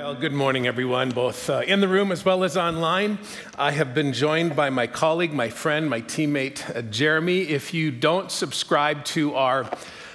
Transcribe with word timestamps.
Well, 0.00 0.14
good 0.14 0.32
morning, 0.32 0.68
everyone, 0.68 1.10
both 1.10 1.50
uh, 1.50 1.62
in 1.66 1.80
the 1.80 1.88
room 1.88 2.12
as 2.12 2.24
well 2.24 2.44
as 2.44 2.56
online. 2.56 3.18
I 3.58 3.72
have 3.72 3.94
been 3.94 4.12
joined 4.12 4.54
by 4.54 4.70
my 4.70 4.86
colleague, 4.86 5.32
my 5.32 5.48
friend, 5.48 5.90
my 5.90 6.02
teammate, 6.02 6.76
uh, 6.76 6.82
Jeremy. 6.82 7.40
If 7.40 7.74
you 7.74 7.90
don't 7.90 8.30
subscribe 8.30 9.04
to 9.06 9.34
our 9.34 9.68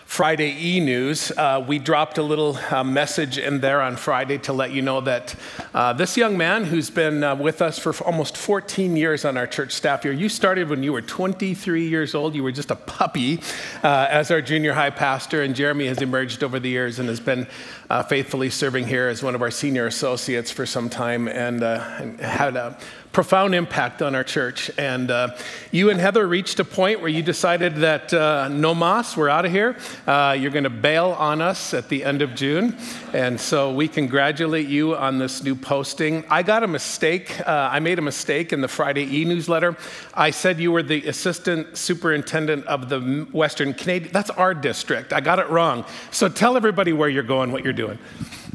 Friday 0.05 0.55
e 0.59 0.79
News. 0.79 1.31
Uh, 1.31 1.63
we 1.67 1.79
dropped 1.79 2.17
a 2.17 2.23
little 2.23 2.57
uh, 2.69 2.83
message 2.83 3.37
in 3.37 3.61
there 3.61 3.81
on 3.81 3.95
Friday 3.95 4.37
to 4.39 4.53
let 4.53 4.71
you 4.71 4.81
know 4.81 5.01
that 5.01 5.35
uh, 5.73 5.93
this 5.93 6.17
young 6.17 6.37
man 6.37 6.65
who's 6.65 6.89
been 6.89 7.23
uh, 7.23 7.35
with 7.35 7.61
us 7.61 7.79
for 7.79 7.93
almost 8.03 8.37
14 8.37 8.95
years 8.95 9.25
on 9.25 9.37
our 9.37 9.47
church 9.47 9.71
staff 9.71 10.03
here, 10.03 10.11
you 10.11 10.29
started 10.29 10.69
when 10.69 10.83
you 10.83 10.93
were 10.93 11.01
23 11.01 11.87
years 11.87 12.13
old. 12.13 12.35
You 12.35 12.43
were 12.43 12.51
just 12.51 12.71
a 12.71 12.75
puppy 12.75 13.39
uh, 13.83 14.07
as 14.09 14.29
our 14.29 14.41
junior 14.41 14.73
high 14.73 14.91
pastor, 14.91 15.41
and 15.41 15.55
Jeremy 15.55 15.87
has 15.87 16.01
emerged 16.01 16.43
over 16.43 16.59
the 16.59 16.69
years 16.69 16.99
and 16.99 17.09
has 17.09 17.19
been 17.19 17.47
uh, 17.89 18.03
faithfully 18.03 18.49
serving 18.49 18.87
here 18.87 19.07
as 19.07 19.23
one 19.23 19.35
of 19.35 19.41
our 19.41 19.51
senior 19.51 19.87
associates 19.87 20.51
for 20.51 20.65
some 20.65 20.89
time 20.89 21.27
and, 21.27 21.63
and 21.63 22.19
had 22.19 22.55
a 22.55 22.77
profound 23.13 23.53
impact 23.53 24.01
on 24.01 24.15
our 24.15 24.23
church. 24.23 24.71
And 24.77 25.09
uh, 25.11 25.37
you 25.71 25.91
and 25.91 25.99
Heather 25.99 26.27
reached 26.27 26.59
a 26.59 26.65
point 26.65 26.99
where 26.99 27.09
you 27.09 27.21
decided 27.21 27.75
that 27.77 28.11
uh, 28.11 28.49
no 28.49 28.73
mas, 28.73 29.15
we're 29.15 29.29
out 29.29 29.45
of 29.45 29.51
here. 29.51 29.77
Uh, 30.07 30.35
you're 30.37 30.51
going 30.51 30.63
to 30.63 30.71
bail 30.71 31.11
on 31.11 31.39
us 31.39 31.75
at 31.75 31.89
the 31.89 32.03
end 32.03 32.23
of 32.23 32.33
June. 32.33 32.75
And 33.13 33.39
so 33.39 33.71
we 33.71 33.87
congratulate 33.87 34.67
you 34.67 34.95
on 34.95 35.19
this 35.19 35.43
new 35.43 35.53
posting. 35.53 36.25
I 36.27 36.41
got 36.41 36.63
a 36.63 36.67
mistake. 36.67 37.39
Uh, 37.47 37.69
I 37.71 37.79
made 37.79 37.99
a 37.99 38.01
mistake 38.01 38.51
in 38.51 38.61
the 38.61 38.67
Friday 38.67 39.05
e 39.19 39.25
newsletter. 39.25 39.77
I 40.15 40.31
said 40.31 40.59
you 40.59 40.71
were 40.71 40.83
the 40.83 41.07
assistant 41.07 41.77
superintendent 41.77 42.65
of 42.65 42.89
the 42.89 43.27
Western 43.31 43.75
Canadian. 43.75 44.11
That's 44.11 44.31
our 44.31 44.55
district. 44.55 45.13
I 45.13 45.21
got 45.21 45.37
it 45.37 45.49
wrong. 45.49 45.85
So 46.09 46.29
tell 46.29 46.57
everybody 46.57 46.93
where 46.93 47.09
you're 47.09 47.21
going, 47.21 47.51
what 47.51 47.63
you're 47.63 47.73
doing. 47.73 47.99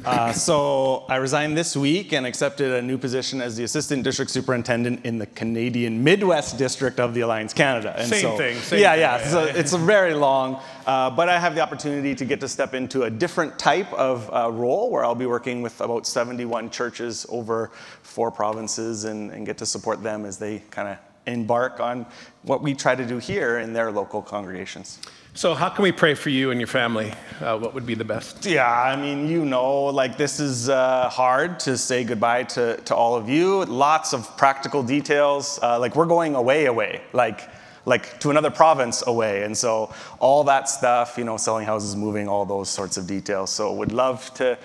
Uh, 0.04 0.32
so 0.32 1.04
I 1.08 1.16
resigned 1.16 1.56
this 1.56 1.76
week 1.76 2.12
and 2.12 2.26
accepted 2.26 2.72
a 2.72 2.82
new 2.82 2.98
position 2.98 3.40
as 3.40 3.56
the 3.56 3.64
assistant 3.64 4.04
district 4.04 4.30
superintendent 4.30 5.04
in 5.04 5.18
the 5.18 5.26
Canadian 5.26 6.02
Midwest 6.04 6.58
district 6.58 7.00
of 7.00 7.14
the 7.14 7.20
Alliance 7.20 7.52
Canada. 7.52 7.94
And 7.96 8.08
same 8.08 8.22
so, 8.22 8.36
thing. 8.36 8.56
Same 8.58 8.80
yeah, 8.80 8.92
thing. 8.92 9.00
yeah. 9.00 9.26
So 9.28 9.44
it's 9.60 9.72
a 9.72 9.78
very 9.78 10.14
long, 10.14 10.60
uh, 10.86 11.10
but 11.10 11.28
I 11.28 11.38
have 11.38 11.54
the 11.54 11.60
opportunity 11.60 12.14
to 12.14 12.24
get 12.24 12.40
to 12.40 12.48
step 12.48 12.74
into 12.74 13.04
a 13.04 13.10
different 13.10 13.58
type 13.58 13.92
of 13.92 14.30
uh, 14.32 14.50
role 14.50 14.90
where 14.90 15.04
I'll 15.04 15.14
be 15.14 15.26
working 15.26 15.62
with 15.62 15.80
about 15.80 16.06
71 16.06 16.70
churches 16.70 17.26
over 17.28 17.70
four 18.02 18.30
provinces 18.30 19.04
and, 19.04 19.30
and 19.30 19.46
get 19.46 19.58
to 19.58 19.66
support 19.66 20.02
them 20.02 20.24
as 20.24 20.38
they 20.38 20.60
kind 20.70 20.88
of 20.88 20.98
embark 21.28 21.80
on 21.80 22.06
what 22.42 22.62
we 22.62 22.74
try 22.74 22.94
to 22.94 23.06
do 23.06 23.18
here 23.18 23.58
in 23.58 23.72
their 23.72 23.90
local 23.90 24.22
congregations. 24.22 24.98
So, 25.34 25.54
how 25.54 25.68
can 25.68 25.84
we 25.84 25.92
pray 25.92 26.14
for 26.14 26.30
you 26.30 26.50
and 26.50 26.58
your 26.58 26.66
family? 26.66 27.12
Uh, 27.40 27.56
what 27.58 27.72
would 27.72 27.86
be 27.86 27.94
the 27.94 28.04
best? 28.04 28.44
Yeah, 28.44 28.68
I 28.68 28.96
mean, 28.96 29.28
you 29.28 29.44
know, 29.44 29.84
like 29.84 30.16
this 30.16 30.40
is 30.40 30.68
uh, 30.68 31.08
hard 31.08 31.60
to 31.60 31.78
say 31.78 32.02
goodbye 32.02 32.42
to, 32.54 32.76
to 32.78 32.94
all 32.96 33.14
of 33.14 33.28
you. 33.28 33.64
Lots 33.66 34.12
of 34.12 34.36
practical 34.36 34.82
details. 34.82 35.60
Uh, 35.62 35.78
like, 35.78 35.94
we're 35.94 36.06
going 36.06 36.34
away, 36.34 36.64
away, 36.66 37.02
like, 37.12 37.48
like 37.84 38.18
to 38.18 38.30
another 38.30 38.50
province 38.50 39.06
away. 39.06 39.44
And 39.44 39.56
so, 39.56 39.94
all 40.18 40.42
that 40.42 40.68
stuff, 40.68 41.16
you 41.16 41.22
know, 41.22 41.36
selling 41.36 41.66
houses, 41.66 41.94
moving, 41.94 42.26
all 42.26 42.44
those 42.44 42.68
sorts 42.68 42.96
of 42.96 43.06
details. 43.06 43.50
So, 43.50 43.72
would 43.74 43.92
love 43.92 44.34
to. 44.34 44.58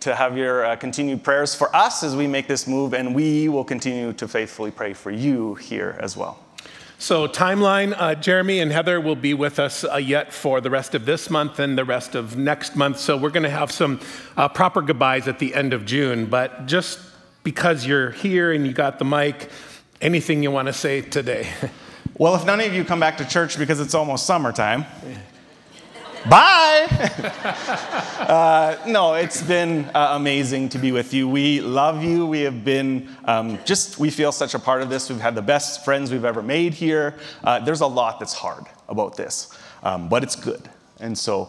To 0.00 0.14
have 0.14 0.36
your 0.36 0.64
uh, 0.64 0.76
continued 0.76 1.22
prayers 1.22 1.54
for 1.54 1.74
us 1.74 2.02
as 2.02 2.14
we 2.14 2.26
make 2.26 2.46
this 2.46 2.66
move, 2.66 2.94
and 2.94 3.14
we 3.14 3.48
will 3.48 3.64
continue 3.64 4.12
to 4.14 4.28
faithfully 4.28 4.70
pray 4.70 4.92
for 4.92 5.10
you 5.10 5.54
here 5.54 5.96
as 6.00 6.16
well. 6.16 6.38
So, 6.98 7.28
timeline 7.28 7.94
uh, 7.98 8.14
Jeremy 8.14 8.60
and 8.60 8.72
Heather 8.72 9.00
will 9.00 9.16
be 9.16 9.34
with 9.34 9.58
us 9.58 9.84
uh, 9.84 9.96
yet 9.96 10.32
for 10.32 10.62
the 10.62 10.70
rest 10.70 10.94
of 10.94 11.04
this 11.04 11.28
month 11.28 11.58
and 11.58 11.76
the 11.76 11.84
rest 11.84 12.14
of 12.14 12.36
next 12.36 12.74
month. 12.74 12.98
So, 12.98 13.16
we're 13.16 13.30
going 13.30 13.42
to 13.42 13.50
have 13.50 13.70
some 13.70 14.00
uh, 14.36 14.48
proper 14.48 14.80
goodbyes 14.80 15.28
at 15.28 15.38
the 15.38 15.54
end 15.54 15.72
of 15.74 15.84
June. 15.84 16.26
But 16.26 16.66
just 16.66 16.98
because 17.42 17.84
you're 17.84 18.12
here 18.12 18.52
and 18.52 18.66
you 18.66 18.72
got 18.72 18.98
the 18.98 19.04
mic, 19.04 19.50
anything 20.00 20.42
you 20.42 20.50
want 20.50 20.68
to 20.68 20.72
say 20.72 21.02
today? 21.02 21.48
Well, 22.18 22.34
if 22.34 22.46
none 22.46 22.60
of 22.60 22.72
you 22.72 22.82
come 22.82 22.98
back 22.98 23.18
to 23.18 23.26
church 23.26 23.58
because 23.58 23.78
it's 23.78 23.94
almost 23.94 24.24
summertime, 24.24 24.86
Bye. 26.28 26.88
uh, 28.18 28.76
no, 28.88 29.14
it's 29.14 29.42
been 29.42 29.84
uh, 29.94 30.08
amazing 30.12 30.68
to 30.70 30.78
be 30.78 30.90
with 30.90 31.14
you. 31.14 31.28
We 31.28 31.60
love 31.60 32.02
you. 32.02 32.26
We 32.26 32.40
have 32.40 32.64
been 32.64 33.08
um, 33.26 33.60
just, 33.64 34.00
we 34.00 34.10
feel 34.10 34.32
such 34.32 34.54
a 34.54 34.58
part 34.58 34.82
of 34.82 34.90
this. 34.90 35.08
We've 35.08 35.20
had 35.20 35.36
the 35.36 35.42
best 35.42 35.84
friends 35.84 36.10
we've 36.10 36.24
ever 36.24 36.42
made 36.42 36.74
here. 36.74 37.14
Uh, 37.44 37.60
there's 37.60 37.80
a 37.80 37.86
lot 37.86 38.18
that's 38.18 38.32
hard 38.32 38.64
about 38.88 39.16
this, 39.16 39.56
um, 39.84 40.08
but 40.08 40.24
it's 40.24 40.34
good. 40.34 40.68
And 40.98 41.16
so, 41.16 41.48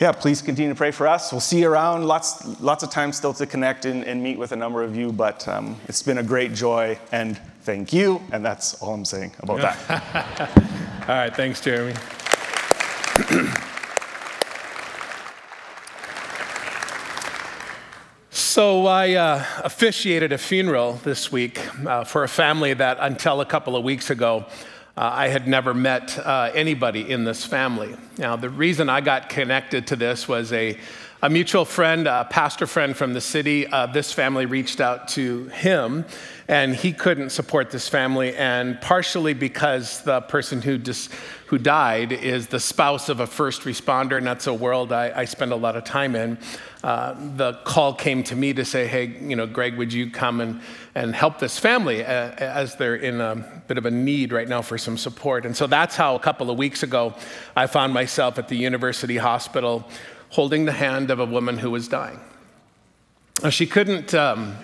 yeah, 0.00 0.10
please 0.10 0.42
continue 0.42 0.72
to 0.72 0.76
pray 0.76 0.90
for 0.90 1.06
us. 1.06 1.30
We'll 1.30 1.40
see 1.40 1.60
you 1.60 1.70
around. 1.70 2.04
Lots, 2.04 2.60
lots 2.60 2.82
of 2.82 2.90
time 2.90 3.12
still 3.12 3.34
to 3.34 3.46
connect 3.46 3.84
and, 3.84 4.04
and 4.04 4.20
meet 4.20 4.36
with 4.36 4.50
a 4.50 4.56
number 4.56 4.82
of 4.82 4.96
you, 4.96 5.12
but 5.12 5.46
um, 5.46 5.78
it's 5.86 6.02
been 6.02 6.18
a 6.18 6.24
great 6.24 6.54
joy 6.54 6.98
and 7.12 7.38
thank 7.60 7.92
you. 7.92 8.20
And 8.32 8.44
that's 8.44 8.74
all 8.82 8.94
I'm 8.94 9.04
saying 9.04 9.32
about 9.38 9.60
that. 9.60 10.50
all 11.08 11.14
right, 11.14 11.36
thanks, 11.36 11.60
Jeremy. 11.60 11.94
So, 18.52 18.86
I 18.86 19.14
uh, 19.14 19.42
officiated 19.64 20.30
a 20.30 20.36
funeral 20.36 21.00
this 21.04 21.32
week 21.32 21.58
uh, 21.86 22.04
for 22.04 22.22
a 22.22 22.28
family 22.28 22.74
that 22.74 22.98
until 23.00 23.40
a 23.40 23.46
couple 23.46 23.76
of 23.76 23.82
weeks 23.82 24.10
ago, 24.10 24.44
uh, 24.94 25.10
I 25.10 25.28
had 25.28 25.48
never 25.48 25.72
met 25.72 26.18
uh, 26.18 26.50
anybody 26.54 27.10
in 27.10 27.24
this 27.24 27.46
family. 27.46 27.96
Now, 28.18 28.36
the 28.36 28.50
reason 28.50 28.90
I 28.90 29.00
got 29.00 29.30
connected 29.30 29.86
to 29.86 29.96
this 29.96 30.28
was 30.28 30.52
a, 30.52 30.78
a 31.24 31.30
mutual 31.30 31.64
friend, 31.64 32.08
a 32.08 32.26
pastor 32.28 32.66
friend 32.66 32.96
from 32.96 33.14
the 33.14 33.20
city. 33.20 33.64
Uh, 33.68 33.86
this 33.86 34.12
family 34.12 34.44
reached 34.44 34.80
out 34.80 35.06
to 35.06 35.44
him, 35.46 36.04
and 36.48 36.74
he 36.74 36.92
couldn't 36.92 37.30
support 37.30 37.70
this 37.70 37.88
family, 37.88 38.34
and 38.34 38.80
partially 38.80 39.32
because 39.32 40.02
the 40.02 40.20
person 40.22 40.60
who 40.60 40.78
just 40.78 41.12
who 41.46 41.58
died 41.58 42.10
is 42.12 42.48
the 42.48 42.58
spouse 42.58 43.08
of 43.08 43.20
a 43.20 43.26
first 43.26 43.62
responder, 43.62 44.16
and 44.16 44.26
that's 44.26 44.48
a 44.48 44.54
world 44.54 44.90
I, 44.90 45.12
I 45.14 45.24
spend 45.26 45.52
a 45.52 45.56
lot 45.56 45.76
of 45.76 45.84
time 45.84 46.16
in. 46.16 46.38
Uh, 46.82 47.14
the 47.36 47.52
call 47.64 47.94
came 47.94 48.24
to 48.24 48.34
me 48.34 48.54
to 48.54 48.64
say, 48.64 48.86
hey, 48.86 49.04
you 49.20 49.36
know, 49.36 49.46
Greg, 49.46 49.76
would 49.76 49.92
you 49.92 50.10
come 50.10 50.40
and, 50.40 50.60
and 50.94 51.14
help 51.14 51.38
this 51.38 51.58
family 51.58 52.02
uh, 52.02 52.06
as 52.08 52.76
they're 52.76 52.96
in 52.96 53.20
a 53.20 53.62
bit 53.68 53.76
of 53.76 53.84
a 53.84 53.90
need 53.90 54.32
right 54.32 54.48
now 54.48 54.62
for 54.62 54.78
some 54.78 54.96
support? 54.96 55.44
And 55.44 55.54
so 55.54 55.66
that's 55.66 55.94
how 55.94 56.16
a 56.16 56.18
couple 56.18 56.50
of 56.50 56.56
weeks 56.56 56.82
ago 56.82 57.14
I 57.54 57.66
found 57.66 57.92
myself 57.92 58.38
at 58.38 58.48
the 58.48 58.56
university 58.56 59.18
hospital 59.18 59.88
holding 60.32 60.64
the 60.64 60.72
hand 60.72 61.10
of 61.10 61.20
a 61.20 61.26
woman 61.26 61.58
who 61.58 61.70
was 61.70 61.88
dying. 61.88 62.18
She 63.50 63.66
couldn't, 63.66 64.14
um, 64.14 64.56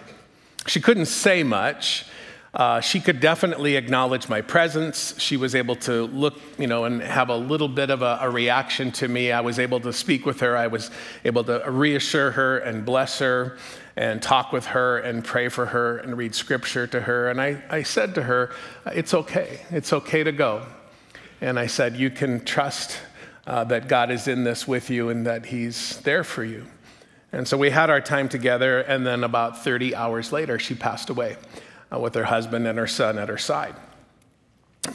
she 0.67 0.81
couldn't 0.81 1.07
say 1.07 1.43
much. 1.43 2.07
Uh, 2.55 2.81
she 2.81 3.01
could 3.01 3.21
definitely 3.21 3.77
acknowledge 3.77 4.31
my 4.31 4.41
presence. 4.41 5.15
She 5.19 5.37
was 5.37 5.55
able 5.55 5.77
to 5.77 6.07
look, 6.07 6.41
you 6.59 6.67
know, 6.67 6.85
and 6.85 7.03
have 7.03 7.29
a 7.29 7.37
little 7.37 7.69
bit 7.69 7.91
of 7.91 8.01
a, 8.01 8.19
a, 8.23 8.31
reaction 8.31 8.91
to 8.93 9.09
me. 9.09 9.31
I 9.31 9.43
was 9.43 9.59
able 9.59 9.81
to 9.81 9.93
speak 9.93 10.25
with 10.25 10.41
her. 10.41 10.57
I 10.57 10.69
was 10.69 10.91
able 11.27 11.45
to 11.45 11.63
reassure 11.71 12.31
her 12.31 12.59
and 12.59 12.87
bless 12.87 13.19
her 13.19 13.59
and 13.95 14.23
talk 14.23 14.53
with 14.53 14.67
her 14.67 14.99
and 14.99 15.23
pray 15.23 15.51
for 15.51 15.67
her 15.67 15.99
and 15.99 16.17
read 16.17 16.35
scripture 16.35 16.87
to 16.87 17.03
her. 17.03 17.29
And 17.29 17.41
I, 17.41 17.63
I 17.69 17.83
said 17.83 18.15
to 18.15 18.23
her, 18.23 18.51
It's 18.87 19.13
okay. 19.13 19.61
It's 19.71 19.93
okay 19.93 20.25
to 20.25 20.33
go. 20.33 20.65
And 21.43 21.59
I 21.59 21.67
said, 21.67 21.97
You 21.97 22.09
can 22.09 22.43
trust 22.45 22.99
uh, 23.49 23.65
that 23.65 23.89
God 23.89 24.11
is 24.11 24.29
in 24.29 24.45
this 24.45 24.69
with 24.69 24.91
you 24.91 25.09
and 25.09 25.27
that 25.27 25.47
He's 25.47 25.97
there 26.03 26.23
for 26.23 26.45
you. 26.45 26.67
And 27.33 27.49
so 27.49 27.57
we 27.57 27.71
had 27.71 27.89
our 27.89 28.01
time 28.01 28.29
together, 28.29 28.81
and 28.81 29.07
then 29.07 29.25
about 29.25 29.65
30 29.65 29.95
hours 29.95 30.33
later, 30.33 30.59
she 30.59 30.75
passed 30.75 31.09
away 31.09 31.37
uh, 31.91 31.99
with 31.99 32.15
her 32.15 32.25
husband 32.25 32.67
and 32.67 32.79
her 32.79 32.87
son 32.87 33.19
at 33.19 33.29
her 33.31 33.39
side. 33.39 33.75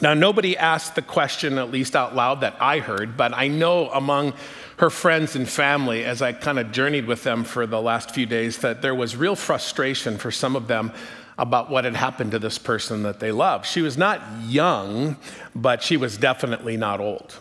Now, 0.00 0.14
nobody 0.14 0.56
asked 0.56 0.94
the 0.94 1.02
question, 1.02 1.58
at 1.58 1.70
least 1.70 1.96
out 1.96 2.14
loud, 2.14 2.40
that 2.42 2.56
I 2.60 2.78
heard, 2.78 3.16
but 3.16 3.34
I 3.34 3.48
know 3.48 3.90
among 3.90 4.34
her 4.78 4.90
friends 4.90 5.34
and 5.34 5.48
family, 5.48 6.04
as 6.04 6.22
I 6.22 6.32
kind 6.32 6.58
of 6.58 6.70
journeyed 6.70 7.06
with 7.06 7.24
them 7.24 7.42
for 7.42 7.66
the 7.66 7.80
last 7.80 8.12
few 8.12 8.26
days, 8.26 8.58
that 8.58 8.82
there 8.82 8.94
was 8.94 9.16
real 9.16 9.36
frustration 9.36 10.16
for 10.16 10.30
some 10.30 10.54
of 10.54 10.68
them 10.68 10.92
about 11.38 11.70
what 11.70 11.84
had 11.84 11.96
happened 11.96 12.30
to 12.32 12.38
this 12.38 12.58
person 12.58 13.02
that 13.02 13.18
they 13.18 13.32
loved. 13.32 13.66
She 13.66 13.82
was 13.82 13.98
not 13.98 14.20
young, 14.44 15.16
but 15.54 15.82
she 15.82 15.96
was 15.96 16.16
definitely 16.16 16.76
not 16.76 17.00
old. 17.00 17.38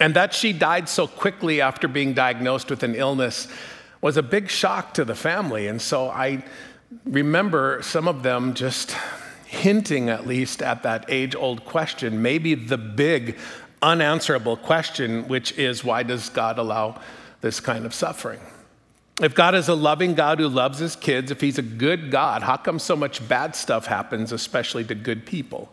And 0.00 0.14
that 0.14 0.34
she 0.34 0.52
died 0.52 0.88
so 0.88 1.06
quickly 1.06 1.60
after 1.60 1.88
being 1.88 2.12
diagnosed 2.12 2.70
with 2.70 2.82
an 2.82 2.94
illness 2.94 3.48
was 4.00 4.16
a 4.16 4.22
big 4.22 4.50
shock 4.50 4.94
to 4.94 5.04
the 5.04 5.14
family. 5.14 5.68
And 5.68 5.80
so 5.80 6.08
I 6.08 6.44
remember 7.04 7.80
some 7.82 8.06
of 8.06 8.22
them 8.22 8.54
just 8.54 8.94
hinting, 9.46 10.10
at 10.10 10.26
least, 10.26 10.60
at 10.62 10.82
that 10.82 11.06
age 11.08 11.34
old 11.34 11.64
question, 11.64 12.20
maybe 12.20 12.54
the 12.54 12.76
big 12.76 13.38
unanswerable 13.82 14.56
question, 14.56 15.26
which 15.28 15.52
is 15.52 15.84
why 15.84 16.02
does 16.02 16.28
God 16.28 16.58
allow 16.58 17.00
this 17.40 17.60
kind 17.60 17.86
of 17.86 17.94
suffering? 17.94 18.40
If 19.22 19.34
God 19.34 19.54
is 19.54 19.68
a 19.68 19.74
loving 19.74 20.14
God 20.14 20.40
who 20.40 20.48
loves 20.48 20.78
his 20.78 20.94
kids, 20.94 21.30
if 21.30 21.40
he's 21.40 21.56
a 21.56 21.62
good 21.62 22.10
God, 22.10 22.42
how 22.42 22.56
come 22.58 22.78
so 22.78 22.94
much 22.94 23.26
bad 23.26 23.56
stuff 23.56 23.86
happens, 23.86 24.30
especially 24.30 24.84
to 24.84 24.94
good 24.94 25.24
people? 25.24 25.70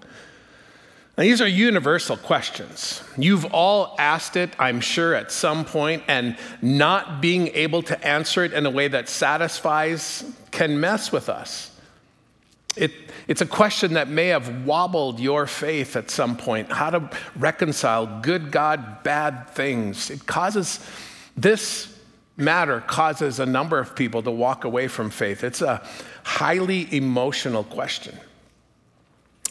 Now, 1.15 1.23
these 1.23 1.41
are 1.41 1.47
universal 1.47 2.17
questions. 2.17 3.03
You've 3.17 3.45
all 3.45 3.95
asked 3.99 4.35
it, 4.35 4.49
I'm 4.57 4.81
sure, 4.81 5.13
at 5.13 5.31
some 5.31 5.63
point, 5.63 6.03
and 6.07 6.37
not 6.59 7.21
being 7.21 7.49
able 7.49 7.83
to 7.83 8.07
answer 8.07 8.43
it 8.43 8.51
in 8.51 8.65
a 8.65 8.71
way 8.71 8.87
that 8.87 9.09
satisfies 9.09 10.23
can 10.49 10.79
mess 10.79 11.11
with 11.11 11.29
us. 11.29 11.69
It, 12.75 12.91
it's 13.27 13.41
a 13.41 13.45
question 13.45 13.93
that 13.93 14.07
may 14.07 14.27
have 14.27 14.65
wobbled 14.65 15.19
your 15.19 15.45
faith 15.45 15.95
at 15.95 16.09
some 16.09 16.35
point 16.35 16.71
how 16.71 16.89
to 16.89 17.09
reconcile 17.35 18.21
good 18.21 18.51
God, 18.51 19.03
bad 19.03 19.51
things. 19.51 20.09
It 20.09 20.25
causes, 20.25 20.79
this 21.37 21.95
matter 22.37 22.81
causes 22.81 23.39
a 23.39 23.45
number 23.45 23.77
of 23.77 23.95
people 23.95 24.23
to 24.23 24.31
walk 24.31 24.63
away 24.63 24.87
from 24.87 25.11
faith. 25.11 25.43
It's 25.43 25.61
a 25.61 25.87
highly 26.23 26.91
emotional 26.95 27.63
question. 27.63 28.17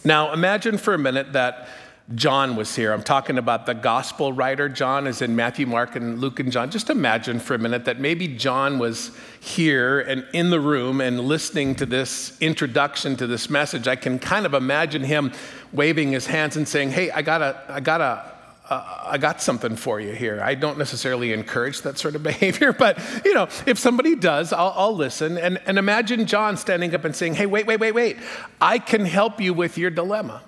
Now, 0.05 0.33
imagine 0.33 0.79
for 0.79 0.95
a 0.95 0.99
minute 0.99 1.33
that 1.33 1.69
John 2.17 2.57
was 2.57 2.75
here. 2.75 2.93
I'm 2.93 3.05
talking 3.05 3.39
about 3.39 3.67
the 3.67 3.75
gospel 3.75 4.33
writer. 4.33 4.69
John 4.69 5.07
is 5.07 5.23
in 5.23 5.37
Matthew, 5.37 5.67
Mark, 5.67 5.95
and 5.95 6.19
Luke 6.19 6.41
and 6.41 6.51
John. 6.51 6.71
Just 6.71 6.91
imagine 6.91 7.39
for 7.39 7.55
a 7.55 7.59
minute 7.59 7.85
that 7.85 8.01
maybe 8.01 8.27
John 8.27 8.81
was 8.81 9.17
here 9.41 10.01
and 10.01 10.27
in 10.33 10.51
the 10.51 10.59
room 10.59 11.01
and 11.01 11.21
listening 11.21 11.77
to 11.77 11.87
this 11.87 12.37
introduction 12.41 13.17
to 13.17 13.27
this 13.29 13.49
message. 13.49 13.87
I 13.87 13.95
can 13.95 14.19
kind 14.19 14.45
of 14.45 14.55
imagine 14.55 15.05
him 15.05 15.33
waving 15.73 16.11
his 16.11 16.27
hands 16.27 16.57
and 16.57 16.67
saying, 16.67 16.91
Hey, 16.91 17.11
I 17.13 17.23
got 17.23 17.41
a, 17.41 17.63
I 17.69 17.79
got 17.79 18.01
a, 18.01 18.32
uh, 18.73 19.03
I 19.05 19.19
got 19.19 19.43
something 19.43 19.77
for 19.77 20.01
you 20.01 20.13
here. 20.13 20.41
I 20.43 20.55
don't 20.55 20.79
necessarily 20.79 21.33
encourage 21.33 21.83
that 21.83 21.99
sort 21.99 22.15
of 22.15 22.23
behavior, 22.33 22.73
but 22.73 22.99
you 23.25 23.35
know, 23.35 23.49
if 23.67 23.79
somebody 23.79 24.17
does, 24.17 24.53
I'll, 24.53 24.73
I'll, 24.75 24.97
listen. 24.97 25.37
And, 25.37 25.61
and 25.67 25.79
imagine 25.79 26.27
John 26.27 26.57
standing 26.57 26.95
up 26.95 27.05
and 27.05 27.15
saying, 27.15 27.35
Hey, 27.35 27.47
wait, 27.47 27.67
wait, 27.67 27.81
wait, 27.81 27.93
wait. 27.93 28.17
I 28.61 28.79
can 28.79 29.05
help 29.05 29.41
you 29.41 29.53
with 29.53 29.77
your 29.77 29.91
dilemma. 29.91 30.43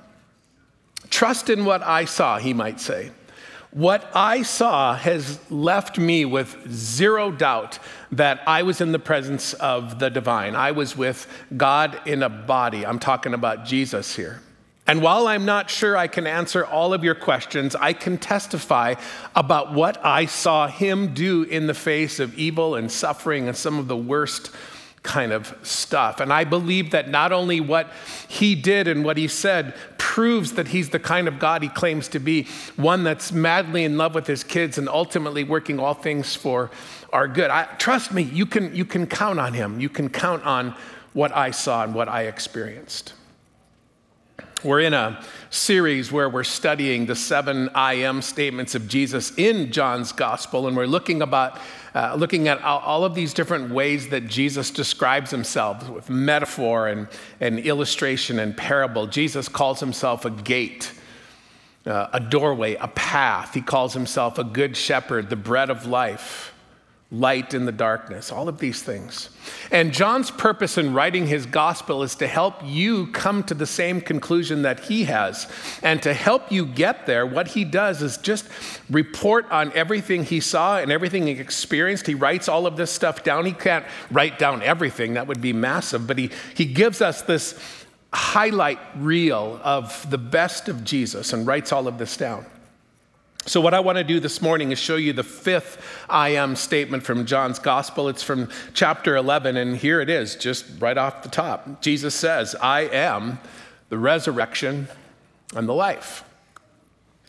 Trust 1.10 1.50
in 1.50 1.64
what 1.64 1.82
I 1.82 2.06
saw, 2.06 2.38
he 2.38 2.54
might 2.54 2.80
say. 2.80 3.10
What 3.70 4.08
I 4.14 4.42
saw 4.42 4.94
has 4.94 5.38
left 5.50 5.98
me 5.98 6.24
with 6.24 6.70
zero 6.70 7.30
doubt 7.30 7.78
that 8.12 8.40
I 8.46 8.62
was 8.62 8.80
in 8.80 8.92
the 8.92 8.98
presence 8.98 9.52
of 9.54 9.98
the 9.98 10.08
divine. 10.08 10.54
I 10.54 10.70
was 10.70 10.96
with 10.96 11.26
God 11.56 12.00
in 12.06 12.22
a 12.22 12.28
body. 12.28 12.86
I'm 12.86 13.00
talking 13.00 13.34
about 13.34 13.64
Jesus 13.64 14.14
here. 14.16 14.40
And 14.86 15.00
while 15.00 15.26
I'm 15.26 15.46
not 15.46 15.70
sure 15.70 15.96
I 15.96 16.08
can 16.08 16.26
answer 16.26 16.64
all 16.64 16.92
of 16.92 17.02
your 17.02 17.14
questions, 17.14 17.74
I 17.74 17.94
can 17.94 18.18
testify 18.18 18.94
about 19.34 19.72
what 19.72 20.04
I 20.04 20.26
saw 20.26 20.68
him 20.68 21.14
do 21.14 21.42
in 21.44 21.66
the 21.66 21.74
face 21.74 22.20
of 22.20 22.36
evil 22.38 22.74
and 22.74 22.92
suffering 22.92 23.48
and 23.48 23.56
some 23.56 23.78
of 23.78 23.88
the 23.88 23.96
worst 23.96 24.50
kind 25.02 25.32
of 25.32 25.54
stuff. 25.62 26.20
And 26.20 26.32
I 26.32 26.44
believe 26.44 26.90
that 26.90 27.08
not 27.08 27.32
only 27.32 27.60
what 27.60 27.90
he 28.28 28.54
did 28.54 28.88
and 28.88 29.04
what 29.04 29.16
he 29.16 29.28
said 29.28 29.74
proves 29.96 30.52
that 30.52 30.68
he's 30.68 30.90
the 30.90 30.98
kind 30.98 31.28
of 31.28 31.38
God 31.38 31.62
he 31.62 31.68
claims 31.68 32.08
to 32.08 32.18
be, 32.18 32.46
one 32.76 33.04
that's 33.04 33.32
madly 33.32 33.84
in 33.84 33.96
love 33.96 34.14
with 34.14 34.26
his 34.26 34.44
kids 34.44 34.76
and 34.76 34.88
ultimately 34.88 35.44
working 35.44 35.78
all 35.78 35.94
things 35.94 36.34
for 36.34 36.70
our 37.12 37.28
good. 37.28 37.50
I, 37.50 37.64
trust 37.78 38.12
me, 38.12 38.22
you 38.22 38.44
can, 38.44 38.74
you 38.74 38.84
can 38.84 39.06
count 39.06 39.38
on 39.38 39.54
him. 39.54 39.80
You 39.80 39.88
can 39.88 40.08
count 40.08 40.42
on 40.44 40.74
what 41.12 41.34
I 41.34 41.52
saw 41.52 41.84
and 41.84 41.94
what 41.94 42.08
I 42.08 42.22
experienced. 42.22 43.14
We're 44.64 44.80
in 44.80 44.94
a 44.94 45.22
series 45.50 46.10
where 46.10 46.30
we're 46.30 46.42
studying 46.42 47.04
the 47.04 47.14
seven 47.14 47.68
I 47.74 47.94
am 47.94 48.22
statements 48.22 48.74
of 48.74 48.88
Jesus 48.88 49.30
in 49.36 49.70
John's 49.70 50.10
gospel, 50.10 50.66
and 50.66 50.74
we're 50.74 50.86
looking 50.86 51.20
about 51.20 51.60
uh, 51.94 52.14
looking 52.14 52.48
at 52.48 52.62
all 52.62 53.04
of 53.04 53.14
these 53.14 53.34
different 53.34 53.70
ways 53.70 54.08
that 54.08 54.26
Jesus 54.26 54.70
describes 54.70 55.30
himself 55.30 55.90
with 55.90 56.08
metaphor 56.08 56.88
and, 56.88 57.08
and 57.40 57.58
illustration 57.58 58.38
and 58.38 58.56
parable. 58.56 59.06
Jesus 59.06 59.50
calls 59.50 59.80
himself 59.80 60.24
a 60.24 60.30
gate, 60.30 60.92
uh, 61.84 62.08
a 62.14 62.18
doorway, 62.18 62.74
a 62.76 62.88
path. 62.88 63.52
He 63.52 63.60
calls 63.60 63.92
himself 63.92 64.38
a 64.38 64.44
good 64.44 64.78
shepherd, 64.78 65.28
the 65.28 65.36
bread 65.36 65.68
of 65.68 65.84
life 65.84 66.53
light 67.10 67.54
in 67.54 67.64
the 67.64 67.72
darkness, 67.72 68.32
all 68.32 68.48
of 68.48 68.58
these 68.58 68.82
things. 68.82 69.30
And 69.70 69.92
John's 69.92 70.30
purpose 70.30 70.78
in 70.78 70.94
writing 70.94 71.26
his 71.26 71.46
gospel 71.46 72.02
is 72.02 72.16
to 72.16 72.26
help 72.26 72.56
you 72.64 73.06
come 73.08 73.44
to 73.44 73.54
the 73.54 73.66
same 73.66 74.00
conclusion 74.00 74.62
that 74.62 74.80
he 74.80 75.04
has. 75.04 75.46
And 75.82 76.02
to 76.02 76.12
help 76.12 76.50
you 76.50 76.66
get 76.66 77.06
there, 77.06 77.24
what 77.26 77.48
he 77.48 77.64
does 77.64 78.02
is 78.02 78.16
just 78.16 78.48
report 78.90 79.48
on 79.50 79.72
everything 79.74 80.24
he 80.24 80.40
saw 80.40 80.78
and 80.78 80.90
everything 80.90 81.26
he 81.26 81.34
experienced. 81.34 82.06
He 82.06 82.14
writes 82.14 82.48
all 82.48 82.66
of 82.66 82.76
this 82.76 82.90
stuff 82.90 83.22
down. 83.22 83.46
He 83.46 83.52
can't 83.52 83.84
write 84.10 84.38
down 84.38 84.62
everything, 84.62 85.14
that 85.14 85.28
would 85.28 85.40
be 85.40 85.52
massive, 85.52 86.06
but 86.06 86.18
he, 86.18 86.30
he 86.54 86.64
gives 86.64 87.00
us 87.00 87.22
this 87.22 87.58
highlight 88.12 88.78
reel 88.96 89.60
of 89.62 90.08
the 90.10 90.18
best 90.18 90.68
of 90.68 90.84
Jesus 90.84 91.32
and 91.32 91.46
writes 91.46 91.72
all 91.72 91.86
of 91.86 91.98
this 91.98 92.16
down. 92.16 92.46
So, 93.46 93.60
what 93.60 93.74
I 93.74 93.80
want 93.80 93.98
to 93.98 94.04
do 94.04 94.20
this 94.20 94.40
morning 94.40 94.72
is 94.72 94.78
show 94.78 94.96
you 94.96 95.12
the 95.12 95.22
fifth 95.22 95.84
I 96.08 96.30
am 96.30 96.56
statement 96.56 97.02
from 97.02 97.26
John's 97.26 97.58
gospel. 97.58 98.08
It's 98.08 98.22
from 98.22 98.48
chapter 98.72 99.16
11, 99.16 99.58
and 99.58 99.76
here 99.76 100.00
it 100.00 100.08
is, 100.08 100.34
just 100.34 100.64
right 100.78 100.96
off 100.96 101.22
the 101.22 101.28
top. 101.28 101.82
Jesus 101.82 102.14
says, 102.14 102.54
I 102.54 102.82
am 102.82 103.38
the 103.90 103.98
resurrection 103.98 104.88
and 105.54 105.68
the 105.68 105.74
life. 105.74 106.24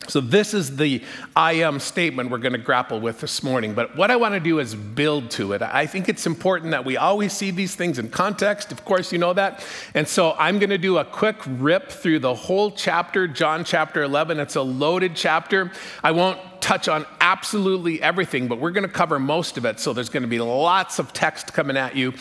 So, 0.08 0.20
this 0.20 0.54
is 0.54 0.76
the 0.76 1.02
I 1.34 1.54
am 1.54 1.80
statement 1.80 2.30
we're 2.30 2.38
going 2.38 2.52
to 2.52 2.58
grapple 2.58 3.00
with 3.00 3.20
this 3.20 3.42
morning. 3.42 3.74
But 3.74 3.96
what 3.96 4.10
I 4.10 4.16
want 4.16 4.34
to 4.34 4.40
do 4.40 4.60
is 4.60 4.74
build 4.74 5.30
to 5.32 5.52
it. 5.52 5.62
I 5.62 5.86
think 5.86 6.08
it's 6.08 6.26
important 6.26 6.70
that 6.72 6.84
we 6.84 6.96
always 6.96 7.32
see 7.32 7.50
these 7.50 7.74
things 7.74 7.98
in 7.98 8.10
context. 8.10 8.70
Of 8.70 8.84
course, 8.84 9.10
you 9.10 9.18
know 9.18 9.32
that. 9.32 9.64
And 9.94 10.06
so, 10.06 10.36
I'm 10.38 10.58
going 10.58 10.70
to 10.70 10.78
do 10.78 10.98
a 10.98 11.04
quick 11.04 11.36
rip 11.46 11.90
through 11.90 12.20
the 12.20 12.34
whole 12.34 12.70
chapter, 12.70 13.26
John 13.26 13.64
chapter 13.64 14.02
11. 14.02 14.38
It's 14.38 14.54
a 14.54 14.62
loaded 14.62 15.16
chapter. 15.16 15.72
I 16.04 16.12
won't 16.12 16.38
touch 16.60 16.88
on 16.88 17.04
absolutely 17.20 18.00
everything, 18.00 18.46
but 18.48 18.60
we're 18.60 18.72
going 18.72 18.86
to 18.86 18.92
cover 18.92 19.18
most 19.18 19.56
of 19.56 19.64
it. 19.64 19.80
So, 19.80 19.92
there's 19.92 20.10
going 20.10 20.22
to 20.22 20.28
be 20.28 20.38
lots 20.38 21.00
of 21.00 21.12
text 21.14 21.52
coming 21.52 21.76
at 21.76 21.96
you. 21.96 22.12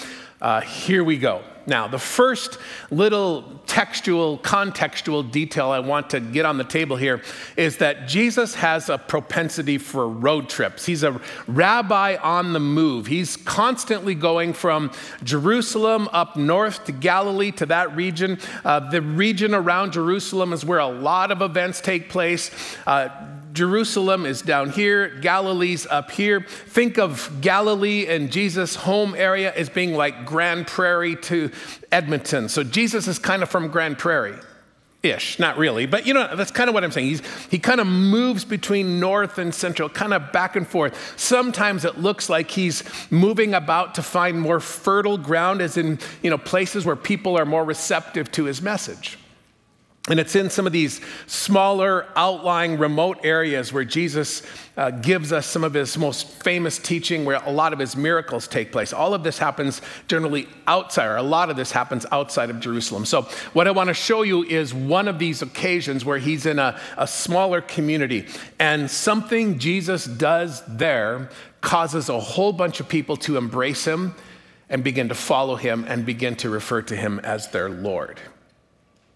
Uh, 0.41 0.61
here 0.61 1.03
we 1.03 1.17
go. 1.19 1.43
Now, 1.67 1.87
the 1.87 1.99
first 1.99 2.59
little 2.91 3.59
textual, 3.65 4.37
contextual 4.39 5.29
detail 5.29 5.71
I 5.71 5.79
want 5.79 6.11
to 6.11 6.19
get 6.19 6.45
on 6.45 6.57
the 6.57 6.63
table 6.63 6.95
here 6.95 7.21
is 7.57 7.77
that 7.77 8.07
Jesus 8.07 8.55
has 8.55 8.89
a 8.89 8.97
propensity 8.97 9.77
for 9.77 10.07
road 10.07 10.47
trips. 10.47 10.85
He's 10.85 11.03
a 11.03 11.19
rabbi 11.47 12.17
on 12.17 12.53
the 12.53 12.59
move. 12.59 13.07
He's 13.07 13.35
constantly 13.37 14.13
going 14.13 14.53
from 14.53 14.91
Jerusalem 15.23 16.07
up 16.11 16.35
north 16.35 16.85
to 16.85 16.91
Galilee 16.91 17.51
to 17.53 17.65
that 17.67 17.95
region. 17.95 18.39
Uh, 18.63 18.91
the 18.91 19.01
region 19.01 19.53
around 19.53 19.93
Jerusalem 19.93 20.53
is 20.53 20.63
where 20.63 20.79
a 20.79 20.87
lot 20.87 21.31
of 21.31 21.41
events 21.41 21.81
take 21.81 22.09
place. 22.09 22.51
Uh, 22.85 23.09
Jerusalem 23.55 24.25
is 24.25 24.41
down 24.41 24.69
here, 24.69 25.09
Galilee's 25.21 25.87
up 25.87 26.11
here. 26.11 26.41
Think 26.41 26.99
of 26.99 27.31
Galilee 27.41 28.05
and 28.07 28.31
Jesus' 28.31 28.75
home 28.75 29.15
area 29.15 29.53
as 29.55 29.69
being 29.69 29.93
like 29.93 30.25
Grande 30.25 30.67
Prairie 30.67 31.15
to 31.15 31.49
Edmonton. 31.91 32.49
So 32.49 32.63
Jesus 32.63 33.07
is 33.07 33.17
kind 33.17 33.41
of 33.41 33.49
from 33.49 33.69
Grande 33.69 33.97
Prairie. 33.97 34.37
Ish, 35.03 35.37
not 35.37 35.57
really, 35.57 35.85
but 35.85 36.07
you 36.07 36.13
know, 36.15 36.35
that's 36.35 36.51
kind 36.51 36.67
of 36.67 36.73
what 36.73 36.83
I'm 36.83 36.91
saying. 36.91 37.07
He's, 37.07 37.21
he 37.47 37.59
kind 37.59 37.79
of 37.79 37.85
moves 37.85 38.43
between 38.43 38.99
north 38.99 39.37
and 39.37 39.53
central, 39.53 39.87
kind 39.87 40.13
of 40.13 40.31
back 40.31 40.55
and 40.55 40.67
forth. 40.67 41.13
Sometimes 41.15 41.85
it 41.85 41.99
looks 41.99 42.27
like 42.27 42.49
he's 42.49 42.83
moving 43.11 43.53
about 43.53 43.95
to 43.95 44.03
find 44.03 44.41
more 44.41 44.59
fertile 44.59 45.19
ground, 45.19 45.61
as 45.61 45.77
in, 45.77 45.99
you 46.23 46.31
know, 46.31 46.39
places 46.39 46.85
where 46.85 46.95
people 46.95 47.37
are 47.37 47.45
more 47.45 47.63
receptive 47.63 48.31
to 48.31 48.45
his 48.45 48.63
message. 48.63 49.19
And 50.07 50.19
it's 50.19 50.35
in 50.35 50.51
some 50.51 50.67
of 50.67 50.73
these 50.73 51.01
smaller, 51.25 52.05
outlying, 52.15 52.77
remote 52.77 53.21
areas 53.23 53.73
where 53.73 53.83
Jesus 53.83 54.43
uh, 54.77 54.91
gives 54.91 55.33
us 55.33 55.47
some 55.47 55.63
of 55.63 55.73
his 55.73 55.97
most 55.97 56.27
famous 56.43 56.77
teaching, 56.77 57.25
where 57.25 57.41
a 57.43 57.51
lot 57.51 57.73
of 57.73 57.79
his 57.79 57.95
miracles 57.95 58.47
take 58.47 58.71
place. 58.71 58.93
All 58.93 59.15
of 59.15 59.23
this 59.23 59.39
happens 59.39 59.81
generally 60.07 60.47
outside, 60.67 61.07
or 61.07 61.15
a 61.15 61.23
lot 61.23 61.49
of 61.49 61.55
this 61.55 61.71
happens 61.71 62.05
outside 62.11 62.51
of 62.51 62.59
Jerusalem. 62.59 63.03
So, 63.03 63.23
what 63.53 63.67
I 63.67 63.71
want 63.71 63.87
to 63.87 63.95
show 63.95 64.21
you 64.21 64.43
is 64.43 64.75
one 64.75 65.07
of 65.07 65.17
these 65.17 65.41
occasions 65.41 66.05
where 66.05 66.19
he's 66.19 66.45
in 66.45 66.59
a, 66.59 66.79
a 66.97 67.07
smaller 67.07 67.61
community, 67.61 68.27
and 68.59 68.91
something 68.91 69.57
Jesus 69.57 70.05
does 70.05 70.61
there 70.67 71.31
causes 71.61 72.09
a 72.09 72.19
whole 72.19 72.53
bunch 72.53 72.79
of 72.79 72.87
people 72.87 73.17
to 73.17 73.37
embrace 73.37 73.85
him 73.85 74.13
and 74.69 74.83
begin 74.83 75.09
to 75.09 75.15
follow 75.15 75.55
him 75.55 75.83
and 75.87 76.05
begin 76.05 76.35
to 76.35 76.49
refer 76.51 76.83
to 76.83 76.95
him 76.95 77.19
as 77.21 77.47
their 77.47 77.69
Lord. 77.71 78.19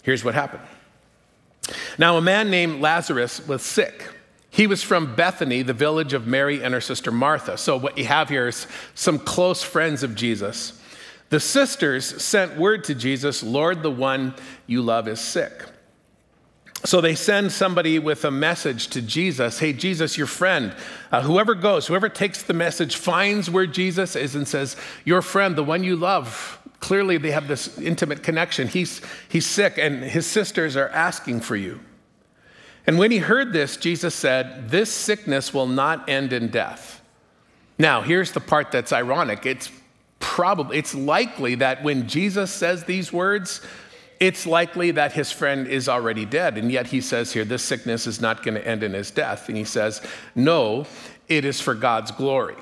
Here's 0.01 0.25
what 0.25 0.34
happened. 0.34 0.63
Now, 1.98 2.18
a 2.18 2.22
man 2.22 2.50
named 2.50 2.82
Lazarus 2.82 3.46
was 3.48 3.62
sick. 3.62 4.10
He 4.50 4.68
was 4.68 4.82
from 4.82 5.16
Bethany, 5.16 5.62
the 5.62 5.74
village 5.74 6.14
of 6.14 6.26
Mary 6.26 6.64
and 6.64 6.74
her 6.74 6.82
sister 6.82 7.12
Martha. 7.12 7.58
So, 7.58 7.78
what 7.78 7.98
you 7.98 8.06
have 8.06 8.30
here 8.30 8.48
is 8.48 8.68
some 8.96 9.20
close 9.20 9.62
friends 9.62 10.04
of 10.04 10.16
Jesus. 10.16 10.82
The 11.30 11.40
sisters 11.40 12.24
sent 12.24 12.58
word 12.58 12.84
to 12.86 12.96
Jesus 12.96 13.44
Lord, 13.44 13.84
the 13.84 13.92
one 13.92 14.34
you 14.66 14.82
love 14.82 15.08
is 15.08 15.20
sick. 15.20 15.64
So 16.86 17.02
they 17.02 17.14
send 17.14 17.52
somebody 17.52 18.00
with 18.00 18.24
a 18.24 18.32
message 18.32 18.88
to 18.90 19.02
Jesus 19.02 19.60
Hey, 19.60 19.74
Jesus, 19.74 20.18
your 20.18 20.28
friend, 20.28 20.74
uh, 21.12 21.22
whoever 21.22 21.54
goes, 21.54 21.88
whoever 21.88 22.08
takes 22.08 22.44
the 22.44 22.54
message, 22.54 22.96
finds 22.96 23.50
where 23.50 23.68
Jesus 23.68 24.16
is 24.16 24.34
and 24.34 24.48
says, 24.48 24.78
Your 25.04 25.22
friend, 25.22 25.56
the 25.56 25.64
one 25.64 25.84
you 25.84 25.96
love, 25.96 26.59
Clearly, 26.79 27.17
they 27.17 27.31
have 27.31 27.48
this 27.48 27.77
intimate 27.77 28.24
connection. 28.24 28.67
He's, 28.67 29.01
he's 29.27 29.45
sick, 29.45 29.77
and 29.77 30.03
his 30.03 30.25
sisters 30.25 30.77
are 30.77 30.89
asking 30.89 31.41
for 31.41 31.55
you. 31.55 31.79
And 32.88 32.98
when 32.98 33.12
he 33.12 33.17
heard 33.17 33.53
this, 33.53 33.77
Jesus 33.77 34.15
said, 34.15 34.69
This 34.69 34.91
sickness 34.91 35.53
will 35.53 35.67
not 35.67 36.07
end 36.09 36.33
in 36.33 36.48
death. 36.48 37.01
Now, 37.77 38.01
here's 38.01 38.31
the 38.31 38.39
part 38.39 38.71
that's 38.71 38.91
ironic. 38.91 39.45
It's 39.45 39.71
probably, 40.19 40.77
it's 40.77 40.95
likely 40.95 41.55
that 41.55 41.83
when 41.83 42.07
Jesus 42.07 42.51
says 42.51 42.83
these 42.83 43.12
words, 43.12 43.62
it's 44.19 44.45
likely 44.45 44.91
that 44.91 45.13
his 45.13 45.31
friend 45.31 45.67
is 45.67 45.88
already 45.88 46.25
dead. 46.25 46.57
And 46.57 46.71
yet 46.71 46.88
he 46.88 47.00
says 47.00 47.31
here, 47.31 47.45
this 47.45 47.63
sickness 47.63 48.05
is 48.05 48.19
not 48.19 48.43
going 48.43 48.55
to 48.55 48.67
end 48.67 48.83
in 48.83 48.93
his 48.93 49.12
death. 49.12 49.48
And 49.48 49.57
he 49.57 49.63
says, 49.63 50.01
no, 50.36 50.86
it 51.29 51.45
is 51.45 51.62
for 51.62 51.74
God's 51.74 52.12
glory. 52.12 52.57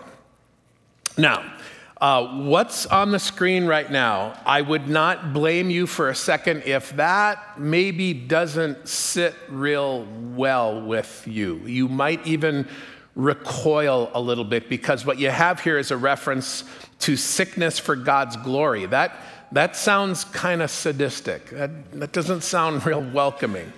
Now, 1.17 1.51
uh, 1.99 2.43
what's 2.43 2.85
on 2.85 3.11
the 3.11 3.19
screen 3.19 3.65
right 3.65 3.89
now, 3.89 4.39
I 4.45 4.61
would 4.61 4.87
not 4.87 5.33
blame 5.33 5.69
you 5.69 5.87
for 5.87 6.09
a 6.09 6.15
second 6.15 6.63
if 6.65 6.95
that 6.97 7.59
maybe 7.59 8.13
doesn't 8.13 8.87
sit 8.87 9.33
real 9.49 10.05
well 10.35 10.81
with 10.81 11.23
you. 11.25 11.55
You 11.65 11.87
might 11.87 12.25
even 12.27 12.67
recoil 13.15 14.11
a 14.13 14.21
little 14.21 14.43
bit 14.43 14.69
because 14.69 15.05
what 15.05 15.17
you 15.17 15.31
have 15.31 15.59
here 15.59 15.79
is 15.79 15.89
a 15.89 15.97
reference 15.97 16.63
to 16.99 17.17
sickness 17.17 17.79
for 17.79 17.95
God's 17.95 18.37
glory. 18.37 18.85
That, 18.85 19.19
that 19.51 19.75
sounds 19.75 20.23
kind 20.23 20.61
of 20.61 20.69
sadistic. 20.69 21.49
That, 21.49 21.91
that 21.93 22.11
doesn't 22.11 22.41
sound 22.41 22.85
real 22.85 23.01
welcoming. 23.01 23.73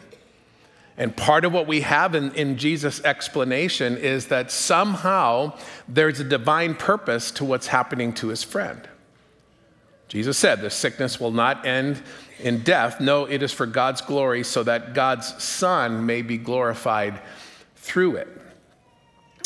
And 0.99 1.15
part 1.15 1.45
of 1.45 1.53
what 1.53 1.65
we 1.65 1.79
have 1.81 2.13
in, 2.13 2.35
in 2.35 2.57
Jesus' 2.57 3.01
explanation 3.05 3.95
is 3.95 4.27
that 4.27 4.51
somehow 4.51 5.57
there's 5.87 6.19
a 6.19 6.25
divine 6.25 6.75
purpose 6.75 7.31
to 7.31 7.45
what's 7.45 7.67
happening 7.67 8.11
to 8.15 8.27
his 8.27 8.43
friend. 8.43 8.87
Jesus 10.09 10.37
said, 10.37 10.59
The 10.59 10.69
sickness 10.69 11.17
will 11.17 11.31
not 11.31 11.65
end 11.65 12.03
in 12.39 12.63
death. 12.63 12.99
No, 12.99 13.23
it 13.23 13.41
is 13.41 13.53
for 13.53 13.65
God's 13.65 14.01
glory, 14.01 14.43
so 14.43 14.61
that 14.63 14.93
God's 14.93 15.41
Son 15.41 16.05
may 16.05 16.21
be 16.21 16.37
glorified 16.37 17.21
through 17.77 18.17
it. 18.17 18.27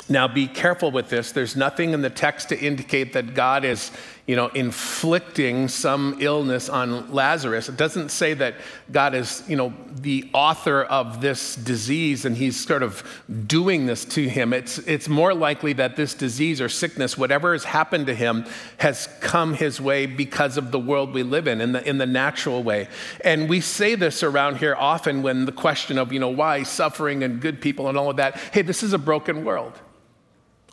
Now, 0.10 0.28
be 0.28 0.48
careful 0.48 0.92
with 0.92 1.10
this. 1.10 1.32
There's 1.32 1.56
nothing 1.56 1.94
in 1.94 2.02
the 2.02 2.10
text 2.10 2.50
to 2.50 2.60
indicate 2.60 3.14
that 3.14 3.36
God 3.36 3.64
is, 3.64 3.92
you 4.26 4.38
know, 4.38 4.48
inflicting 4.48 5.68
some 5.68 6.16
illness 6.22 6.70
on 6.70 7.12
Lazarus. 7.12 7.68
It 7.68 7.76
doesn't 7.76 8.08
say 8.08 8.34
that 8.36 8.56
God 8.90 9.16
is, 9.16 9.44
you 9.50 9.58
know, 9.58 9.74
the 9.96 10.30
author 10.34 10.84
of 10.84 11.20
this 11.20 11.58
disease 11.58 12.24
and 12.24 12.38
he's 12.38 12.66
sort 12.66 12.84
of 12.84 13.04
doing 13.48 13.86
this 13.86 14.06
to 14.06 14.30
him. 14.30 14.54
It's, 14.54 14.78
it's 14.80 15.10
more 15.10 15.34
likely 15.34 15.74
that 15.74 15.98
this 15.98 16.14
disease 16.14 16.62
or 16.62 16.70
sickness, 16.70 17.18
whatever 17.18 17.52
has 17.52 17.66
happened 17.66 18.08
to 18.08 18.16
him, 18.16 18.46
has 18.78 19.10
come 19.20 19.56
his 19.56 19.82
way 19.82 20.06
because 20.06 20.56
of 20.56 20.72
the 20.72 20.80
world 20.80 21.14
we 21.14 21.24
live 21.24 21.46
in, 21.46 21.60
in 21.60 21.74
the, 21.74 21.88
in 21.88 21.98
the 21.98 22.06
natural 22.06 22.64
way. 22.64 22.88
And 23.26 23.50
we 23.50 23.60
say 23.60 23.96
this 23.96 24.24
around 24.24 24.56
here 24.58 24.76
often 24.80 25.22
when 25.22 25.44
the 25.44 25.52
question 25.52 25.98
of, 25.98 26.14
you 26.14 26.20
know, 26.20 26.30
why 26.30 26.64
suffering 26.64 27.24
and 27.24 27.42
good 27.42 27.60
people 27.60 27.90
and 27.90 27.98
all 27.98 28.10
of 28.10 28.16
that, 28.16 28.38
hey, 28.54 28.62
this 28.62 28.84
is 28.84 28.94
a 28.94 28.98
broken 28.98 29.44
world. 29.44 29.74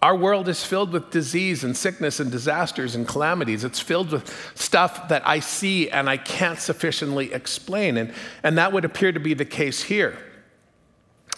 Our 0.02 0.16
world 0.16 0.49
is 0.49 0.64
filled 0.64 0.92
with 0.92 1.11
disease 1.11 1.62
and 1.62 1.76
sickness 1.76 2.21
and 2.21 2.30
disasters 2.30 2.95
and 2.95 3.07
calamities. 3.07 3.64
It's 3.64 3.80
filled 3.80 4.12
with 4.12 4.52
stuff 4.54 5.09
that 5.09 5.26
I 5.26 5.40
see 5.40 5.90
and 5.90 6.09
I 6.09 6.16
can't 6.16 6.59
sufficiently 6.59 7.33
explain. 7.35 7.99
And, 7.99 8.14
and 8.42 8.57
that 8.57 8.73
would 8.73 8.87
appear 8.87 9.12
to 9.12 9.21
be 9.21 9.35
the 9.35 9.45
case 9.45 9.83
here. 9.83 10.16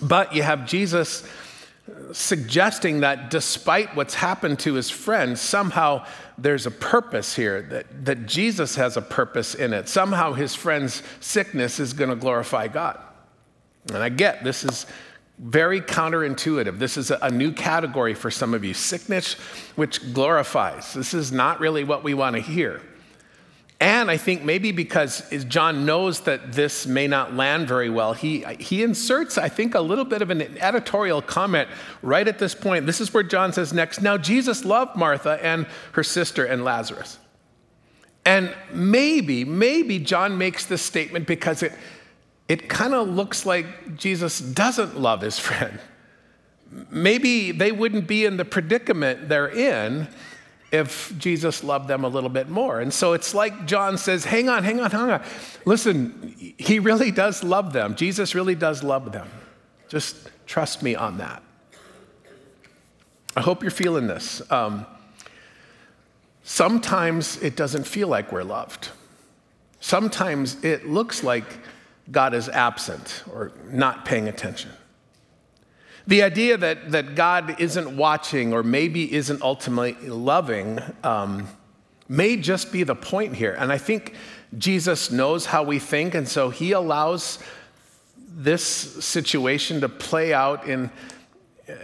But 0.00 0.35
you 0.35 0.42
have 0.42 0.66
Jesus 0.66 1.28
suggesting 2.12 3.00
that 3.00 3.31
despite 3.31 3.97
what's 3.97 4.14
happened 4.14 4.61
to 4.61 4.75
his 4.75 4.90
friend, 4.90 5.37
somehow 5.37 6.07
there's 6.38 6.66
a 6.66 6.71
purpose 6.71 7.35
here, 7.35 7.62
that, 7.62 8.04
that 8.04 8.26
Jesus 8.26 8.76
has 8.76 8.97
a 8.97 9.02
purpose 9.02 9.57
in 9.57 9.73
it. 9.73 9.88
Somehow 9.88 10.33
his 10.33 10.54
friend's 10.54 11.02
sickness 11.19 11.81
is 11.81 11.92
going 11.92 12.11
to 12.11 12.16
glorify 12.16 12.69
God. 12.69 13.00
And 13.88 13.99
I 13.99 14.09
get 14.09 14.45
this 14.45 14.62
is 14.62 14.87
very 15.42 15.80
counterintuitive. 15.80 16.78
This 16.78 16.96
is 16.96 17.11
a 17.11 17.30
new 17.30 17.52
category 17.52 18.14
for 18.14 18.30
some 18.30 18.54
of 18.54 18.64
you 18.64 18.75
sickness, 18.75 19.34
which 19.75 20.14
glorifies. 20.14 20.94
This 20.94 21.14
is 21.14 21.32
not 21.32 21.58
really 21.58 21.82
what 21.82 22.04
we 22.04 22.14
want 22.14 22.37
to 22.37 22.42
hear. 22.42 22.80
And 23.80 24.08
I 24.08 24.16
think 24.16 24.44
maybe 24.44 24.70
because 24.70 25.28
John 25.49 25.84
knows 25.84 26.20
that 26.20 26.52
this 26.52 26.87
may 26.87 27.08
not 27.08 27.34
land 27.34 27.66
very 27.66 27.90
well, 27.90 28.12
he, 28.12 28.44
he 28.61 28.84
inserts, 28.84 29.37
I 29.37 29.49
think, 29.49 29.75
a 29.75 29.80
little 29.80 30.04
bit 30.04 30.22
of 30.22 30.30
an 30.30 30.56
editorial 30.58 31.20
comment 31.20 31.68
right 32.00 32.28
at 32.28 32.38
this 32.38 32.54
point. 32.54 32.87
This 32.87 33.00
is 33.00 33.12
where 33.12 33.25
John 33.25 33.52
says 33.52 33.72
next 33.72 34.00
Now, 34.00 34.16
Jesus 34.16 34.64
loved 34.64 34.94
Martha 34.94 35.40
and 35.42 35.66
her 35.92 36.04
sister 36.04 36.44
and 36.44 36.62
Lazarus. 36.62 37.18
And 38.25 38.54
maybe, 38.72 39.44
maybe 39.44 39.99
John 39.99 40.38
makes 40.38 40.64
this 40.66 40.82
statement 40.82 41.26
because 41.26 41.64
it, 41.64 41.72
it 42.52 42.68
kind 42.68 42.92
of 42.92 43.09
looks 43.09 43.47
like 43.47 43.97
Jesus 43.97 44.38
doesn't 44.38 45.00
love 45.00 45.23
his 45.23 45.38
friend. 45.38 45.78
Maybe 46.90 47.50
they 47.50 47.73
wouldn't 47.73 48.06
be 48.06 48.26
in 48.26 48.37
the 48.37 48.44
predicament 48.44 49.30
they're 49.30 49.49
in 49.49 50.06
if 50.71 51.14
Jesus 51.16 51.64
loved 51.64 51.88
them 51.88 52.04
a 52.04 52.09
little 52.09 52.28
bit 52.28 52.50
more. 52.50 52.80
And 52.80 52.92
so 52.92 53.14
it's 53.14 53.32
like 53.35 53.64
John 53.64 53.97
says, 53.97 54.26
hang 54.26 54.50
on, 54.50 54.64
hang 54.64 54.80
on, 54.80 54.90
hang 54.90 55.11
on. 55.12 55.23
Listen, 55.64 56.35
he 56.59 56.78
really 56.78 57.11
does 57.11 57.42
love 57.42 57.73
them. 57.73 57.94
Jesus 57.94 58.35
really 58.35 58.54
does 58.54 58.82
love 58.82 59.12
them. 59.12 59.30
Just 59.88 60.28
trust 60.44 60.82
me 60.82 60.94
on 60.94 61.16
that. 61.16 61.42
I 63.35 63.40
hope 63.40 63.62
you're 63.62 63.71
feeling 63.71 64.09
this. 64.09 64.42
Um, 64.52 64.85
sometimes 66.42 67.42
it 67.42 67.56
doesn't 67.56 67.87
feel 67.87 68.09
like 68.09 68.30
we're 68.30 68.44
loved. 68.44 68.90
Sometimes 69.80 70.62
it 70.62 70.87
looks 70.87 71.25
like 71.25 71.47
God 72.11 72.35
is 72.35 72.49
absent 72.49 73.23
or 73.32 73.52
not 73.71 74.04
paying 74.04 74.28
attention. 74.28 74.71
The 76.06 76.23
idea 76.23 76.56
that, 76.56 76.90
that 76.90 77.14
God 77.14 77.61
isn't 77.61 77.97
watching 77.97 78.52
or 78.52 78.62
maybe 78.62 79.12
isn't 79.12 79.40
ultimately 79.40 80.09
loving 80.09 80.80
um, 81.04 81.49
may 82.09 82.37
just 82.37 82.73
be 82.73 82.82
the 82.82 82.97
point 82.97 83.37
here. 83.37 83.54
And 83.59 83.71
I 83.71 83.78
think 83.78 84.14
Jesus 84.59 85.11
knows 85.11 85.47
how 85.47 85.62
we 85.62 85.78
think, 85.78 86.14
and 86.14 86.28
so 86.28 86.50
he 86.50 86.73
allows 86.73 87.38
this 88.16 88.64
situation 88.64 89.80
to 89.80 89.88
play 89.88 90.35
out 90.35 90.66
in, 90.66 90.90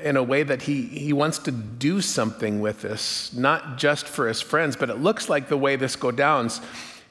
in 0.02 0.16
a 0.16 0.22
way 0.22 0.42
that 0.42 0.62
he, 0.62 0.82
he 0.82 1.12
wants 1.12 1.38
to 1.40 1.52
do 1.52 2.00
something 2.00 2.60
with 2.60 2.82
this, 2.82 3.32
not 3.32 3.78
just 3.78 4.06
for 4.06 4.26
his 4.26 4.40
friends, 4.40 4.74
but 4.74 4.90
it 4.90 4.98
looks 4.98 5.28
like 5.28 5.48
the 5.48 5.56
way 5.56 5.76
this 5.76 5.94
goes 5.94 6.16
down, 6.16 6.50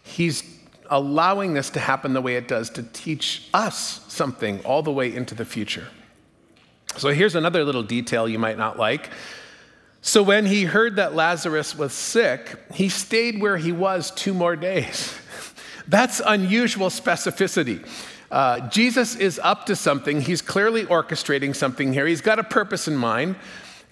he's 0.03 0.56
allowing 0.89 1.53
this 1.53 1.69
to 1.71 1.79
happen 1.79 2.13
the 2.13 2.21
way 2.21 2.35
it 2.35 2.47
does 2.47 2.69
to 2.71 2.83
teach 2.83 3.47
us 3.53 4.01
something 4.07 4.63
all 4.65 4.81
the 4.81 4.91
way 4.91 5.13
into 5.13 5.35
the 5.35 5.45
future. 5.45 5.87
So 6.97 7.09
here's 7.09 7.35
another 7.35 7.63
little 7.63 7.83
detail 7.83 8.27
you 8.27 8.39
might 8.39 8.57
not 8.57 8.77
like. 8.77 9.09
So 10.01 10.23
when 10.23 10.45
he 10.45 10.63
heard 10.63 10.95
that 10.95 11.15
Lazarus 11.15 11.75
was 11.75 11.93
sick, 11.93 12.57
he 12.73 12.89
stayed 12.89 13.41
where 13.41 13.57
he 13.57 13.71
was 13.71 14.11
two 14.11 14.33
more 14.33 14.55
days. 14.55 15.13
That's 15.87 16.21
unusual 16.25 16.89
specificity. 16.89 17.85
Uh, 18.29 18.67
Jesus 18.69 19.15
is 19.15 19.39
up 19.43 19.65
to 19.67 19.75
something. 19.75 20.21
He's 20.21 20.41
clearly 20.41 20.85
orchestrating 20.85 21.55
something 21.55 21.93
here. 21.93 22.05
He's 22.07 22.21
got 22.21 22.39
a 22.39 22.43
purpose 22.43 22.87
in 22.87 22.95
mind. 22.95 23.35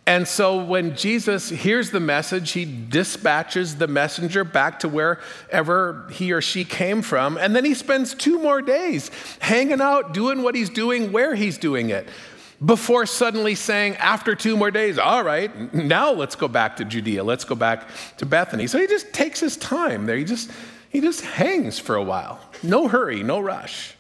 And 0.08 0.28
so 0.28 0.64
when 0.64 0.96
Jesus 0.96 1.50
hears 1.50 1.90
the 1.90 2.00
message, 2.00 2.52
he 2.52 2.64
dispatches 2.64 3.78
the 3.78 3.88
messenger 3.88 4.44
back 4.44 4.80
to 4.80 4.90
wherever 4.90 6.08
he 6.12 6.32
or 6.32 6.42
she 6.42 6.64
came 6.64 7.02
from. 7.02 7.38
And 7.38 7.56
then 7.56 7.66
he 7.66 7.74
spends 7.74 8.14
two 8.14 8.38
more 8.38 8.62
days 8.62 9.10
hanging 9.40 9.82
out, 9.82 10.14
doing 10.14 10.44
what 10.44 10.54
he's 10.54 10.70
doing, 10.70 11.12
where 11.12 11.34
he's 11.34 11.58
doing 11.58 11.90
it, 11.90 12.08
before 12.64 13.08
suddenly 13.08 13.56
saying, 13.56 13.96
after 13.96 14.36
two 14.36 14.56
more 14.56 14.70
days, 14.70 15.00
all 15.00 15.24
right, 15.24 15.74
now 15.74 16.12
let's 16.12 16.36
go 16.36 16.48
back 16.48 16.76
to 16.76 16.86
Judea. 16.86 17.24
Let's 17.24 17.44
go 17.44 17.56
back 17.56 17.88
to 18.18 18.28
Bethany. 18.28 18.68
So 18.68 18.80
he 18.80 18.86
just 18.86 19.12
takes 19.12 19.40
his 19.40 19.58
time 19.58 20.06
there. 20.06 20.18
He 20.18 20.24
just, 20.24 20.52
he 20.90 21.02
just 21.02 21.22
hangs 21.22 21.80
for 21.80 21.96
a 21.96 22.04
while. 22.04 22.40
No 22.62 22.88
hurry, 22.88 23.24
no 23.24 23.40
rush. 23.40 23.96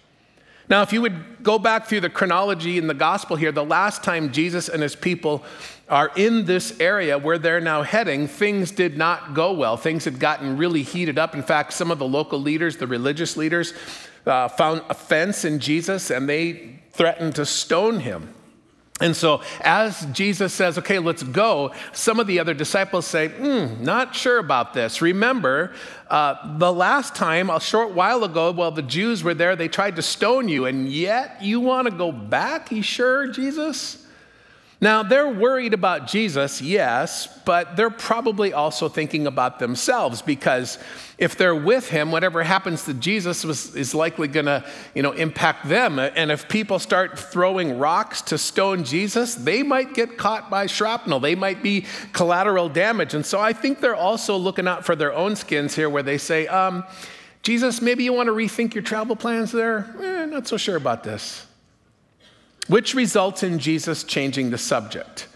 Now, 0.67 0.81
if 0.81 0.93
you 0.93 1.01
would 1.01 1.43
go 1.43 1.59
back 1.59 1.85
through 1.85 2.01
the 2.01 2.09
chronology 2.09 2.77
in 2.77 2.88
the 2.88 2.93
gospel 2.93 3.35
here, 3.35 3.51
the 3.51 3.63
last 3.63 4.03
time 4.03 4.31
Jesus 4.31 4.67
and 4.67 4.81
his 4.81 4.95
people 4.95 5.43
are 5.88 6.12
in 6.15 6.46
this 6.46 6.80
area 6.80 7.18
where 7.18 7.38
they're 7.38 7.62
now 7.62 7.84
heading, 7.84 8.27
things 8.27 8.72
did 8.72 8.98
not 8.98 9.34
go 9.34 9.54
well. 9.54 9.77
Things 9.77 10.06
had 10.06 10.20
gotten 10.20 10.58
really 10.58 10.82
heated 10.82 11.20
up. 11.20 11.36
In 11.36 11.44
fact, 11.44 11.74
some 11.74 11.92
of 11.92 12.00
the 12.00 12.08
local 12.08 12.39
leaders, 12.39 12.77
the 12.77 12.88
religious 12.88 13.38
leaders, 13.38 13.74
uh, 14.25 14.48
found 14.48 14.82
offense 14.89 15.46
in 15.46 15.60
Jesus 15.60 16.10
and 16.10 16.27
they 16.27 16.80
threatened 16.92 17.36
to 17.36 17.46
stone 17.46 18.00
him. 18.00 18.34
And 19.01 19.13
so, 19.13 19.42
as 19.60 20.08
Jesus 20.13 20.54
says, 20.54 20.77
okay, 20.77 21.00
let's 21.00 21.22
go, 21.22 21.74
some 21.92 22.18
of 22.18 22.27
the 22.27 22.39
other 22.39 22.54
disciples 22.54 23.06
say, 23.06 23.27
hmm, 23.27 23.84
not 23.84 24.15
sure 24.15 24.39
about 24.39 24.74
this. 24.74 25.01
Remember, 25.01 25.74
uh, 26.10 26.58
the 26.58 26.72
last 26.72 27.13
time, 27.13 27.50
a 27.50 27.60
short 27.60 27.92
while 27.92 28.24
ago, 28.24 28.51
while 28.51 28.72
the 28.72 28.82
Jews 28.82 29.22
were 29.22 29.34
there, 29.34 29.58
they 29.58 29.68
tried 29.68 29.98
to 29.98 30.01
stone 30.01 30.48
you, 30.48 30.65
and 30.65 30.88
yet 30.88 31.42
you 31.42 31.60
want 31.60 31.89
to 31.89 31.94
go 31.94 32.13
back? 32.13 32.72
You 32.72 32.82
sure, 32.82 33.27
Jesus? 33.27 34.04
Now, 34.86 35.01
they're 35.01 35.27
worried 35.27 35.74
about 35.74 36.06
Jesus, 36.06 36.62
yes, 36.62 37.27
but 37.44 37.75
they're 37.75 37.89
probably 37.89 38.54
also 38.54 38.88
thinking 38.88 39.25
about 39.25 39.58
themselves 39.58 40.22
because 40.22 40.77
if 41.18 41.36
they're 41.36 41.56
with 41.56 41.89
him, 41.89 42.12
whatever 42.12 42.44
happens 42.44 42.86
to 42.86 42.94
Jesus 42.94 43.44
was, 43.44 43.75
is 43.75 43.96
likely 43.96 44.27
going 44.27 44.46
to 44.46 44.63
you 44.94 45.01
know, 45.01 45.12
impact 45.13 45.68
them. 45.68 45.98
And 45.98 46.30
if 46.30 46.48
people 46.48 46.77
start 46.77 47.18
throwing 47.18 47.80
rocks 47.80 48.22
to 48.30 48.38
stone 48.38 48.84
Jesus, 48.84 49.34
they 49.34 49.63
might 49.63 49.96
get 49.96 50.20
caught 50.20 50.51
by 50.51 50.68
shrapnel. 50.68 51.20
They 51.20 51.34
might 51.34 51.63
be 51.63 51.88
collateral 52.13 52.70
damage. 52.70 53.15
And 53.15 53.25
so 53.25 53.42
I 53.42 53.54
think 53.54 53.80
they're 53.80 53.96
also 53.96 54.38
looking 54.38 54.68
out 54.68 54.86
for 54.86 54.96
their 54.96 55.13
own 55.13 55.36
skins 55.36 55.75
here 55.75 55.89
where 55.89 56.04
they 56.04 56.20
say, 56.20 56.46
um, 56.46 56.84
Jesus, 57.42 57.82
maybe 57.82 58.04
you 58.04 58.13
want 58.13 58.27
to 58.27 58.34
rethink 58.34 58.75
your 58.75 58.84
travel 58.84 59.15
plans 59.15 59.51
there? 59.51 59.96
Eh, 60.00 60.25
not 60.27 60.48
so 60.48 60.58
sure 60.58 60.75
about 60.75 61.04
this 61.04 61.44
which 62.67 62.93
results 62.93 63.43
in 63.43 63.60
Jesus 63.60 64.03
changing 64.03 64.51
the 64.51 64.57
subject. 64.57 65.27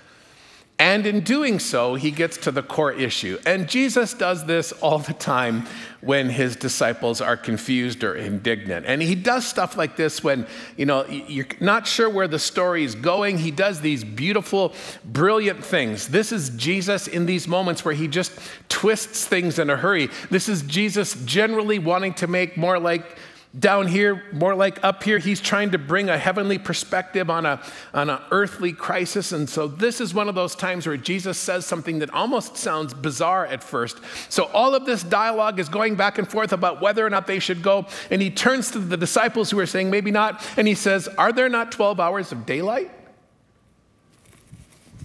And 0.81 1.05
in 1.05 1.19
doing 1.19 1.59
so, 1.59 1.95
he 1.95 2.09
gets 2.09 2.38
to 2.38 2.51
the 2.51 2.63
core 2.63 2.93
issue. 2.93 3.38
And 3.45 3.67
Jesus 3.67 4.13
does 4.13 4.45
this 4.45 4.71
all 4.71 5.00
the 5.00 5.13
time 5.13 5.67
when 6.00 6.29
his 6.29 6.55
disciples 6.55 7.19
are 7.19 7.36
confused 7.36 8.01
or 8.01 8.15
indignant. 8.15 8.86
And 8.86 9.01
he 9.01 9.13
does 9.13 9.45
stuff 9.45 9.75
like 9.75 9.98
this 9.98 10.24
when, 10.24 10.48
you 10.77 10.86
know, 10.86 11.05
you're 11.05 11.48
not 11.59 11.86
sure 11.86 12.09
where 12.09 12.29
the 12.29 12.39
story 12.39 12.86
is 12.86 12.95
going. 12.95 13.39
He 13.39 13.51
does 13.51 13.81
these 13.81 14.05
beautiful, 14.05 14.74
brilliant 15.03 15.65
things. 15.65 16.07
This 16.07 16.31
is 16.31 16.50
Jesus 16.51 17.07
in 17.09 17.25
these 17.25 17.45
moments 17.45 17.83
where 17.83 17.93
he 17.93 18.07
just 18.07 18.31
twists 18.69 19.25
things 19.25 19.59
in 19.59 19.69
a 19.69 19.75
hurry. 19.75 20.07
This 20.31 20.48
is 20.48 20.62
Jesus 20.62 21.13
generally 21.25 21.77
wanting 21.77 22.13
to 22.15 22.27
make 22.27 22.55
more 22.55 22.79
like 22.79 23.17
down 23.58 23.88
here, 23.88 24.24
more 24.32 24.53
like 24.53 24.84
up 24.84 25.01
here, 25.01 25.18
he's 25.18 25.41
trying 25.41 25.72
to 25.72 25.79
bring 25.79 26.08
a 26.08 26.18
heavenly 26.20 26.60
perspective 26.60 27.32
on, 27.32 27.48
a, 27.48 27.60
on 27.96 28.12
an 28.12 28.20
earthly 28.29 28.74
crisis. 28.74 29.32
And 29.32 29.50
so, 29.50 29.68
this 29.68 30.00
is 30.00 30.13
one 30.13 30.29
of 30.29 30.36
those 30.36 30.56
times 30.56 30.86
where 30.86 30.98
Jesus 30.98 31.38
says 31.38 31.65
something 31.65 32.00
that 32.00 32.13
almost 32.13 32.58
sounds 32.58 32.94
bizarre 32.94 33.48
at 33.48 33.63
first. 33.63 33.98
So, 34.29 34.46
all 34.53 34.75
of 34.75 34.86
this 34.86 35.01
dialogue 35.01 35.60
is 35.60 35.68
going 35.68 35.96
back 35.96 36.20
and 36.20 36.29
forth 36.29 36.53
about 36.53 36.79
whether 36.79 37.03
or 37.03 37.10
not 37.10 37.25
they 37.25 37.39
should 37.39 37.63
go. 37.63 37.88
And 38.12 38.22
he 38.22 38.29
turns 38.29 38.70
to 38.72 38.79
the 38.79 38.98
disciples 38.98 39.50
who 39.50 39.58
are 39.60 39.65
saying, 39.65 39.89
maybe 39.89 40.12
not. 40.12 40.46
And 40.56 40.68
he 40.68 40.75
says, 40.75 41.08
Are 41.08 41.32
there 41.32 41.50
not 41.50 41.72
12 41.72 42.00
hours 42.00 42.32
of 42.32 42.46
daylight? 42.46 42.91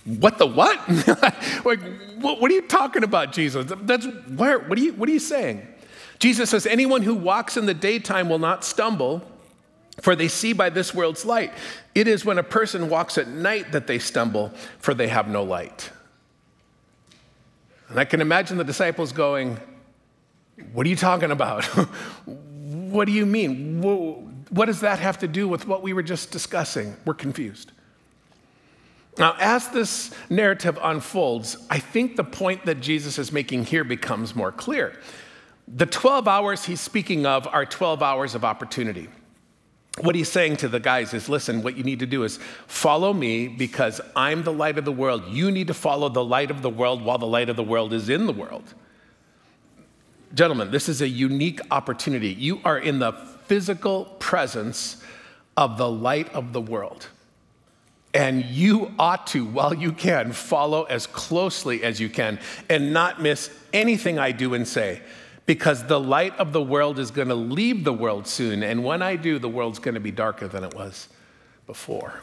What 0.04 0.36
the 0.36 0.46
what? 0.46 0.86
like, 1.64 1.80
what, 2.20 2.40
what 2.40 2.50
are 2.50 2.54
you 2.54 2.68
talking 2.68 3.04
about, 3.04 3.32
Jesus? 3.32 3.72
That's 3.82 4.06
where, 4.36 4.58
what 4.58 4.76
are 4.78 4.82
you, 4.82 4.92
what 4.92 5.08
are 5.08 5.12
you 5.12 5.18
saying? 5.18 5.66
Jesus 6.24 6.48
says, 6.48 6.64
Anyone 6.64 7.02
who 7.02 7.14
walks 7.14 7.58
in 7.58 7.66
the 7.66 7.74
daytime 7.74 8.30
will 8.30 8.38
not 8.38 8.64
stumble, 8.64 9.22
for 10.00 10.16
they 10.16 10.26
see 10.26 10.54
by 10.54 10.70
this 10.70 10.94
world's 10.94 11.26
light. 11.26 11.52
It 11.94 12.08
is 12.08 12.24
when 12.24 12.38
a 12.38 12.42
person 12.42 12.88
walks 12.88 13.18
at 13.18 13.28
night 13.28 13.72
that 13.72 13.86
they 13.86 13.98
stumble, 13.98 14.50
for 14.78 14.94
they 14.94 15.08
have 15.08 15.28
no 15.28 15.42
light. 15.42 15.90
And 17.90 18.00
I 18.00 18.06
can 18.06 18.22
imagine 18.22 18.56
the 18.56 18.64
disciples 18.64 19.12
going, 19.12 19.60
What 20.72 20.86
are 20.86 20.88
you 20.88 20.96
talking 20.96 21.30
about? 21.30 21.62
what 22.24 23.04
do 23.04 23.12
you 23.12 23.26
mean? 23.26 23.82
What 23.82 24.64
does 24.64 24.80
that 24.80 25.00
have 25.00 25.18
to 25.18 25.28
do 25.28 25.46
with 25.46 25.66
what 25.66 25.82
we 25.82 25.92
were 25.92 26.02
just 26.02 26.30
discussing? 26.30 26.96
We're 27.04 27.12
confused. 27.12 27.70
Now, 29.18 29.36
as 29.38 29.68
this 29.68 30.10
narrative 30.30 30.78
unfolds, 30.80 31.58
I 31.68 31.80
think 31.80 32.16
the 32.16 32.24
point 32.24 32.64
that 32.64 32.80
Jesus 32.80 33.18
is 33.18 33.30
making 33.30 33.66
here 33.66 33.84
becomes 33.84 34.34
more 34.34 34.52
clear. 34.52 34.98
The 35.66 35.86
12 35.86 36.28
hours 36.28 36.64
he's 36.64 36.80
speaking 36.80 37.26
of 37.26 37.46
are 37.46 37.64
12 37.64 38.02
hours 38.02 38.34
of 38.34 38.44
opportunity. 38.44 39.08
What 40.00 40.14
he's 40.14 40.30
saying 40.30 40.56
to 40.58 40.68
the 40.68 40.80
guys 40.80 41.14
is 41.14 41.28
listen, 41.28 41.62
what 41.62 41.76
you 41.76 41.84
need 41.84 42.00
to 42.00 42.06
do 42.06 42.24
is 42.24 42.38
follow 42.66 43.12
me 43.12 43.46
because 43.46 44.00
I'm 44.16 44.42
the 44.42 44.52
light 44.52 44.76
of 44.76 44.84
the 44.84 44.92
world. 44.92 45.22
You 45.28 45.50
need 45.50 45.68
to 45.68 45.74
follow 45.74 46.08
the 46.08 46.24
light 46.24 46.50
of 46.50 46.62
the 46.62 46.70
world 46.70 47.02
while 47.02 47.18
the 47.18 47.26
light 47.26 47.48
of 47.48 47.56
the 47.56 47.62
world 47.62 47.92
is 47.92 48.08
in 48.08 48.26
the 48.26 48.32
world. 48.32 48.74
Gentlemen, 50.34 50.72
this 50.72 50.88
is 50.88 51.00
a 51.00 51.08
unique 51.08 51.60
opportunity. 51.70 52.28
You 52.28 52.60
are 52.64 52.78
in 52.78 52.98
the 52.98 53.12
physical 53.46 54.06
presence 54.18 55.02
of 55.56 55.78
the 55.78 55.88
light 55.88 56.32
of 56.34 56.52
the 56.52 56.60
world. 56.60 57.06
And 58.12 58.44
you 58.44 58.92
ought 58.98 59.28
to, 59.28 59.44
while 59.44 59.74
you 59.74 59.92
can, 59.92 60.32
follow 60.32 60.84
as 60.84 61.06
closely 61.06 61.84
as 61.84 62.00
you 62.00 62.08
can 62.08 62.40
and 62.68 62.92
not 62.92 63.22
miss 63.22 63.50
anything 63.72 64.18
I 64.18 64.32
do 64.32 64.54
and 64.54 64.66
say 64.66 65.02
because 65.46 65.84
the 65.84 66.00
light 66.00 66.36
of 66.38 66.52
the 66.52 66.62
world 66.62 66.98
is 66.98 67.10
going 67.10 67.28
to 67.28 67.34
leave 67.34 67.84
the 67.84 67.92
world 67.92 68.26
soon. 68.26 68.62
And 68.62 68.82
when 68.82 69.02
I 69.02 69.16
do, 69.16 69.38
the 69.38 69.48
world's 69.48 69.78
going 69.78 69.94
to 69.94 70.00
be 70.00 70.10
darker 70.10 70.48
than 70.48 70.64
it 70.64 70.74
was 70.74 71.08
before. 71.66 72.20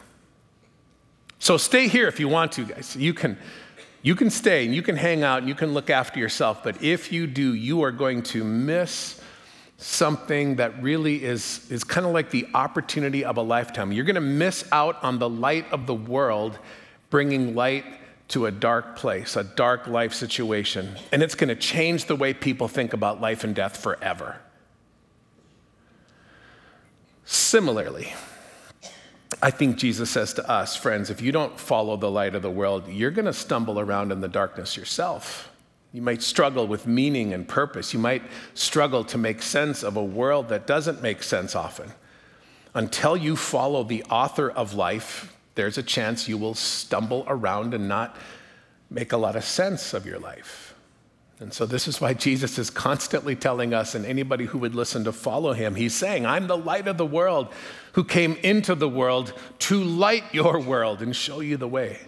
So 1.38 1.56
stay 1.56 1.88
here 1.88 2.08
if 2.08 2.20
you 2.20 2.28
want 2.28 2.52
to, 2.52 2.64
guys. 2.64 2.96
You 2.96 3.14
can, 3.14 3.36
you 4.02 4.14
can 4.14 4.30
stay 4.30 4.64
and 4.64 4.74
you 4.74 4.82
can 4.82 4.96
hang 4.96 5.22
out 5.22 5.38
and 5.38 5.48
you 5.48 5.54
can 5.54 5.74
look 5.74 5.90
after 5.90 6.18
yourself. 6.18 6.62
But 6.62 6.82
if 6.82 7.12
you 7.12 7.26
do, 7.26 7.54
you 7.54 7.82
are 7.82 7.92
going 7.92 8.22
to 8.24 8.44
miss 8.44 9.20
something 9.76 10.56
that 10.56 10.80
really 10.82 11.24
is, 11.24 11.68
is 11.70 11.82
kind 11.82 12.06
of 12.06 12.12
like 12.12 12.30
the 12.30 12.46
opportunity 12.54 13.24
of 13.24 13.36
a 13.36 13.42
lifetime. 13.42 13.90
You're 13.92 14.04
going 14.04 14.14
to 14.14 14.20
miss 14.20 14.64
out 14.70 15.02
on 15.02 15.18
the 15.18 15.28
light 15.28 15.70
of 15.72 15.86
the 15.86 15.94
world 15.94 16.58
bringing 17.10 17.54
light 17.54 17.84
to 18.32 18.46
a 18.46 18.50
dark 18.50 18.96
place, 18.96 19.36
a 19.36 19.44
dark 19.44 19.86
life 19.86 20.14
situation, 20.14 20.96
and 21.12 21.22
it's 21.22 21.34
going 21.34 21.48
to 21.48 21.54
change 21.54 22.06
the 22.06 22.16
way 22.16 22.32
people 22.32 22.66
think 22.66 22.94
about 22.94 23.20
life 23.20 23.44
and 23.44 23.54
death 23.54 23.76
forever. 23.76 24.38
Similarly, 27.24 28.14
I 29.42 29.50
think 29.50 29.76
Jesus 29.76 30.10
says 30.10 30.32
to 30.34 30.50
us, 30.50 30.74
friends, 30.76 31.10
if 31.10 31.20
you 31.20 31.30
don't 31.30 31.60
follow 31.60 31.96
the 31.98 32.10
light 32.10 32.34
of 32.34 32.40
the 32.40 32.50
world, 32.50 32.88
you're 32.88 33.10
going 33.10 33.26
to 33.26 33.34
stumble 33.34 33.78
around 33.78 34.12
in 34.12 34.22
the 34.22 34.28
darkness 34.28 34.78
yourself. 34.78 35.50
You 35.92 36.00
might 36.00 36.22
struggle 36.22 36.66
with 36.66 36.86
meaning 36.86 37.34
and 37.34 37.46
purpose. 37.46 37.92
You 37.92 37.98
might 37.98 38.22
struggle 38.54 39.04
to 39.04 39.18
make 39.18 39.42
sense 39.42 39.82
of 39.82 39.96
a 39.96 40.04
world 40.04 40.48
that 40.48 40.66
doesn't 40.66 41.02
make 41.02 41.22
sense 41.22 41.54
often. 41.54 41.92
Until 42.72 43.14
you 43.14 43.36
follow 43.36 43.84
the 43.84 44.02
author 44.04 44.50
of 44.50 44.72
life, 44.72 45.36
there's 45.54 45.78
a 45.78 45.82
chance 45.82 46.28
you 46.28 46.38
will 46.38 46.54
stumble 46.54 47.24
around 47.26 47.74
and 47.74 47.88
not 47.88 48.16
make 48.90 49.12
a 49.12 49.16
lot 49.16 49.36
of 49.36 49.44
sense 49.44 49.94
of 49.94 50.06
your 50.06 50.18
life. 50.18 50.74
And 51.40 51.52
so, 51.52 51.66
this 51.66 51.88
is 51.88 52.00
why 52.00 52.14
Jesus 52.14 52.56
is 52.56 52.70
constantly 52.70 53.34
telling 53.34 53.74
us, 53.74 53.96
and 53.96 54.06
anybody 54.06 54.44
who 54.44 54.58
would 54.58 54.76
listen 54.76 55.02
to 55.04 55.12
follow 55.12 55.52
him, 55.52 55.74
he's 55.74 55.94
saying, 55.94 56.24
I'm 56.24 56.46
the 56.46 56.56
light 56.56 56.86
of 56.86 56.98
the 56.98 57.06
world 57.06 57.48
who 57.94 58.04
came 58.04 58.36
into 58.44 58.76
the 58.76 58.88
world 58.88 59.32
to 59.60 59.82
light 59.82 60.22
your 60.32 60.60
world 60.60 61.02
and 61.02 61.16
show 61.16 61.40
you 61.40 61.56
the 61.56 61.66
way. 61.66 61.98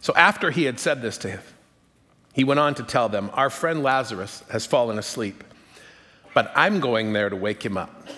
So, 0.00 0.12
after 0.16 0.50
he 0.50 0.64
had 0.64 0.80
said 0.80 1.00
this 1.00 1.16
to 1.18 1.30
him, 1.30 1.42
he 2.32 2.42
went 2.42 2.58
on 2.58 2.74
to 2.74 2.82
tell 2.82 3.08
them, 3.08 3.30
Our 3.34 3.50
friend 3.50 3.84
Lazarus 3.84 4.42
has 4.50 4.66
fallen 4.66 4.98
asleep, 4.98 5.44
but 6.34 6.50
I'm 6.56 6.80
going 6.80 7.12
there 7.12 7.30
to 7.30 7.36
wake 7.36 7.64
him 7.64 7.76
up. 7.76 8.08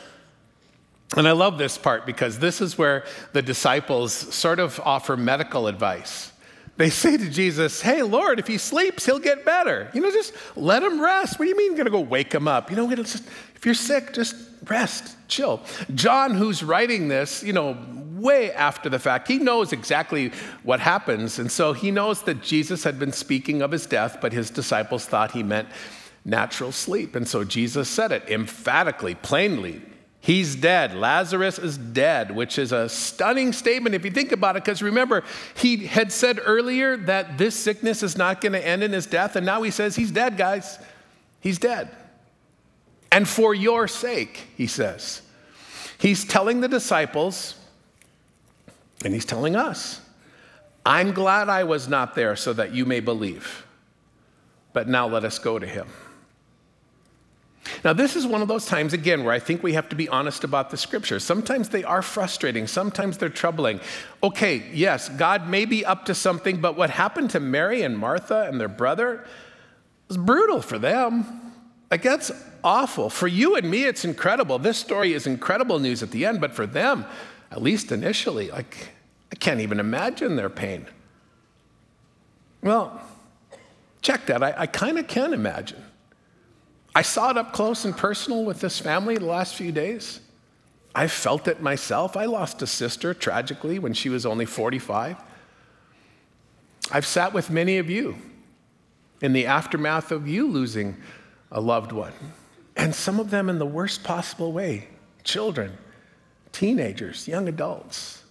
And 1.16 1.29
I 1.29 1.33
love 1.33 1.59
this 1.59 1.77
part 1.77 2.07
because 2.07 2.38
this 2.38 2.61
is 2.61 2.79
where 2.79 3.05
the 3.33 3.42
disciples 3.42 4.12
sort 4.12 4.59
of 4.59 4.81
offer 4.81 5.16
medical 5.16 5.66
advice. 5.66 6.33
They 6.77 6.90
say 7.03 7.16
to 7.16 7.29
Jesus, 7.29 7.83
Hey, 7.83 8.03
Lord, 8.03 8.38
if 8.38 8.46
he 8.46 8.59
sleeps, 8.59 9.05
he'll 9.05 9.18
get 9.18 9.44
better. 9.44 9.90
You 9.92 10.01
know, 10.01 10.11
just 10.11 10.33
let 10.57 10.83
him 10.83 11.01
rest. 11.01 11.38
What 11.38 11.44
do 11.44 11.51
you 11.51 11.57
mean 11.57 11.72
going 11.72 11.85
to 11.85 11.90
go 11.90 12.01
wake 12.01 12.33
him 12.33 12.48
up? 12.48 12.70
You 12.70 12.77
know, 12.77 12.94
just, 12.94 13.25
if 13.55 13.66
you're 13.66 13.75
sick, 13.75 14.12
just 14.14 14.35
rest, 14.68 15.16
chill. 15.29 15.61
John, 15.94 16.35
who's 16.35 16.62
writing 16.62 17.09
this, 17.09 17.42
you 17.42 17.53
know, 17.53 17.77
way 18.14 18.53
after 18.53 18.88
the 18.88 18.98
fact, 18.98 19.29
he 19.29 19.38
knows 19.38 19.72
exactly 19.72 20.33
what 20.62 20.81
happens. 20.81 21.38
And 21.38 21.51
so 21.51 21.72
he 21.72 21.90
knows 21.90 22.22
that 22.22 22.42
Jesus 22.42 22.85
had 22.85 22.98
been 22.98 23.12
speaking 23.12 23.61
of 23.61 23.70
his 23.70 23.85
death, 23.85 24.18
but 24.20 24.33
his 24.33 24.48
disciples 24.48 25.05
thought 25.05 25.33
he 25.33 25.42
meant 25.42 25.68
natural 26.25 26.72
sleep. 26.72 27.16
And 27.16 27.27
so 27.27 27.44
Jesus 27.44 27.88
said 27.88 28.12
it 28.12 28.29
emphatically, 28.31 29.16
plainly 29.16 29.83
He's 30.25 30.55
dead. 30.55 30.95
Lazarus 30.95 31.59
is 31.59 31.77
dead, 31.77 32.31
which 32.31 32.57
is 32.57 32.71
a 32.71 32.89
stunning 32.89 33.53
statement 33.53 33.97
if 33.97 34.05
you 34.05 34.13
think 34.13 34.31
about 34.31 34.57
it, 34.57 34.63
because 34.63 34.81
remember, 34.81 35.25
he 35.57 35.79
had 35.79 36.13
said 36.13 36.39
earlier 36.45 36.97
that 36.97 37.39
this 37.39 37.59
sickness 37.59 38.05
is 38.05 38.17
not 38.17 38.41
going 38.41 38.53
to 38.53 38.65
end 38.65 38.85
in 38.85 38.93
his 38.93 39.05
death, 39.05 39.35
and 39.35 39.45
now 39.45 39.63
he 39.63 39.73
says 39.73 39.97
he's 39.97 40.13
dead, 40.13 40.37
guys. 40.37 40.79
He's 41.41 41.59
dead. 41.59 41.91
And 43.11 43.29
for 43.29 43.53
your 43.53 43.89
sake, 43.89 44.47
he 44.57 44.69
says. 44.69 45.23
He's 45.99 46.25
telling 46.25 46.61
the 46.61 46.69
disciples, 46.69 47.57
and 49.05 49.13
he's 49.13 49.25
telling 49.25 49.57
us, 49.57 50.01
I'm 50.87 51.13
glad 51.15 51.49
I 51.49 51.65
was 51.65 51.89
not 51.89 52.15
there 52.15 52.37
so 52.37 52.53
that 52.53 52.73
you 52.73 52.87
may 52.87 53.01
believe. 53.01 53.67
But 54.73 54.87
now 54.87 55.09
let 55.09 55.25
us 55.25 55.41
go 55.41 55.59
to 55.59 55.67
him. 55.67 55.89
Now, 57.85 57.92
this 57.92 58.16
is 58.16 58.27
one 58.27 58.42
of 58.42 58.48
those 58.48 58.66
times, 58.66 58.92
again, 58.92 59.25
where 59.25 59.33
I 59.33 59.38
think 59.38 59.62
we 59.62 59.75
have 59.75 59.88
to 59.90 59.96
be 59.96 60.09
honest 60.09 60.42
about 60.42 60.70
the 60.70 60.77
scriptures. 60.77 61.22
Sometimes 61.22 61.68
they 61.68 61.85
are 61.85 62.03
frustrating, 62.03 62.66
sometimes 62.66 63.18
they're 63.18 63.29
troubling. 63.29 63.81
Okay, 64.22 64.64
yes, 64.72 65.09
God 65.09 65.48
may 65.48 65.64
be 65.64 65.85
up 65.85 66.05
to 66.07 66.14
something, 66.14 66.61
but 66.61 66.77
what 66.77 66.90
happened 66.90 67.31
to 67.31 67.40
Mary 67.40 67.83
and 67.83 67.96
Martha 67.96 68.46
and 68.48 68.61
their 68.61 68.68
brother 68.68 69.25
was 70.09 70.16
brutal 70.16 70.61
for 70.61 70.79
them. 70.79 71.25
Like, 71.90 72.03
that's 72.03 72.33
awful. 72.64 73.11
For 73.11 73.29
you 73.29 73.55
and 73.57 73.70
me, 73.70 73.85
it's 73.85 74.05
incredible. 74.05 74.59
This 74.59 74.79
story 74.79 75.12
is 75.12 75.27
incredible 75.27 75.79
news 75.79 76.03
at 76.03 76.11
the 76.11 76.27
end, 76.27 76.40
but 76.40 76.53
for 76.53 76.66
them, 76.66 77.05
at 77.51 77.62
least 77.62 77.92
initially, 77.92 78.51
like, 78.51 78.88
I 79.31 79.37
can't 79.37 79.61
even 79.61 79.79
imagine 79.79 80.37
their 80.37 80.51
pain. 80.51 80.87
Well, 82.62 83.01
check 84.01 84.27
that. 84.27 84.42
I, 84.42 84.55
I 84.57 84.66
kind 84.66 84.98
of 84.98 85.07
can 85.07 85.33
imagine. 85.33 85.85
I 86.94 87.02
saw 87.02 87.31
it 87.31 87.38
up 87.38 87.52
close 87.52 87.85
and 87.85 87.96
personal 87.96 88.44
with 88.44 88.61
this 88.61 88.78
family 88.78 89.16
the 89.16 89.24
last 89.24 89.55
few 89.55 89.72
days. 89.72 90.20
I 90.94 91.07
felt 91.07 91.48
it 91.48 91.62
myself. 91.62 92.16
I 92.16 92.26
lost 92.26 92.61
a 92.61 92.66
sister 92.66 93.14
tragically 93.14 93.78
when 93.78 93.94
she 93.94 94.11
was 94.11 94.26
only 94.26 94.44
45. 94.44 95.16
I've 96.90 97.07
sat 97.07 97.33
with 97.33 97.48
many 97.48 97.78
of 97.78 97.88
you 97.88 98.16
in 99.22 99.33
the 99.33 99.46
aftermath 99.46 100.12
of 100.12 100.28
you 100.28 100.48
losing 100.48 100.96
a 101.50 101.61
loved 101.61 101.92
one, 101.92 102.12
and 102.76 102.94
some 102.94 103.20
of 103.20 103.31
them 103.31 103.48
in 103.48 103.59
the 103.59 103.66
worst 103.66 104.05
possible 104.05 104.52
way 104.52 104.88
children, 105.24 105.78
teenagers, 106.50 107.28
young 107.28 107.48
adults. 107.48 108.22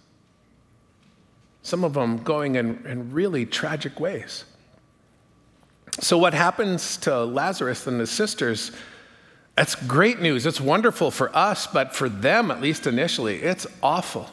Some 1.62 1.84
of 1.84 1.94
them 1.94 2.18
going 2.18 2.56
in, 2.56 2.84
in 2.86 3.12
really 3.12 3.46
tragic 3.46 3.98
ways. 3.98 4.44
So, 6.02 6.18
what 6.18 6.34
happens 6.34 6.96
to 6.98 7.24
Lazarus 7.24 7.86
and 7.86 8.00
his 8.00 8.10
sisters? 8.10 8.72
That's 9.54 9.76
great 9.76 10.20
news. 10.20 10.46
It's 10.46 10.60
wonderful 10.60 11.12
for 11.12 11.34
us, 11.36 11.68
but 11.68 11.94
for 11.94 12.08
them, 12.08 12.50
at 12.50 12.60
least 12.60 12.88
initially, 12.88 13.40
it's 13.40 13.68
awful. 13.84 14.28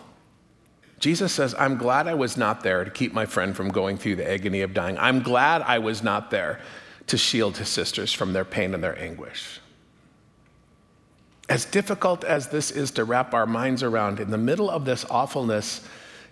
Jesus 0.98 1.32
says, 1.32 1.54
I'm 1.60 1.78
glad 1.78 2.08
I 2.08 2.16
was 2.16 2.38
not 2.38 2.64
there 2.64 2.84
to 2.84 2.90
keep 2.90 3.14
my 3.14 3.28
friend 3.28 3.56
from 3.56 3.70
going 3.70 3.98
through 3.98 4.16
the 4.16 4.30
agony 4.30 4.62
of 4.62 4.74
dying. 4.74 4.98
I'm 4.98 5.22
glad 5.22 5.62
I 5.62 5.78
was 5.78 6.02
not 6.02 6.32
there 6.32 6.60
to 7.08 7.18
shield 7.18 7.58
his 7.58 7.70
sisters 7.70 8.12
from 8.12 8.34
their 8.34 8.46
pain 8.46 8.74
and 8.74 8.84
their 8.84 8.98
anguish. 9.00 9.62
As 11.50 11.66
difficult 11.66 12.24
as 12.24 12.48
this 12.48 12.72
is 12.72 12.90
to 12.92 13.04
wrap 13.04 13.34
our 13.36 13.46
minds 13.46 13.84
around, 13.84 14.20
in 14.20 14.32
the 14.32 14.38
middle 14.40 14.72
of 14.72 14.86
this 14.86 15.06
awfulness, 15.10 15.88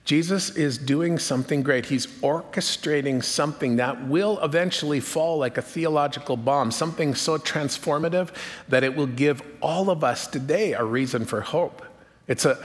Jesus 0.08 0.52
is 0.52 0.78
doing 0.78 1.20
something 1.20 1.64
great. 1.64 1.88
He's 1.88 2.08
orchestrating 2.08 3.22
something 3.22 3.76
that 3.76 4.08
will 4.08 4.40
eventually 4.42 5.02
fall 5.02 5.38
like 5.38 5.58
a 5.58 5.62
theological 5.62 6.38
bomb, 6.38 6.72
something 6.72 7.14
so 7.14 7.38
transformative 7.38 8.30
that 8.70 8.86
it 8.86 8.96
will 8.96 9.08
give 9.08 9.44
all 9.62 9.90
of 9.90 10.06
us 10.06 10.26
today 10.26 10.72
a 10.72 10.82
reason 10.82 11.26
for 11.26 11.42
hope. 11.42 11.86
It's 12.26 12.46
a, 12.46 12.58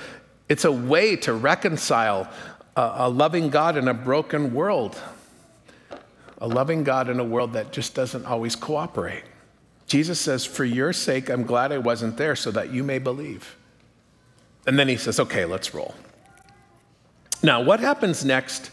it's 0.48 0.64
a 0.64 0.70
way 0.70 1.16
to 1.16 1.33
reconcile 1.33 2.31
a, 2.76 2.92
a 2.98 3.09
loving 3.09 3.50
God 3.50 3.76
in 3.76 3.88
a 3.88 3.94
broken 3.94 4.55
world, 4.55 4.96
a 6.38 6.46
loving 6.46 6.85
God 6.85 7.11
in 7.11 7.18
a 7.18 7.24
world 7.24 7.55
that 7.55 7.72
just 7.72 7.92
doesn't 7.92 8.24
always 8.24 8.55
cooperate. 8.55 9.24
Jesus 9.88 10.20
says, 10.20 10.46
For 10.46 10.64
your 10.64 10.92
sake, 10.92 11.28
I'm 11.28 11.42
glad 11.42 11.72
I 11.72 11.78
wasn't 11.78 12.18
there 12.18 12.37
so 12.37 12.52
that 12.52 12.72
you 12.72 12.85
may 12.85 13.00
believe. 13.00 13.57
And 14.64 14.78
then 14.78 14.87
he 14.87 14.96
says, 14.96 15.18
Okay, 15.18 15.44
let's 15.44 15.74
roll. 15.74 15.96
Now, 17.42 17.61
what 17.62 17.81
happens 17.81 18.24
next 18.24 18.70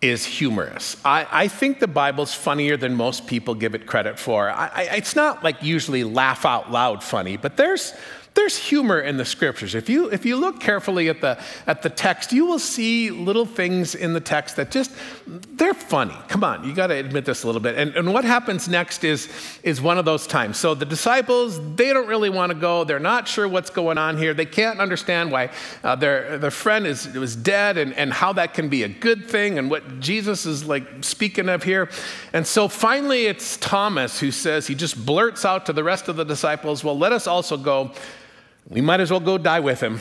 is 0.00 0.24
humorous. 0.24 0.96
I, 1.04 1.26
I, 1.30 1.48
think 1.48 1.78
the 1.78 1.86
Bible's 1.86 2.34
funnier 2.34 2.76
than 2.76 2.94
most 2.96 3.28
people 3.28 3.54
give 3.54 3.76
it 3.76 3.86
credit 3.86 4.18
for. 4.18 4.50
I, 4.50 4.70
I, 4.74 4.82
it's 4.96 5.14
not 5.14 5.44
like 5.44 5.62
usually 5.62 6.02
laugh 6.02 6.44
out 6.44 6.72
loud 6.72 7.04
funny, 7.04 7.36
but 7.36 7.56
there's, 7.56 7.94
there's 8.34 8.56
humor 8.56 8.98
in 8.98 9.16
the 9.16 9.24
scriptures. 9.24 9.76
If 9.76 9.88
you, 9.88 10.10
if 10.10 10.26
you 10.26 10.36
look 10.36 10.58
carefully 10.58 11.08
at 11.08 11.20
the, 11.20 11.40
at 11.68 11.82
the 11.82 11.90
text, 11.90 12.32
you 12.32 12.46
will 12.46 12.58
see 12.58 13.10
little 13.10 13.46
things 13.46 13.94
in 13.94 14.12
the 14.12 14.20
text 14.20 14.56
that 14.56 14.72
just, 14.72 14.90
they're 15.26 15.74
funny. 15.74 16.16
Come 16.28 16.44
on, 16.44 16.64
you 16.64 16.74
got 16.74 16.88
to 16.88 16.94
admit 16.94 17.24
this 17.24 17.44
a 17.44 17.46
little 17.46 17.60
bit. 17.60 17.76
And, 17.76 17.94
and 17.96 18.12
what 18.12 18.24
happens 18.24 18.68
next 18.68 19.04
is, 19.04 19.28
is 19.62 19.80
one 19.80 19.98
of 19.98 20.04
those 20.04 20.26
times. 20.26 20.56
So 20.56 20.74
the 20.74 20.84
disciples, 20.84 21.60
they 21.76 21.92
don't 21.92 22.08
really 22.08 22.30
want 22.30 22.50
to 22.50 22.58
go. 22.58 22.84
They're 22.84 22.98
not 22.98 23.28
sure 23.28 23.46
what's 23.46 23.70
going 23.70 23.98
on 23.98 24.18
here. 24.18 24.34
They 24.34 24.46
can't 24.46 24.80
understand 24.80 25.30
why 25.30 25.50
uh, 25.84 25.96
their, 25.96 26.38
their 26.38 26.50
friend 26.50 26.86
is, 26.86 27.06
was 27.14 27.36
dead 27.36 27.78
and, 27.78 27.94
and 27.94 28.12
how 28.12 28.32
that 28.34 28.54
can 28.54 28.68
be 28.68 28.82
a 28.82 28.88
good 28.88 29.28
thing 29.28 29.58
and 29.58 29.70
what 29.70 30.00
Jesus 30.00 30.46
is 30.46 30.64
like 30.64 30.86
speaking 31.02 31.48
of 31.48 31.62
here. 31.62 31.88
And 32.32 32.46
so 32.46 32.68
finally, 32.68 33.26
it's 33.26 33.56
Thomas 33.56 34.20
who 34.20 34.30
says, 34.30 34.66
he 34.66 34.74
just 34.74 35.04
blurts 35.04 35.44
out 35.44 35.66
to 35.66 35.72
the 35.72 35.84
rest 35.84 36.08
of 36.08 36.16
the 36.16 36.24
disciples, 36.24 36.82
well, 36.82 36.98
let 36.98 37.12
us 37.12 37.26
also 37.26 37.56
go 37.56 37.92
we 38.68 38.80
might 38.80 39.00
as 39.00 39.10
well 39.10 39.20
go 39.20 39.38
die 39.38 39.60
with 39.60 39.80
him. 39.80 40.00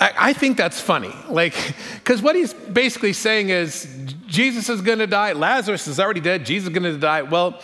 I, 0.00 0.32
think 0.32 0.56
that's 0.56 0.80
funny. 0.80 1.14
Like, 1.28 1.54
because 1.94 2.20
what 2.20 2.34
he's 2.34 2.52
basically 2.52 3.12
saying 3.12 3.50
is 3.50 3.88
Jesus 4.26 4.68
is 4.68 4.80
going 4.82 4.98
to 4.98 5.06
die. 5.06 5.32
Lazarus 5.32 5.86
is 5.86 6.00
already 6.00 6.20
dead. 6.20 6.44
Jesus 6.44 6.68
is 6.68 6.74
going 6.74 6.82
to 6.92 6.98
die. 6.98 7.22
Well, 7.22 7.60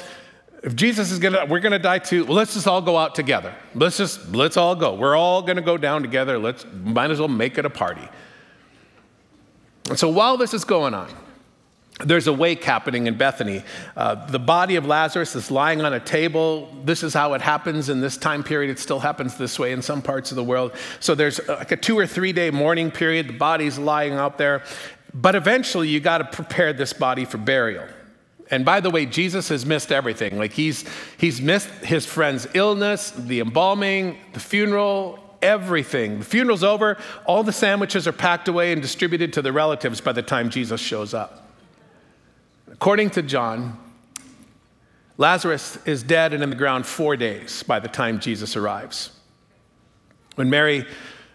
if 0.63 0.77
Jesus 0.77 1.11
is 1.11 1.19
going 1.19 1.35
to, 1.35 1.45
we're 1.47 1.61
going 1.61 1.73
to 1.73 1.79
die 1.79 1.99
too. 1.99 2.25
Well, 2.25 2.35
let's 2.35 2.55
just 2.55 2.67
all 2.67 2.83
go 2.83 2.97
out 2.97 3.15
together. 3.15 3.55
Let's 3.75 3.97
just, 3.97 4.33
let's 4.33 4.57
all 4.57 4.75
go. 4.75 4.95
We're 4.95 5.17
all 5.17 5.43
going 5.43 5.57
to 5.57 5.63
go 5.63 5.77
down 5.77 6.03
together. 6.03 6.39
Let's, 6.39 6.65
might 6.85 7.11
as 7.11 7.19
well 7.19 7.29
make 7.29 7.59
it 7.59 7.65
a 7.65 7.71
party. 7.71 8.09
And 9.89 9.99
so 9.99 10.09
while 10.09 10.37
this 10.37 10.55
is 10.55 10.65
going 10.65 10.95
on, 10.95 11.09
there's 12.05 12.27
a 12.27 12.33
wake 12.33 12.65
happening 12.65 13.07
in 13.07 13.17
Bethany. 13.17 13.63
Uh, 13.97 14.27
the 14.27 14.39
body 14.39 14.77
of 14.77 14.87
Lazarus 14.87 15.35
is 15.37 15.51
lying 15.51 15.83
on 15.83 15.93
a 15.93 16.01
table. 16.01 16.75
This 16.85 17.03
is 17.03 17.15
how 17.15 17.35
it 17.35 17.41
happens 17.41 17.89
in 17.89 18.01
this 18.01 18.17
time 18.17 18.43
period. 18.43 18.71
It 18.71 18.79
still 18.79 19.01
happens 19.01 19.37
this 19.37 19.59
way 19.59 19.73
in 19.73 19.83
some 19.83 20.03
parts 20.03 20.31
of 20.31 20.37
the 20.37 20.45
world. 20.45 20.73
So 21.01 21.15
there's 21.15 21.47
like 21.49 21.73
a 21.73 21.77
two 21.77 21.99
or 21.99 22.07
three 22.07 22.33
day 22.33 22.51
mourning 22.51 22.91
period. 22.91 23.29
The 23.29 23.39
body's 23.39 23.79
lying 23.79 24.15
out 24.15 24.39
there. 24.39 24.63
But 25.13 25.35
eventually, 25.35 25.89
you 25.89 26.01
got 26.01 26.19
to 26.19 26.25
prepare 26.25 26.73
this 26.73 26.93
body 26.93 27.25
for 27.25 27.39
burial. 27.39 27.87
And 28.51 28.65
by 28.65 28.81
the 28.81 28.91
way, 28.91 29.07
Jesus 29.07 29.49
has 29.49 29.65
missed 29.65 29.93
everything. 29.93 30.39
Like 30.39 30.53
he's, 30.53 30.85
he's 31.19 31.41
missed 31.41 31.69
his 31.85 32.05
friend's 32.07 32.49
illness, 32.55 33.11
the 33.13 33.41
embalming, 33.41 34.19
the 34.33 34.41
funeral, 34.41 35.19
everything. 35.41 36.19
The 36.19 36.25
funeral's 36.25 36.65
over. 36.65 36.99
All 37.27 37.43
the 37.43 37.53
sandwiches 37.53 38.09
are 38.09 38.13
packed 38.13 38.49
away 38.49 38.73
and 38.73 38.83
distributed 38.83 39.33
to 39.35 39.43
the 39.43 39.53
relatives 39.53 40.01
by 40.01 40.13
the 40.13 40.23
time 40.23 40.51
Jesus 40.51 40.81
shows 40.81 41.15
up. 41.15 41.50
According 42.81 43.11
to 43.11 43.23
John, 43.23 43.79
Lazarus 45.19 45.77
is 45.85 46.03
dead 46.03 46.33
and 46.33 46.43
in 46.43 46.49
the 46.49 46.57
ground 46.57 46.87
four 46.87 47.15
days 47.15 47.63
by 47.63 47.79
the 47.79 47.89
time 47.89 48.21
Jesus 48.21 48.57
arrives. 48.57 49.11
When 50.37 50.49
Mary, 50.49 50.87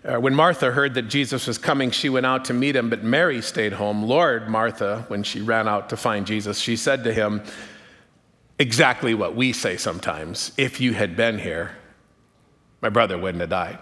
uh, 0.03 0.19
when 0.19 0.33
Martha 0.33 0.71
heard 0.71 0.95
that 0.95 1.03
Jesus 1.03 1.45
was 1.45 1.59
coming, 1.59 1.91
she 1.91 2.09
went 2.09 2.25
out 2.25 2.45
to 2.45 2.53
meet 2.55 2.75
him, 2.75 2.89
but 2.89 3.03
Mary 3.03 3.43
stayed 3.43 3.73
home. 3.73 4.01
Lord, 4.01 4.49
Martha, 4.49 5.05
when 5.07 5.21
she 5.21 5.39
ran 5.39 5.67
out 5.67 5.87
to 5.89 5.97
find 5.97 6.25
Jesus, 6.25 6.57
she 6.57 6.75
said 6.75 7.03
to 7.03 7.13
him 7.13 7.43
exactly 8.57 9.13
what 9.13 9.35
we 9.35 9.53
say 9.53 9.77
sometimes 9.77 10.51
if 10.57 10.81
you 10.81 10.95
had 10.95 11.15
been 11.15 11.37
here, 11.37 11.73
my 12.81 12.89
brother 12.89 13.19
wouldn't 13.19 13.41
have 13.41 13.51
died. 13.51 13.77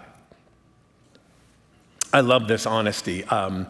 I 2.12 2.20
love 2.20 2.46
this 2.46 2.66
honesty. 2.66 3.24
Um, 3.24 3.68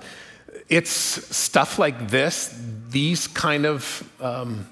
it's 0.68 0.90
stuff 0.90 1.79
like 1.79 2.09
this, 2.09 2.59
these 2.88 3.27
kind 3.27 3.66
of 3.66 4.11
um, 4.20 4.66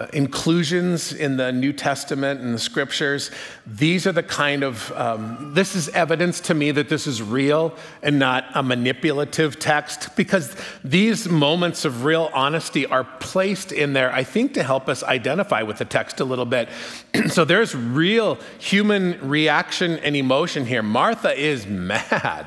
uh, 0.00 0.06
inclusions 0.12 1.12
in 1.12 1.36
the 1.36 1.50
New 1.50 1.72
Testament 1.72 2.40
and 2.40 2.54
the 2.54 2.58
scriptures, 2.58 3.32
these 3.66 4.06
are 4.06 4.12
the 4.12 4.22
kind 4.22 4.62
of, 4.62 4.92
um, 4.92 5.52
this 5.54 5.74
is 5.74 5.88
evidence 5.88 6.38
to 6.40 6.54
me 6.54 6.70
that 6.70 6.88
this 6.88 7.08
is 7.08 7.20
real 7.20 7.74
and 8.02 8.16
not 8.16 8.44
a 8.54 8.62
manipulative 8.62 9.58
text 9.58 10.14
because 10.14 10.54
these 10.84 11.28
moments 11.28 11.84
of 11.84 12.04
real 12.04 12.30
honesty 12.32 12.86
are 12.86 13.02
placed 13.18 13.72
in 13.72 13.92
there, 13.92 14.12
I 14.12 14.22
think, 14.22 14.54
to 14.54 14.62
help 14.62 14.88
us 14.88 15.02
identify 15.02 15.62
with 15.62 15.78
the 15.78 15.84
text 15.84 16.20
a 16.20 16.24
little 16.24 16.46
bit. 16.46 16.68
so 17.28 17.44
there's 17.44 17.74
real 17.74 18.38
human 18.58 19.18
reaction 19.28 19.98
and 19.98 20.14
emotion 20.14 20.64
here. 20.64 20.82
Martha 20.82 21.36
is 21.36 21.66
mad. 21.66 22.46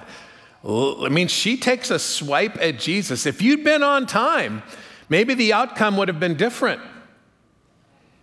I 0.64 1.10
mean, 1.10 1.28
she 1.28 1.58
takes 1.58 1.90
a 1.90 1.98
swipe 1.98 2.58
at 2.62 2.80
Jesus. 2.80 3.26
If 3.26 3.42
you'd 3.42 3.64
been 3.64 3.82
on 3.82 4.06
time, 4.06 4.62
maybe 5.10 5.34
the 5.34 5.54
outcome 5.54 5.98
would 5.98 6.08
have 6.08 6.20
been 6.20 6.36
different. 6.36 6.82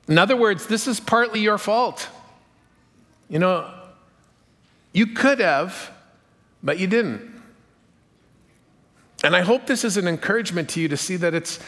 In 0.06 0.18
other 0.18 0.36
words, 0.36 0.66
this 0.66 0.86
is 0.86 1.00
partly 1.00 1.40
your 1.40 1.58
fault. 1.58 2.08
You 3.28 3.38
know, 3.40 3.70
you 4.92 5.08
could 5.08 5.40
have, 5.40 5.90
but 6.62 6.78
you 6.78 6.86
didn't. 6.86 7.42
And 9.24 9.34
I 9.34 9.40
hope 9.40 9.66
this 9.66 9.84
is 9.84 9.96
an 9.96 10.06
encouragement 10.06 10.68
to 10.70 10.80
you 10.80 10.88
to 10.88 10.96
see 10.96 11.16
that 11.16 11.34
it's 11.34 11.58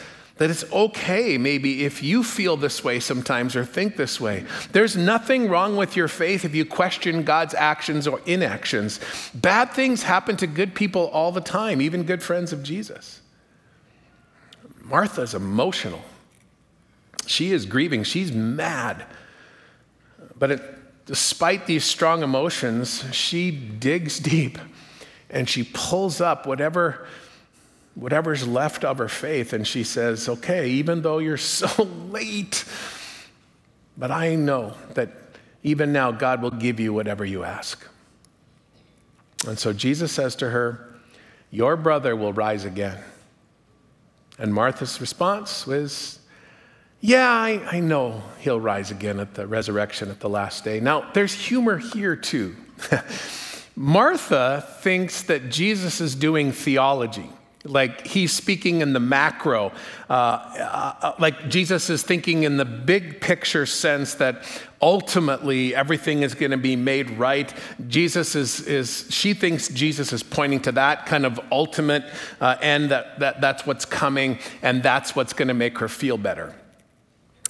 that 0.40 0.48
it's 0.48 0.64
okay, 0.72 1.36
maybe, 1.36 1.84
if 1.84 2.02
you 2.02 2.24
feel 2.24 2.56
this 2.56 2.82
way 2.82 2.98
sometimes 2.98 3.54
or 3.54 3.62
think 3.62 3.96
this 3.96 4.18
way. 4.18 4.46
There's 4.72 4.96
nothing 4.96 5.50
wrong 5.50 5.76
with 5.76 5.96
your 5.96 6.08
faith 6.08 6.46
if 6.46 6.54
you 6.54 6.64
question 6.64 7.24
God's 7.24 7.52
actions 7.52 8.06
or 8.06 8.22
inactions. 8.24 9.00
Bad 9.34 9.74
things 9.74 10.02
happen 10.02 10.38
to 10.38 10.46
good 10.46 10.74
people 10.74 11.08
all 11.08 11.30
the 11.30 11.42
time, 11.42 11.82
even 11.82 12.04
good 12.04 12.22
friends 12.22 12.54
of 12.54 12.62
Jesus. 12.62 13.20
Martha's 14.80 15.34
emotional. 15.34 16.00
She 17.26 17.52
is 17.52 17.66
grieving, 17.66 18.02
she's 18.02 18.32
mad. 18.32 19.04
But 20.38 20.52
it, 20.52 20.62
despite 21.04 21.66
these 21.66 21.84
strong 21.84 22.22
emotions, 22.22 23.04
she 23.12 23.50
digs 23.50 24.18
deep 24.18 24.58
and 25.28 25.46
she 25.46 25.68
pulls 25.74 26.22
up 26.22 26.46
whatever 26.46 27.06
whatever's 28.00 28.48
left 28.48 28.84
of 28.84 28.98
her 28.98 29.08
faith, 29.08 29.52
and 29.52 29.66
she 29.66 29.84
says, 29.84 30.28
Okay, 30.28 30.68
even 30.70 31.02
though 31.02 31.18
you're 31.18 31.36
so 31.36 31.84
late, 32.10 32.64
but 33.96 34.10
I 34.10 34.34
know 34.34 34.74
that 34.94 35.10
even 35.62 35.92
now 35.92 36.10
God 36.10 36.42
will 36.42 36.50
give 36.50 36.80
you 36.80 36.92
whatever 36.92 37.24
you 37.24 37.44
ask. 37.44 37.86
And 39.46 39.58
so 39.58 39.72
Jesus 39.72 40.10
says 40.12 40.34
to 40.36 40.50
her, 40.50 40.88
Your 41.50 41.76
brother 41.76 42.16
will 42.16 42.32
rise 42.32 42.64
again. 42.64 42.98
And 44.38 44.54
Martha's 44.54 45.00
response 45.00 45.66
was, 45.66 46.18
Yeah, 47.00 47.28
I, 47.28 47.60
I 47.70 47.80
know 47.80 48.22
he'll 48.38 48.60
rise 48.60 48.90
again 48.90 49.20
at 49.20 49.34
the 49.34 49.46
resurrection 49.46 50.10
at 50.10 50.20
the 50.20 50.30
last 50.30 50.64
day. 50.64 50.80
Now, 50.80 51.10
there's 51.12 51.34
humor 51.34 51.76
here 51.76 52.16
too. 52.16 52.56
Martha 53.76 54.66
thinks 54.80 55.22
that 55.24 55.50
Jesus 55.50 56.00
is 56.00 56.14
doing 56.14 56.52
theology. 56.52 57.30
Like 57.64 58.06
he's 58.06 58.32
speaking 58.32 58.80
in 58.80 58.94
the 58.94 59.00
macro, 59.00 59.70
uh, 60.08 60.12
uh, 60.12 61.12
like 61.18 61.50
Jesus 61.50 61.90
is 61.90 62.02
thinking 62.02 62.44
in 62.44 62.56
the 62.56 62.64
big 62.64 63.20
picture 63.20 63.66
sense 63.66 64.14
that 64.14 64.44
ultimately 64.80 65.74
everything 65.74 66.22
is 66.22 66.34
going 66.34 66.52
to 66.52 66.56
be 66.56 66.74
made 66.74 67.10
right. 67.18 67.52
Jesus 67.86 68.34
is, 68.34 68.60
is, 68.66 69.06
she 69.10 69.34
thinks 69.34 69.68
Jesus 69.68 70.10
is 70.10 70.22
pointing 70.22 70.60
to 70.60 70.72
that 70.72 71.04
kind 71.04 71.26
of 71.26 71.38
ultimate 71.52 72.04
uh, 72.40 72.56
end, 72.62 72.90
that, 72.92 73.18
that 73.18 73.42
that's 73.42 73.66
what's 73.66 73.84
coming, 73.84 74.38
and 74.62 74.82
that's 74.82 75.14
what's 75.14 75.34
going 75.34 75.48
to 75.48 75.54
make 75.54 75.76
her 75.78 75.88
feel 75.88 76.16
better. 76.16 76.54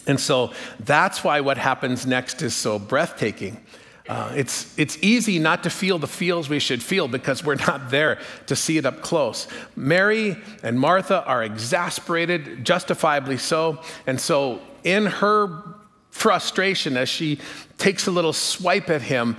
And 0.09 0.19
so 0.19 0.53
that's 0.81 1.23
why 1.23 1.41
what 1.41 1.57
happens 1.57 2.05
next 2.05 2.43
is 2.43 2.53
so 2.55 2.81
breathtaking. 2.81 3.65
Uh, 4.11 4.33
it's, 4.35 4.77
it's 4.77 4.99
easy 5.03 5.39
not 5.39 5.63
to 5.63 5.71
feel 5.71 5.97
the 5.97 6.07
feels 6.09 6.49
we 6.49 6.59
should 6.59 6.83
feel 6.83 7.07
because 7.07 7.45
we're 7.45 7.55
not 7.55 7.91
there 7.91 8.19
to 8.45 8.57
see 8.57 8.77
it 8.77 8.85
up 8.85 9.03
close. 9.03 9.47
Mary 9.77 10.37
and 10.65 10.81
Martha 10.81 11.25
are 11.27 11.45
exasperated, 11.45 12.65
justifiably 12.65 13.37
so. 13.37 13.81
And 14.09 14.21
so, 14.21 14.59
in 14.83 15.07
her 15.07 15.63
frustration, 16.11 16.97
as 16.97 17.09
she 17.09 17.39
takes 17.79 18.09
a 18.09 18.11
little 18.11 18.33
swipe 18.33 18.91
at 18.91 19.01
him, 19.01 19.37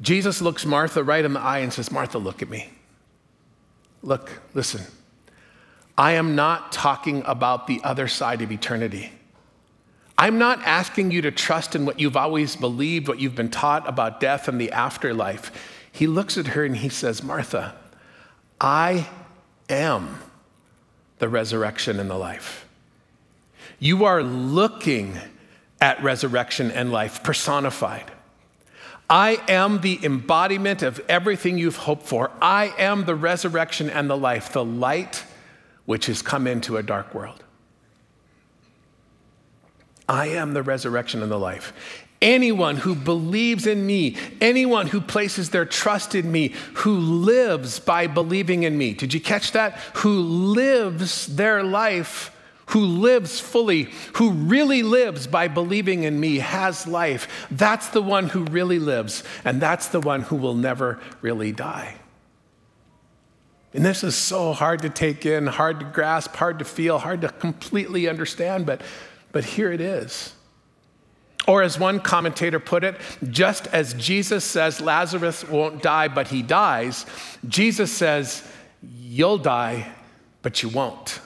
Jesus 0.00 0.40
looks 0.40 0.64
Martha 0.64 1.04
right 1.04 1.22
in 1.22 1.34
the 1.34 1.40
eye 1.40 1.58
and 1.58 1.70
says, 1.70 1.92
Martha, 1.92 2.16
look 2.16 2.40
at 2.40 2.48
me. 2.48 2.70
Look, 4.00 4.30
listen. 4.54 4.80
I 5.98 6.12
am 6.12 6.34
not 6.34 6.72
talking 6.72 7.22
about 7.26 7.66
the 7.66 7.82
other 7.84 8.08
side 8.08 8.40
of 8.40 8.50
eternity. 8.50 9.12
I'm 10.16 10.38
not 10.38 10.62
asking 10.62 11.10
you 11.10 11.22
to 11.22 11.30
trust 11.30 11.74
in 11.74 11.86
what 11.86 11.98
you've 11.98 12.16
always 12.16 12.56
believed, 12.56 13.08
what 13.08 13.18
you've 13.18 13.34
been 13.34 13.50
taught 13.50 13.88
about 13.88 14.20
death 14.20 14.46
and 14.48 14.60
the 14.60 14.70
afterlife. 14.70 15.50
He 15.90 16.06
looks 16.06 16.38
at 16.38 16.48
her 16.48 16.64
and 16.64 16.76
he 16.76 16.88
says, 16.88 17.22
Martha, 17.22 17.76
I 18.60 19.08
am 19.68 20.20
the 21.18 21.28
resurrection 21.28 22.00
and 22.00 22.10
the 22.10 22.16
life. 22.16 22.66
You 23.78 24.04
are 24.04 24.22
looking 24.22 25.18
at 25.80 26.02
resurrection 26.02 26.70
and 26.70 26.90
life 26.90 27.22
personified. 27.22 28.10
I 29.10 29.38
am 29.48 29.82
the 29.82 30.00
embodiment 30.02 30.82
of 30.82 31.00
everything 31.08 31.58
you've 31.58 31.76
hoped 31.76 32.06
for. 32.06 32.30
I 32.40 32.72
am 32.78 33.04
the 33.04 33.14
resurrection 33.14 33.90
and 33.90 34.08
the 34.08 34.16
life, 34.16 34.52
the 34.52 34.64
light 34.64 35.24
which 35.84 36.06
has 36.06 36.22
come 36.22 36.46
into 36.46 36.78
a 36.78 36.82
dark 36.82 37.14
world. 37.14 37.43
I 40.08 40.28
am 40.28 40.54
the 40.54 40.62
resurrection 40.62 41.22
and 41.22 41.30
the 41.30 41.38
life. 41.38 41.72
Anyone 42.20 42.76
who 42.76 42.94
believes 42.94 43.66
in 43.66 43.86
me, 43.86 44.16
anyone 44.40 44.86
who 44.86 45.00
places 45.00 45.50
their 45.50 45.66
trust 45.66 46.14
in 46.14 46.30
me, 46.30 46.54
who 46.74 46.96
lives 46.96 47.80
by 47.80 48.06
believing 48.06 48.62
in 48.62 48.78
me. 48.78 48.94
Did 48.94 49.12
you 49.12 49.20
catch 49.20 49.52
that? 49.52 49.78
Who 49.96 50.20
lives 50.20 51.26
their 51.26 51.62
life, 51.62 52.34
who 52.66 52.80
lives 52.80 53.40
fully, 53.40 53.90
who 54.14 54.30
really 54.30 54.82
lives 54.82 55.26
by 55.26 55.48
believing 55.48 56.04
in 56.04 56.18
me, 56.18 56.38
has 56.38 56.86
life. 56.86 57.46
That's 57.50 57.88
the 57.88 58.02
one 58.02 58.28
who 58.28 58.44
really 58.44 58.78
lives, 58.78 59.22
and 59.44 59.60
that's 59.60 59.88
the 59.88 60.00
one 60.00 60.22
who 60.22 60.36
will 60.36 60.54
never 60.54 61.00
really 61.20 61.52
die. 61.52 61.96
And 63.74 63.84
this 63.84 64.04
is 64.04 64.14
so 64.14 64.52
hard 64.52 64.82
to 64.82 64.88
take 64.88 65.26
in, 65.26 65.46
hard 65.46 65.80
to 65.80 65.86
grasp, 65.86 66.36
hard 66.36 66.60
to 66.60 66.64
feel, 66.64 66.98
hard 66.98 67.22
to 67.22 67.28
completely 67.28 68.08
understand, 68.08 68.66
but 68.66 68.80
but 69.34 69.44
here 69.44 69.72
it 69.72 69.80
is. 69.80 70.32
Or, 71.46 71.62
as 71.62 71.78
one 71.78 72.00
commentator 72.00 72.58
put 72.58 72.84
it, 72.84 72.96
just 73.28 73.66
as 73.66 73.92
Jesus 73.94 74.44
says 74.44 74.80
Lazarus 74.80 75.46
won't 75.46 75.82
die, 75.82 76.08
but 76.08 76.28
he 76.28 76.40
dies, 76.40 77.04
Jesus 77.46 77.92
says, 77.92 78.48
You'll 78.80 79.38
die, 79.38 79.92
but 80.40 80.62
you 80.62 80.68
won't. 80.70 81.20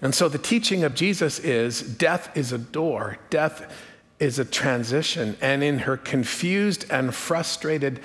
And 0.00 0.14
so 0.14 0.28
the 0.28 0.38
teaching 0.38 0.84
of 0.84 0.94
Jesus 0.94 1.38
is 1.40 1.82
death 1.82 2.34
is 2.36 2.52
a 2.52 2.58
door, 2.58 3.18
death 3.28 3.70
is 4.18 4.38
a 4.38 4.44
transition. 4.44 5.36
And 5.40 5.62
in 5.64 5.80
her 5.80 5.96
confused 5.96 6.86
and 6.88 7.14
frustrated 7.14 8.00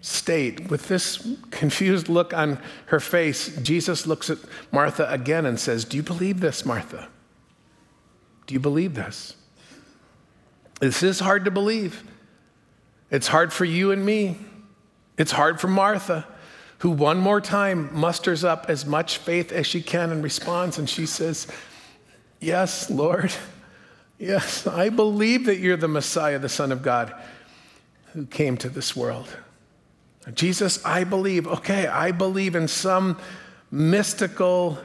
state, 0.00 0.70
with 0.70 0.88
this 0.88 1.36
confused 1.50 2.08
look 2.08 2.32
on 2.32 2.58
her 2.86 3.00
face, 3.00 3.56
Jesus 3.58 4.06
looks 4.06 4.30
at 4.30 4.38
Martha 4.72 5.10
again 5.10 5.46
and 5.46 5.58
says, 5.58 5.84
Do 5.84 5.96
you 5.96 6.02
believe 6.02 6.40
this, 6.40 6.64
Martha? 6.64 7.08
Do 8.46 8.54
you 8.54 8.60
believe 8.60 8.94
this? 8.94 9.36
This 10.80 11.02
is 11.02 11.20
hard 11.20 11.44
to 11.44 11.50
believe. 11.50 12.02
It's 13.10 13.28
hard 13.28 13.52
for 13.52 13.64
you 13.64 13.92
and 13.92 14.04
me. 14.04 14.38
It's 15.18 15.32
hard 15.32 15.60
for 15.60 15.68
Martha, 15.68 16.26
who 16.78 16.90
one 16.90 17.18
more 17.18 17.40
time 17.40 17.94
musters 17.94 18.42
up 18.42 18.66
as 18.68 18.86
much 18.86 19.18
faith 19.18 19.52
as 19.52 19.66
she 19.66 19.82
can 19.82 20.10
and 20.10 20.22
responds, 20.24 20.78
and 20.78 20.88
she 20.88 21.04
says, 21.04 21.46
Yes, 22.40 22.88
Lord. 22.88 23.32
Yes, 24.18 24.66
I 24.66 24.90
believe 24.90 25.46
that 25.46 25.58
you're 25.58 25.78
the 25.78 25.88
Messiah, 25.88 26.38
the 26.38 26.48
Son 26.48 26.72
of 26.72 26.82
God, 26.82 27.14
who 28.12 28.26
came 28.26 28.58
to 28.58 28.68
this 28.68 28.94
world. 28.94 29.28
Jesus, 30.34 30.84
I 30.84 31.04
believe, 31.04 31.46
okay, 31.46 31.86
I 31.86 32.12
believe 32.12 32.54
in 32.54 32.68
some 32.68 33.18
mystical, 33.70 34.78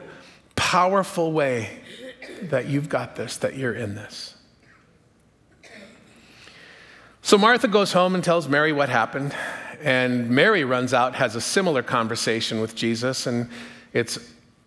powerful 0.54 1.32
way 1.32 1.80
that 2.42 2.66
you've 2.66 2.88
got 2.88 3.16
this, 3.16 3.36
that 3.38 3.56
you're 3.56 3.74
in 3.74 3.94
this. 3.94 4.34
So 7.22 7.36
Martha 7.36 7.68
goes 7.68 7.92
home 7.92 8.14
and 8.14 8.22
tells 8.22 8.48
Mary 8.48 8.72
what 8.72 8.88
happened, 8.88 9.34
and 9.82 10.30
Mary 10.30 10.64
runs 10.64 10.94
out, 10.94 11.16
has 11.16 11.34
a 11.34 11.40
similar 11.40 11.82
conversation 11.82 12.60
with 12.60 12.74
Jesus, 12.74 13.26
and 13.26 13.50
it's 13.92 14.18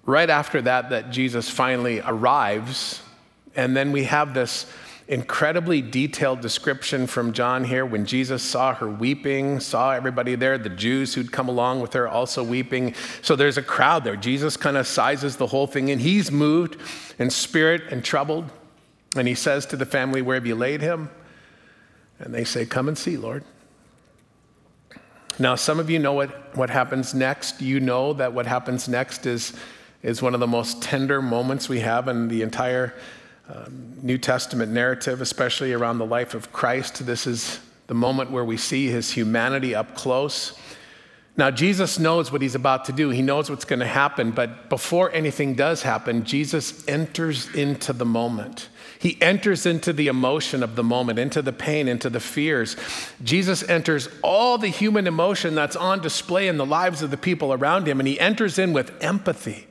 right 0.05 0.29
after 0.29 0.62
that 0.62 0.89
that 0.89 1.10
Jesus 1.10 1.49
finally 1.49 2.01
arrives, 2.01 3.01
and 3.55 3.75
then 3.75 3.91
we 3.91 4.03
have 4.03 4.34
this 4.34 4.65
incredibly 5.10 5.82
detailed 5.82 6.39
description 6.39 7.08
from 7.08 7.34
John 7.34 7.63
here 7.63 7.84
when 7.84 8.06
Jesus 8.06 8.43
saw 8.43 8.76
her 8.76 8.88
weeping, 8.88 9.60
saw 9.60 9.91
everybody 9.91 10.36
there, 10.36 10.60
the 10.60 10.69
Jews 10.69 11.15
who'd 11.15 11.32
come 11.32 11.50
along 11.50 11.82
with 11.82 11.93
her 11.93 12.08
also 12.08 12.43
weeping. 12.43 12.93
So 13.24 13.36
there's 13.36 13.58
a 13.58 13.63
crowd 13.63 14.04
there. 14.04 14.15
Jesus 14.15 14.56
kind 14.56 14.78
of 14.78 14.86
sizes 14.86 15.36
the 15.36 15.48
whole 15.48 15.65
thing 15.65 15.89
and 15.89 16.00
he's 16.00 16.32
moved 16.32 16.78
in 17.17 17.32
spirit 17.32 17.82
and 17.89 18.06
troubled. 18.06 18.52
And 19.15 19.28
he 19.28 19.34
says 19.34 19.65
to 19.67 19.76
the 19.76 19.86
family, 19.88 20.22
Where 20.22 20.36
have 20.36 20.45
you 20.45 20.54
laid 20.54 20.82
him? 20.82 21.10
And 22.19 22.32
they 22.32 22.43
say, 22.43 22.67
Come 22.67 22.88
and 22.88 22.95
see, 22.95 23.17
Lord. 23.17 23.43
Now, 25.39 25.56
some 25.56 25.80
of 25.80 25.89
you 25.89 25.98
know 25.98 26.13
what, 26.13 26.56
what 26.56 26.69
happens 26.69 27.15
next. 27.15 27.62
You 27.62 27.80
know 27.80 28.13
that 28.13 28.34
what 28.34 28.45
happens 28.45 28.88
next 28.88 29.26
is, 29.26 29.54
is 30.04 30.22
one 30.22 30.36
of 30.36 30.39
the 30.39 30.48
most 30.48 30.84
tender 30.84 31.19
moments 31.19 31.67
we 31.67 31.80
have 31.80 32.08
in 32.08 32.28
the 32.28 32.43
entire 32.43 32.93
um, 33.49 33.97
New 34.01 34.17
Testament 34.17 34.71
narrative, 34.71 35.21
especially 35.21 35.73
around 35.73 35.97
the 35.97 36.05
life 36.05 36.33
of 36.33 36.51
Christ. 36.53 37.05
This 37.05 37.25
is 37.25 37.59
the 37.88 37.95
moment 37.95 38.29
where 38.31 38.45
we 38.45 38.57
see 38.57 38.88
his 38.88 39.12
humanity 39.12 39.73
up 39.73 39.95
close. 39.95 40.57
Now, 41.35 41.49
Jesus 41.49 41.97
knows 41.97 42.31
what 42.31 42.41
he's 42.41 42.55
about 42.55 42.85
to 42.85 42.91
do. 42.91 43.09
He 43.09 43.21
knows 43.21 43.49
what's 43.49 43.65
going 43.65 43.79
to 43.79 43.88
happen, 43.88 44.31
but 44.31 44.69
before 44.69 45.12
anything 45.13 45.55
does 45.55 45.81
happen, 45.81 46.25
Jesus 46.25 46.85
enters 46.88 47.53
into 47.55 47.93
the 47.93 48.05
moment. 48.05 48.67
He 48.99 49.19
enters 49.21 49.65
into 49.65 49.93
the 49.93 50.07
emotion 50.09 50.62
of 50.62 50.75
the 50.75 50.83
moment, 50.83 51.17
into 51.17 51.41
the 51.41 51.53
pain, 51.53 51.88
into 51.88 52.09
the 52.09 52.19
fears. 52.19 52.75
Jesus 53.23 53.67
enters 53.69 54.09
all 54.21 54.57
the 54.57 54.67
human 54.67 55.07
emotion 55.07 55.55
that's 55.55 55.77
on 55.77 56.01
display 56.01 56.49
in 56.49 56.57
the 56.57 56.65
lives 56.65 57.01
of 57.01 57.09
the 57.09 57.17
people 57.17 57.53
around 57.53 57.88
him, 57.88 57.99
and 57.99 58.07
he 58.07 58.19
enters 58.19 58.59
in 58.59 58.73
with 58.73 58.91
empathy. 59.01 59.67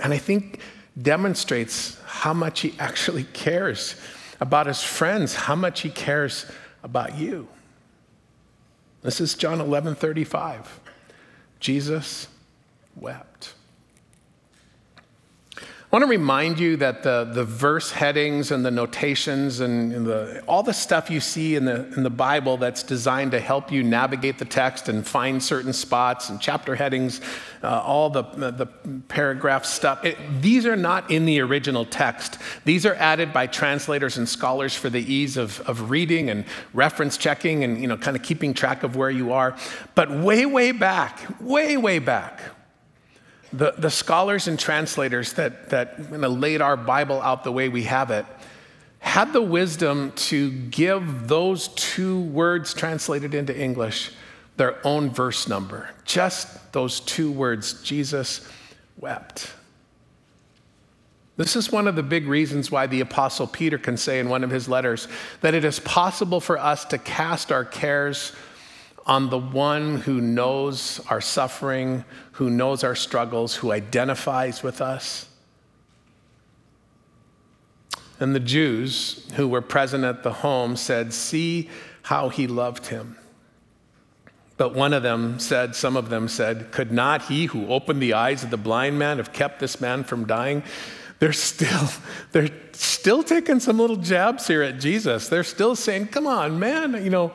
And 0.00 0.14
I 0.14 0.18
think 0.18 0.60
demonstrates 1.00 1.98
how 2.04 2.32
much 2.32 2.60
he 2.60 2.74
actually 2.78 3.24
cares 3.24 3.96
about 4.40 4.66
his 4.66 4.82
friends, 4.82 5.34
how 5.34 5.54
much 5.54 5.80
he 5.80 5.90
cares 5.90 6.46
about 6.82 7.16
you. 7.16 7.48
This 9.02 9.20
is 9.20 9.34
John 9.34 9.60
11 9.60 9.94
35. 9.94 10.80
Jesus 11.58 12.28
wept. 12.96 13.54
I 15.92 15.96
want 15.96 16.04
to 16.04 16.10
remind 16.10 16.60
you 16.60 16.76
that 16.76 17.02
the, 17.02 17.24
the 17.24 17.44
verse 17.44 17.90
headings 17.90 18.52
and 18.52 18.64
the 18.64 18.70
notations 18.70 19.58
and, 19.58 19.92
and 19.92 20.06
the, 20.06 20.40
all 20.46 20.62
the 20.62 20.72
stuff 20.72 21.10
you 21.10 21.18
see 21.18 21.56
in 21.56 21.64
the, 21.64 21.84
in 21.96 22.04
the 22.04 22.10
Bible 22.10 22.56
that's 22.58 22.84
designed 22.84 23.32
to 23.32 23.40
help 23.40 23.72
you 23.72 23.82
navigate 23.82 24.38
the 24.38 24.44
text 24.44 24.88
and 24.88 25.04
find 25.04 25.42
certain 25.42 25.72
spots 25.72 26.28
and 26.28 26.40
chapter 26.40 26.76
headings, 26.76 27.20
uh, 27.64 27.82
all 27.84 28.08
the, 28.08 28.22
the 28.22 28.66
paragraph 29.08 29.64
stuff, 29.64 30.04
it, 30.04 30.16
these 30.40 30.64
are 30.64 30.76
not 30.76 31.10
in 31.10 31.24
the 31.24 31.40
original 31.40 31.84
text. 31.84 32.38
These 32.64 32.86
are 32.86 32.94
added 32.94 33.32
by 33.32 33.48
translators 33.48 34.16
and 34.16 34.28
scholars 34.28 34.76
for 34.76 34.90
the 34.90 35.02
ease 35.12 35.36
of, 35.36 35.58
of 35.68 35.90
reading 35.90 36.30
and 36.30 36.44
reference 36.72 37.16
checking 37.16 37.64
and 37.64 37.80
you 37.80 37.88
know, 37.88 37.96
kind 37.96 38.16
of 38.16 38.22
keeping 38.22 38.54
track 38.54 38.84
of 38.84 38.94
where 38.94 39.10
you 39.10 39.32
are. 39.32 39.56
But 39.96 40.12
way, 40.12 40.46
way 40.46 40.70
back, 40.70 41.18
way, 41.40 41.76
way 41.76 41.98
back, 41.98 42.40
the, 43.52 43.74
the 43.78 43.90
scholars 43.90 44.48
and 44.48 44.58
translators 44.58 45.32
that, 45.34 45.70
that 45.70 46.10
laid 46.12 46.60
our 46.60 46.76
Bible 46.76 47.20
out 47.20 47.44
the 47.44 47.52
way 47.52 47.68
we 47.68 47.84
have 47.84 48.10
it 48.10 48.26
had 49.00 49.32
the 49.32 49.42
wisdom 49.42 50.12
to 50.12 50.52
give 50.52 51.26
those 51.26 51.68
two 51.68 52.20
words 52.20 52.72
translated 52.74 53.34
into 53.34 53.58
English 53.58 54.12
their 54.56 54.86
own 54.86 55.08
verse 55.10 55.48
number. 55.48 55.88
Just 56.04 56.72
those 56.72 57.00
two 57.00 57.32
words 57.32 57.82
Jesus 57.82 58.46
wept. 58.98 59.52
This 61.38 61.56
is 61.56 61.72
one 61.72 61.88
of 61.88 61.96
the 61.96 62.02
big 62.02 62.26
reasons 62.26 62.70
why 62.70 62.86
the 62.86 63.00
Apostle 63.00 63.46
Peter 63.46 63.78
can 63.78 63.96
say 63.96 64.20
in 64.20 64.28
one 64.28 64.44
of 64.44 64.50
his 64.50 64.68
letters 64.68 65.08
that 65.40 65.54
it 65.54 65.64
is 65.64 65.80
possible 65.80 66.38
for 66.38 66.58
us 66.58 66.84
to 66.86 66.98
cast 66.98 67.50
our 67.50 67.64
cares 67.64 68.32
on 69.10 69.28
the 69.28 69.38
one 69.38 69.96
who 69.96 70.20
knows 70.20 71.00
our 71.08 71.20
suffering, 71.20 72.04
who 72.30 72.48
knows 72.48 72.84
our 72.84 72.94
struggles, 72.94 73.56
who 73.56 73.72
identifies 73.72 74.62
with 74.62 74.80
us. 74.80 75.28
And 78.20 78.36
the 78.36 78.40
Jews 78.40 79.28
who 79.34 79.48
were 79.48 79.62
present 79.62 80.04
at 80.04 80.22
the 80.22 80.32
home 80.32 80.76
said, 80.76 81.12
See 81.12 81.68
how 82.02 82.28
he 82.28 82.46
loved 82.46 82.86
him. 82.86 83.16
But 84.56 84.76
one 84.76 84.92
of 84.92 85.02
them 85.02 85.40
said, 85.40 85.74
some 85.74 85.96
of 85.96 86.08
them 86.08 86.28
said, 86.28 86.70
Could 86.70 86.92
not 86.92 87.22
he 87.22 87.46
who 87.46 87.66
opened 87.66 88.00
the 88.00 88.12
eyes 88.12 88.44
of 88.44 88.50
the 88.50 88.56
blind 88.56 88.96
man 88.96 89.16
have 89.16 89.32
kept 89.32 89.58
this 89.58 89.80
man 89.80 90.04
from 90.04 90.24
dying? 90.24 90.62
They're 91.18 91.32
still, 91.32 91.88
they're 92.30 92.50
still 92.70 93.24
taking 93.24 93.58
some 93.58 93.80
little 93.80 93.96
jabs 93.96 94.46
here 94.46 94.62
at 94.62 94.78
Jesus. 94.78 95.28
They're 95.28 95.42
still 95.42 95.74
saying, 95.74 96.08
Come 96.08 96.28
on, 96.28 96.60
man, 96.60 97.02
you 97.02 97.10
know, 97.10 97.32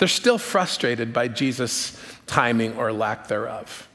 they're 0.00 0.08
still 0.08 0.38
frustrated 0.38 1.12
by 1.12 1.28
Jesus' 1.28 1.94
timing 2.26 2.74
or 2.76 2.90
lack 2.90 3.28
thereof. 3.28 3.86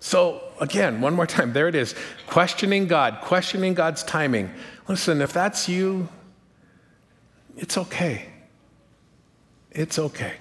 So, 0.00 0.42
again, 0.60 1.00
one 1.00 1.14
more 1.14 1.26
time, 1.26 1.54
there 1.54 1.66
it 1.66 1.74
is 1.74 1.94
questioning 2.26 2.86
God, 2.86 3.22
questioning 3.22 3.72
God's 3.72 4.04
timing. 4.04 4.52
Listen, 4.86 5.22
if 5.22 5.32
that's 5.32 5.66
you, 5.66 6.10
it's 7.56 7.78
okay. 7.78 8.26
It's 9.70 9.98
okay. 9.98 10.34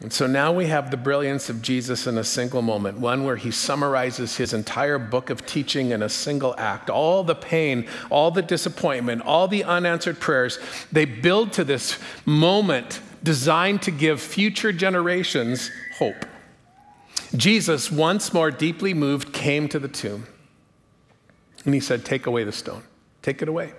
And 0.00 0.12
so 0.12 0.28
now 0.28 0.52
we 0.52 0.66
have 0.66 0.92
the 0.92 0.96
brilliance 0.96 1.50
of 1.50 1.60
Jesus 1.60 2.06
in 2.06 2.18
a 2.18 2.24
single 2.24 2.62
moment, 2.62 2.98
one 2.98 3.24
where 3.24 3.34
he 3.34 3.50
summarizes 3.50 4.36
his 4.36 4.52
entire 4.52 4.98
book 4.98 5.28
of 5.28 5.44
teaching 5.44 5.90
in 5.90 6.02
a 6.02 6.08
single 6.08 6.54
act. 6.56 6.88
All 6.88 7.24
the 7.24 7.34
pain, 7.34 7.88
all 8.08 8.30
the 8.30 8.42
disappointment, 8.42 9.22
all 9.22 9.48
the 9.48 9.64
unanswered 9.64 10.20
prayers, 10.20 10.60
they 10.92 11.04
build 11.04 11.52
to 11.54 11.64
this 11.64 11.98
moment 12.24 13.00
designed 13.24 13.82
to 13.82 13.90
give 13.90 14.20
future 14.20 14.72
generations 14.72 15.70
hope. 15.98 16.24
Jesus, 17.34 17.90
once 17.90 18.32
more 18.32 18.52
deeply 18.52 18.94
moved, 18.94 19.32
came 19.32 19.68
to 19.68 19.80
the 19.80 19.88
tomb. 19.88 20.28
And 21.64 21.74
he 21.74 21.80
said, 21.80 22.04
Take 22.04 22.26
away 22.26 22.44
the 22.44 22.52
stone, 22.52 22.84
take 23.22 23.42
it 23.42 23.48
away. 23.48 23.72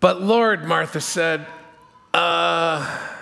But 0.00 0.20
Lord, 0.20 0.66
Martha 0.66 1.00
said, 1.00 1.46
uh, 2.12 3.15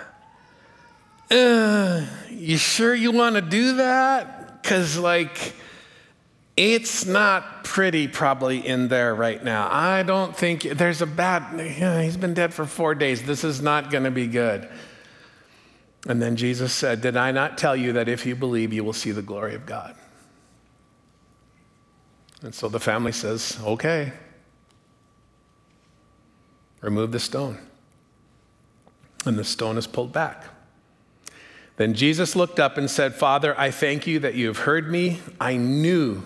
uh, 1.31 2.05
you 2.29 2.57
sure 2.57 2.93
you 2.93 3.11
want 3.11 3.35
to 3.35 3.41
do 3.41 3.77
that? 3.77 4.61
Because, 4.61 4.97
like, 4.97 5.53
it's 6.57 7.05
not 7.05 7.63
pretty 7.63 8.07
probably 8.07 8.65
in 8.65 8.87
there 8.87 9.13
right 9.13 9.43
now. 9.43 9.67
I 9.69 10.03
don't 10.03 10.35
think 10.35 10.63
there's 10.63 11.01
a 11.01 11.05
bad, 11.05 11.59
yeah, 11.59 12.01
he's 12.01 12.17
been 12.17 12.33
dead 12.33 12.53
for 12.53 12.65
four 12.65 12.95
days. 12.95 13.23
This 13.23 13.43
is 13.43 13.61
not 13.61 13.91
going 13.91 14.05
to 14.05 14.11
be 14.11 14.27
good. 14.27 14.69
And 16.07 16.21
then 16.21 16.35
Jesus 16.35 16.71
said, 16.71 17.01
Did 17.01 17.17
I 17.17 17.31
not 17.31 17.57
tell 17.57 17.75
you 17.75 17.93
that 17.93 18.07
if 18.07 18.25
you 18.25 18.35
believe, 18.35 18.71
you 18.71 18.83
will 18.83 18.93
see 18.93 19.11
the 19.11 19.21
glory 19.21 19.55
of 19.55 19.65
God? 19.65 19.95
And 22.41 22.53
so 22.53 22.69
the 22.69 22.79
family 22.79 23.11
says, 23.11 23.57
Okay, 23.63 24.13
remove 26.81 27.11
the 27.11 27.19
stone. 27.19 27.57
And 29.25 29.39
the 29.39 29.43
stone 29.43 29.77
is 29.77 29.87
pulled 29.87 30.13
back. 30.13 30.45
Then 31.77 31.93
Jesus 31.93 32.35
looked 32.35 32.59
up 32.59 32.77
and 32.77 32.89
said, 32.89 33.15
Father, 33.15 33.57
I 33.59 33.71
thank 33.71 34.07
you 34.07 34.19
that 34.19 34.35
you 34.35 34.47
have 34.47 34.59
heard 34.59 34.89
me. 34.89 35.19
I 35.39 35.57
knew 35.57 36.23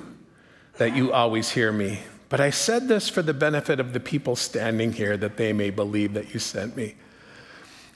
that 0.78 0.96
you 0.96 1.12
always 1.12 1.52
hear 1.52 1.72
me. 1.72 2.00
But 2.30 2.40
I 2.40 2.52
said 2.52 2.88
this 2.88 3.10
for 3.10 3.24
the 3.24 3.34
benefit 3.34 3.80
of 3.80 3.94
the 3.94 4.00
people 4.00 4.36
standing 4.36 4.94
here, 4.94 5.18
that 5.18 5.38
they 5.38 5.52
may 5.52 5.72
believe 5.72 6.14
that 6.14 6.34
you 6.34 6.40
sent 6.40 6.78
me. 6.78 6.96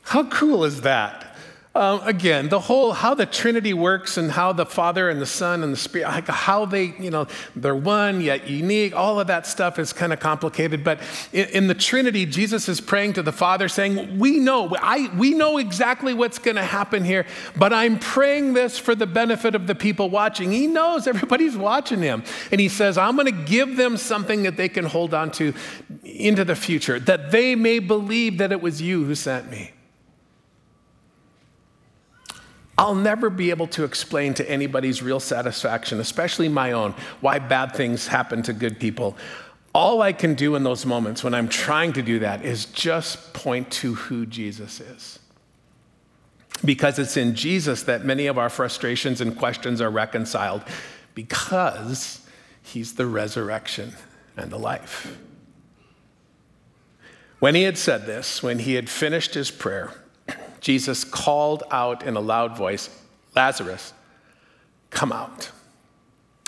How 0.01 0.25
cool 0.25 0.63
is 0.63 0.81
that? 0.81 1.32
Um, 1.75 2.01
again, 2.03 2.49
the 2.49 2.59
whole 2.59 2.93
how 2.93 3.15
the 3.15 3.25
Trinity 3.25 3.73
works 3.73 4.17
and 4.17 4.31
how 4.31 4.53
the 4.53 4.65
Father 4.65 5.09
and 5.09 5.19
the 5.19 5.25
Son 5.25 5.63
and 5.63 5.73
the 5.73 5.77
Spirit, 5.77 6.07
like 6.07 6.27
how 6.27 6.65
they, 6.65 6.93
you 6.99 7.09
know, 7.09 7.25
they're 7.55 7.75
one 7.75 8.21
yet 8.21 8.47
unique, 8.47 8.95
all 8.95 9.19
of 9.19 9.25
that 9.25 9.47
stuff 9.47 9.79
is 9.79 9.91
kind 9.91 10.13
of 10.13 10.19
complicated. 10.19 10.83
But 10.83 10.99
in, 11.31 11.49
in, 11.49 11.67
the 11.67 11.73
Trinity, 11.73 12.27
Jesus 12.27 12.69
is 12.69 12.79
praying 12.79 13.13
to 13.13 13.23
the 13.23 13.31
Father 13.31 13.67
saying, 13.67 14.19
We 14.19 14.37
know, 14.37 14.75
I, 14.79 15.09
we 15.17 15.33
know 15.33 15.57
exactly 15.57 16.13
what's 16.13 16.37
going 16.37 16.57
to 16.57 16.63
happen 16.63 17.03
here, 17.03 17.25
but 17.55 17.73
I'm 17.73 17.97
praying 17.97 18.53
this 18.53 18.77
for 18.77 18.93
the 18.93 19.07
benefit 19.07 19.55
of 19.55 19.65
the 19.65 19.73
people 19.73 20.11
watching. 20.11 20.51
He 20.51 20.67
knows 20.67 21.07
everybody's 21.07 21.57
watching 21.57 22.03
him. 22.03 22.23
And 22.51 22.61
he 22.61 22.69
says, 22.69 22.99
I'm 22.99 23.15
going 23.15 23.25
to 23.25 23.45
give 23.45 23.77
them 23.77 23.97
something 23.97 24.43
that 24.43 24.57
they 24.57 24.69
can 24.69 24.85
hold 24.85 25.15
on 25.15 25.31
to 25.31 25.55
into 26.03 26.45
the 26.45 26.55
future, 26.55 26.99
that 26.99 27.31
they 27.31 27.55
may 27.55 27.79
believe 27.79 28.37
that 28.37 28.51
it 28.51 28.61
was 28.61 28.79
you 28.79 29.05
who 29.05 29.15
sent 29.15 29.49
me. 29.49 29.72
I'll 32.83 32.95
never 32.95 33.29
be 33.29 33.49
able 33.49 33.67
to 33.67 33.85
explain 33.85 34.33
to 34.33 34.51
anybody's 34.51 35.01
real 35.01 35.21
satisfaction, 35.21 36.01
especially 36.01 36.49
my 36.49 36.73
own, 36.73 36.93
why 37.21 37.39
bad 37.39 37.73
things 37.73 38.07
happen 38.07 38.43
to 38.43 38.51
good 38.51 38.77
people. 38.77 39.15
All 39.73 40.01
I 40.01 40.11
can 40.11 40.33
do 40.33 40.55
in 40.55 40.63
those 40.63 40.85
moments 40.85 41.23
when 41.23 41.33
I'm 41.33 41.47
trying 41.47 41.93
to 41.93 42.01
do 42.01 42.19
that 42.19 42.43
is 42.43 42.65
just 42.65 43.33
point 43.33 43.71
to 43.71 43.93
who 43.93 44.25
Jesus 44.25 44.81
is. 44.81 45.19
Because 46.65 46.99
it's 46.99 47.15
in 47.15 47.35
Jesus 47.35 47.83
that 47.83 48.03
many 48.03 48.27
of 48.27 48.37
our 48.37 48.49
frustrations 48.49 49.21
and 49.21 49.37
questions 49.37 49.79
are 49.79 49.89
reconciled, 49.89 50.61
because 51.15 52.19
he's 52.63 52.95
the 52.95 53.05
resurrection 53.05 53.93
and 54.35 54.51
the 54.51 54.59
life. 54.59 55.17
When 57.39 57.55
he 57.55 57.63
had 57.63 57.77
said 57.77 58.07
this, 58.07 58.43
when 58.43 58.59
he 58.59 58.73
had 58.73 58.89
finished 58.89 59.35
his 59.35 59.51
prayer, 59.51 59.93
Jesus 60.63 61.03
called 61.03 61.63
out 61.71 62.03
in 62.03 62.15
a 62.15 62.21
loud 62.21 62.55
voice, 62.57 62.89
Lazarus, 63.35 63.91
come 64.91 65.11
out. 65.11 65.51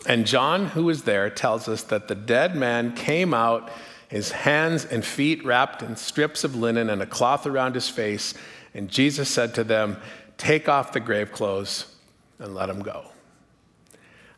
And 0.07 0.25
John, 0.25 0.67
who 0.67 0.85
was 0.85 1.03
there, 1.03 1.29
tells 1.29 1.67
us 1.67 1.83
that 1.83 2.07
the 2.07 2.15
dead 2.15 2.55
man 2.55 2.95
came 2.95 3.33
out, 3.33 3.69
his 4.07 4.31
hands 4.31 4.85
and 4.85 5.03
feet 5.03 5.43
wrapped 5.43 5.81
in 5.81 5.97
strips 5.97 6.45
of 6.45 6.55
linen 6.55 6.89
and 6.89 7.01
a 7.01 7.05
cloth 7.05 7.45
around 7.45 7.75
his 7.75 7.89
face. 7.89 8.33
And 8.73 8.89
Jesus 8.89 9.27
said 9.27 9.53
to 9.55 9.65
them, 9.65 9.97
Take 10.37 10.69
off 10.69 10.93
the 10.93 11.01
grave 11.01 11.33
clothes 11.33 11.93
and 12.39 12.55
let 12.55 12.69
him 12.69 12.83
go. 12.83 13.07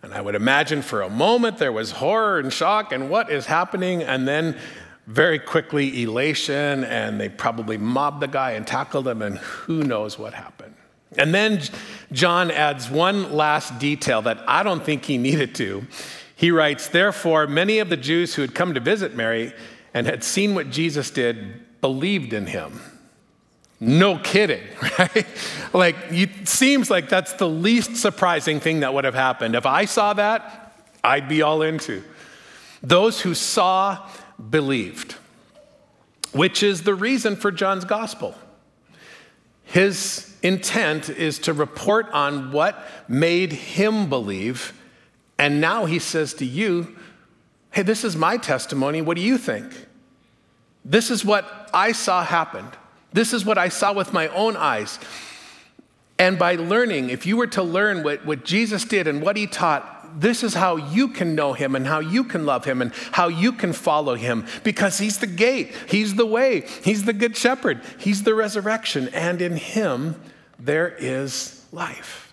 And 0.01 0.11
I 0.11 0.21
would 0.21 0.35
imagine 0.35 0.81
for 0.81 1.03
a 1.03 1.09
moment 1.09 1.59
there 1.59 1.71
was 1.71 1.91
horror 1.91 2.39
and 2.39 2.51
shock 2.51 2.91
and 2.91 3.11
what 3.11 3.29
is 3.29 3.45
happening. 3.45 4.01
And 4.01 4.27
then 4.27 4.57
very 5.07 5.39
quickly 5.39 6.03
elation, 6.03 6.83
and 6.83 7.19
they 7.19 7.29
probably 7.29 7.77
mobbed 7.77 8.21
the 8.21 8.27
guy 8.27 8.51
and 8.51 8.67
tackled 8.67 9.07
him, 9.07 9.21
and 9.21 9.37
who 9.37 9.81
knows 9.81 10.19
what 10.19 10.33
happened. 10.33 10.75
And 11.17 11.33
then 11.33 11.61
John 12.11 12.51
adds 12.51 12.89
one 12.89 13.33
last 13.33 13.79
detail 13.79 14.21
that 14.23 14.43
I 14.47 14.63
don't 14.63 14.83
think 14.83 15.05
he 15.05 15.17
needed 15.17 15.55
to. 15.55 15.87
He 16.35 16.51
writes, 16.51 16.89
Therefore, 16.89 17.47
many 17.47 17.79
of 17.79 17.89
the 17.89 17.97
Jews 17.97 18.35
who 18.35 18.41
had 18.41 18.53
come 18.53 18.73
to 18.73 18.81
visit 18.81 19.15
Mary 19.15 19.53
and 19.93 20.05
had 20.05 20.23
seen 20.23 20.53
what 20.53 20.69
Jesus 20.69 21.09
did 21.09 21.81
believed 21.81 22.33
in 22.33 22.45
him. 22.45 22.79
No 23.79 24.17
kidding, 24.17 24.63
right? 24.99 25.25
like, 25.73 25.95
it 26.11 26.47
seems 26.47 26.89
like 26.89 27.07
that's 27.07 27.33
the 27.33 27.47
least 27.47 27.95
surprising 27.95 28.59
thing 28.59 28.81
that 28.81 28.93
would 28.93 29.05
have 29.05 29.15
happened. 29.15 29.55
If 29.55 29.65
I 29.65 29.85
saw 29.85 30.13
that, 30.13 30.75
I'd 31.03 31.29
be 31.29 31.41
all 31.41 31.61
into. 31.61 32.03
Those 32.83 33.21
who 33.21 33.33
saw 33.33 34.07
believed, 34.49 35.15
which 36.31 36.63
is 36.63 36.83
the 36.83 36.95
reason 36.95 37.35
for 37.35 37.51
John's 37.51 37.85
gospel. 37.85 38.35
His 39.63 40.33
intent 40.41 41.09
is 41.09 41.39
to 41.39 41.53
report 41.53 42.09
on 42.11 42.51
what 42.51 42.85
made 43.07 43.51
him 43.51 44.07
believe 44.09 44.73
And 45.39 45.61
now 45.61 45.85
he 45.85 45.99
says 45.99 46.33
to 46.35 46.45
you, 46.45 46.95
Hey, 47.71 47.83
this 47.83 48.03
is 48.03 48.15
my 48.15 48.37
testimony. 48.37 49.01
What 49.01 49.17
do 49.17 49.23
you 49.23 49.37
think? 49.37 49.71
This 50.83 51.11
is 51.11 51.23
what 51.23 51.69
I 51.73 51.91
saw 51.91 52.23
happened. 52.23 52.71
This 53.13 53.33
is 53.33 53.45
what 53.45 53.57
I 53.57 53.69
saw 53.69 53.93
with 53.93 54.13
my 54.13 54.29
own 54.29 54.55
eyes. 54.55 54.99
And 56.17 56.39
by 56.39 56.55
learning, 56.55 57.09
if 57.09 57.25
you 57.25 57.37
were 57.37 57.47
to 57.47 57.61
learn 57.61 58.03
what, 58.03 58.25
what 58.25 58.43
Jesus 58.43 58.83
did 58.83 59.07
and 59.07 59.21
what 59.21 59.37
he 59.37 59.45
taught, 59.45 59.96
this 60.15 60.43
is 60.43 60.53
how 60.53 60.75
you 60.75 61.09
can 61.09 61.35
know 61.35 61.53
him 61.53 61.75
and 61.75 61.85
how 61.85 61.99
you 61.99 62.23
can 62.23 62.45
love 62.45 62.65
him 62.65 62.81
and 62.81 62.93
how 63.11 63.27
you 63.27 63.51
can 63.51 63.73
follow 63.73 64.15
him 64.15 64.45
because 64.63 64.97
he's 64.97 65.19
the 65.19 65.27
gate, 65.27 65.73
he's 65.87 66.15
the 66.15 66.25
way, 66.25 66.61
he's 66.83 67.05
the 67.05 67.13
good 67.13 67.35
shepherd, 67.35 67.81
he's 67.97 68.23
the 68.23 68.35
resurrection, 68.35 69.09
and 69.13 69.41
in 69.41 69.55
him 69.55 70.19
there 70.59 70.95
is 70.97 71.65
life. 71.71 72.26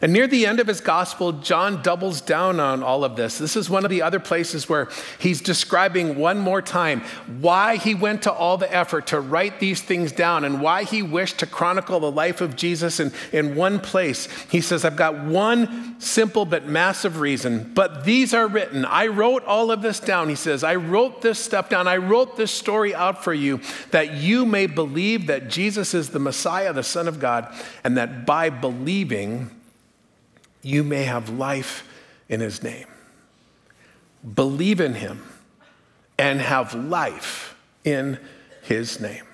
And 0.00 0.12
near 0.12 0.28
the 0.28 0.46
end 0.46 0.60
of 0.60 0.68
his 0.68 0.80
gospel, 0.80 1.32
John 1.32 1.82
doubles 1.82 2.20
down 2.20 2.60
on 2.60 2.82
all 2.82 3.04
of 3.04 3.16
this. 3.16 3.38
This 3.38 3.56
is 3.56 3.68
one 3.68 3.84
of 3.84 3.90
the 3.90 4.02
other 4.02 4.20
places 4.20 4.68
where 4.68 4.88
he's 5.18 5.40
describing 5.40 6.16
one 6.16 6.38
more 6.38 6.62
time 6.62 7.00
why 7.40 7.76
he 7.76 7.94
went 7.94 8.22
to 8.22 8.32
all 8.32 8.56
the 8.56 8.72
effort 8.72 9.08
to 9.08 9.20
write 9.20 9.58
these 9.58 9.82
things 9.82 10.12
down 10.12 10.44
and 10.44 10.60
why 10.60 10.84
he 10.84 11.02
wished 11.02 11.38
to 11.38 11.46
chronicle 11.46 11.98
the 11.98 12.10
life 12.10 12.40
of 12.40 12.54
Jesus 12.54 13.00
in, 13.00 13.12
in 13.32 13.56
one 13.56 13.80
place. 13.80 14.28
He 14.50 14.60
says, 14.60 14.84
I've 14.84 14.96
got 14.96 15.24
one 15.24 16.00
simple 16.00 16.44
but 16.44 16.66
massive 16.66 17.18
reason, 17.18 17.72
but 17.74 18.04
these 18.04 18.32
are 18.32 18.46
written. 18.46 18.84
I 18.84 19.08
wrote 19.08 19.44
all 19.44 19.72
of 19.72 19.82
this 19.82 19.98
down. 19.98 20.28
He 20.28 20.36
says, 20.36 20.62
I 20.62 20.76
wrote 20.76 21.22
this 21.22 21.38
stuff 21.38 21.68
down. 21.68 21.88
I 21.88 21.96
wrote 21.96 22.36
this 22.36 22.52
story 22.52 22.94
out 22.94 23.24
for 23.24 23.34
you 23.34 23.60
that 23.90 24.14
you 24.14 24.46
may 24.46 24.66
believe 24.66 25.26
that 25.26 25.48
Jesus 25.48 25.94
is 25.94 26.10
the 26.10 26.18
Messiah, 26.18 26.72
the 26.72 26.82
Son 26.82 27.08
of 27.08 27.18
God, 27.18 27.52
and 27.82 27.96
that 27.96 28.24
by 28.24 28.50
believing, 28.50 29.50
you 30.68 30.84
may 30.84 31.04
have 31.04 31.30
life 31.30 31.88
in 32.28 32.40
his 32.40 32.62
name. 32.62 32.86
Believe 34.34 34.80
in 34.80 34.94
him 34.94 35.22
and 36.18 36.40
have 36.40 36.74
life 36.74 37.56
in 37.84 38.18
his 38.62 39.00
name. 39.00 39.24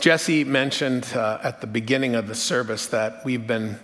Jesse 0.00 0.44
mentioned 0.44 1.06
uh, 1.14 1.38
at 1.42 1.60
the 1.60 1.66
beginning 1.66 2.14
of 2.14 2.26
the 2.26 2.34
service 2.34 2.86
that 2.86 3.22
we've 3.24 3.46
been 3.46 3.78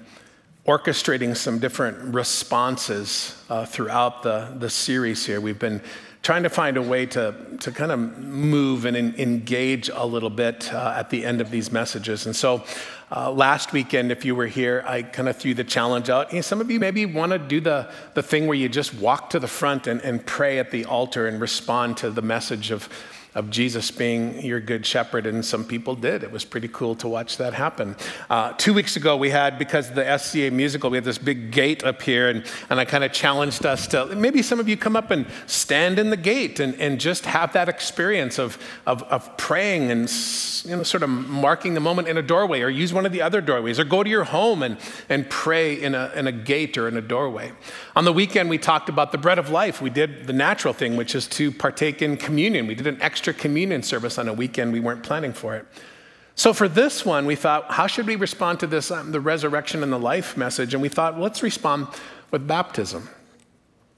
orchestrating 0.67 1.37
some 1.37 1.59
different 1.59 2.15
responses 2.15 3.41
uh, 3.51 3.67
throughout 3.67 4.23
the, 4.23 4.55
the 4.59 4.71
series 4.71 5.27
here. 5.27 5.41
We've 5.41 5.59
been 5.59 5.83
trying 6.23 6.43
to 6.43 6.51
find 6.51 6.77
a 6.77 6.83
way 6.83 7.07
to, 7.07 7.35
to 7.61 7.73
kind 7.73 7.93
of 7.93 8.19
move 8.19 8.85
and 8.85 8.97
engage 8.97 9.89
a 9.89 10.05
little 10.05 10.31
bit 10.31 10.73
uh, 10.73 10.95
at 10.97 11.11
the 11.11 11.25
end 11.25 11.41
of 11.41 11.51
these 11.51 11.73
messages. 11.73 12.27
And 12.27 12.35
so 12.35 12.65
uh, 13.11 13.31
last 13.31 13.73
weekend, 13.73 14.13
if 14.13 14.25
you 14.25 14.35
were 14.35 14.47
here, 14.47 14.85
I 14.87 15.03
kind 15.03 15.29
of 15.29 15.37
threw 15.37 15.55
the 15.55 15.65
challenge 15.65 16.11
out. 16.11 16.31
Hey, 16.31 16.43
some 16.43 16.61
of 16.61 16.71
you 16.71 16.79
maybe 16.79 17.07
want 17.07 17.33
to 17.33 17.39
do 17.39 17.61
the, 17.61 17.91
the 18.15 18.23
thing 18.23 18.47
where 18.47 18.57
you 18.57 18.69
just 18.69 18.95
walk 18.95 19.31
to 19.31 19.39
the 19.39 19.49
front 19.49 19.87
and, 19.87 20.03
and 20.03 20.25
pray 20.27 20.59
at 20.59 20.71
the 20.71 20.85
altar 20.85 21.27
and 21.27 21.41
respond 21.41 21.97
to 21.99 22.11
the 22.11 22.23
message 22.23 22.71
of 22.71 22.89
of 23.35 23.51
Jesus 23.51 23.91
being 23.91 24.41
your 24.45 24.61
good 24.61 24.85
shepherd, 24.85 25.27
and 25.27 25.45
some 25.45 25.65
people 25.65 25.95
did. 25.95 26.23
It 26.23 26.33
was 26.33 26.45
pretty 26.45 26.69
cool 26.69 26.95
to 26.97 27.09
watch 27.09 27.37
that 27.37 27.55
happen. 27.55 27.97
Uh, 28.31 28.53
two 28.55 28.75
weeks 28.75 28.97
ago, 28.97 29.17
we 29.17 29.31
had, 29.31 29.59
because 29.59 29.91
of 29.91 29.95
the 29.95 30.19
SCA 30.19 30.51
musical, 30.51 30.91
we 30.91 30.97
had 30.97 31.05
this 31.05 31.19
big 31.19 31.51
gate 31.51 31.85
up 31.85 32.03
here, 32.03 32.29
and, 32.29 32.45
and 32.71 32.81
I 32.81 32.85
kind 32.85 33.05
of 33.05 33.13
challenged 33.13 33.67
us 33.67 33.87
to 33.89 34.07
maybe 34.17 34.43
some 34.43 34.61
of 34.61 34.69
you 34.69 34.77
come 34.77 34.97
up 34.97 35.11
and 35.11 35.27
stand 35.47 35.99
in 35.99 36.11
the 36.11 36.17
gate 36.17 36.61
and, 36.61 36.75
and 36.81 36.99
just 36.99 37.27
have 37.27 37.53
that 37.53 37.69
experience 37.69 38.39
of, 38.39 38.59
of, 38.87 39.03
of 39.05 39.37
praying 39.37 39.91
and 39.91 40.11
you 40.65 40.77
know, 40.77 40.83
sort 40.83 41.03
of 41.03 41.11
marking 41.11 41.75
the 41.75 41.81
moment 41.81 42.09
in 42.09 42.17
a 42.17 42.23
doorway, 42.23 42.63
or 42.63 42.69
use 42.69 42.93
one 42.93 43.07
of 43.07 43.13
the 43.13 43.23
other 43.23 43.41
doorways, 43.41 43.79
or 43.79 43.85
go 43.85 44.03
to 44.03 44.11
your 44.11 44.25
home 44.25 44.63
and, 44.63 44.79
and 45.09 45.29
pray 45.31 45.75
in 45.75 45.95
a, 45.95 46.13
in 46.15 46.27
a 46.27 46.33
gate 46.33 46.77
or 46.77 46.89
in 46.89 46.97
a 46.97 47.03
doorway. 47.03 47.53
On 47.99 48.05
the 48.05 48.13
weekend, 48.13 48.49
we 48.49 48.59
talked 48.59 48.89
about 48.89 49.11
the 49.11 49.19
bread 49.19 49.41
of 49.41 49.51
life. 49.51 49.83
We 49.83 49.91
did 49.91 50.29
the 50.29 50.33
natural 50.33 50.73
thing, 50.73 50.97
which 50.97 51.17
is 51.17 51.27
to 51.31 51.51
partake 51.51 52.01
in 52.01 52.17
communion. 52.17 52.69
We 52.69 52.77
did 52.77 52.87
an 52.87 53.03
extra 53.03 53.35
communion 53.35 53.83
service 53.83 54.19
on 54.19 54.29
a 54.29 54.33
weekend. 54.33 54.73
We 54.73 54.79
weren't 54.79 55.03
planning 55.03 55.33
for 55.33 55.57
it. 55.57 55.67
So 56.37 56.55
for 56.55 56.69
this 56.69 57.05
one, 57.05 57.27
we 57.27 57.35
thought, 57.35 57.73
how 57.73 57.89
should 57.89 58.07
we 58.07 58.15
respond 58.15 58.61
to 58.61 58.69
this, 58.69 58.93
um, 58.93 59.11
the 59.11 59.19
resurrection 59.19 59.83
and 59.83 59.93
the 59.93 59.99
life 59.99 60.37
message? 60.37 60.75
And 60.75 60.81
we 60.81 60.89
thought, 60.89 61.19
let's 61.19 61.43
respond 61.43 61.89
with 62.31 62.47
baptism. 62.47 63.09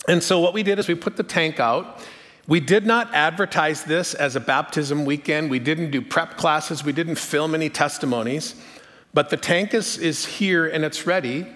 And 0.08 0.22
so 0.22 0.40
what 0.40 0.54
we 0.54 0.62
did 0.62 0.78
is 0.78 0.88
we 0.88 0.94
put 0.94 1.18
the 1.18 1.22
tank 1.22 1.60
out. 1.60 2.00
We 2.48 2.58
did 2.58 2.86
not 2.86 3.12
advertise 3.12 3.84
this 3.84 4.14
as 4.14 4.34
a 4.34 4.40
baptism 4.40 5.04
weekend. 5.04 5.50
We 5.50 5.58
didn't 5.58 5.90
do 5.90 6.00
prep 6.00 6.38
classes. 6.38 6.82
We 6.82 6.92
didn't 6.92 7.16
film 7.16 7.54
any 7.54 7.68
testimonies. 7.68 8.54
But 9.12 9.28
the 9.28 9.36
tank 9.36 9.74
is, 9.74 9.98
is 9.98 10.24
here 10.24 10.66
and 10.66 10.86
it's 10.86 11.06
ready. 11.06 11.46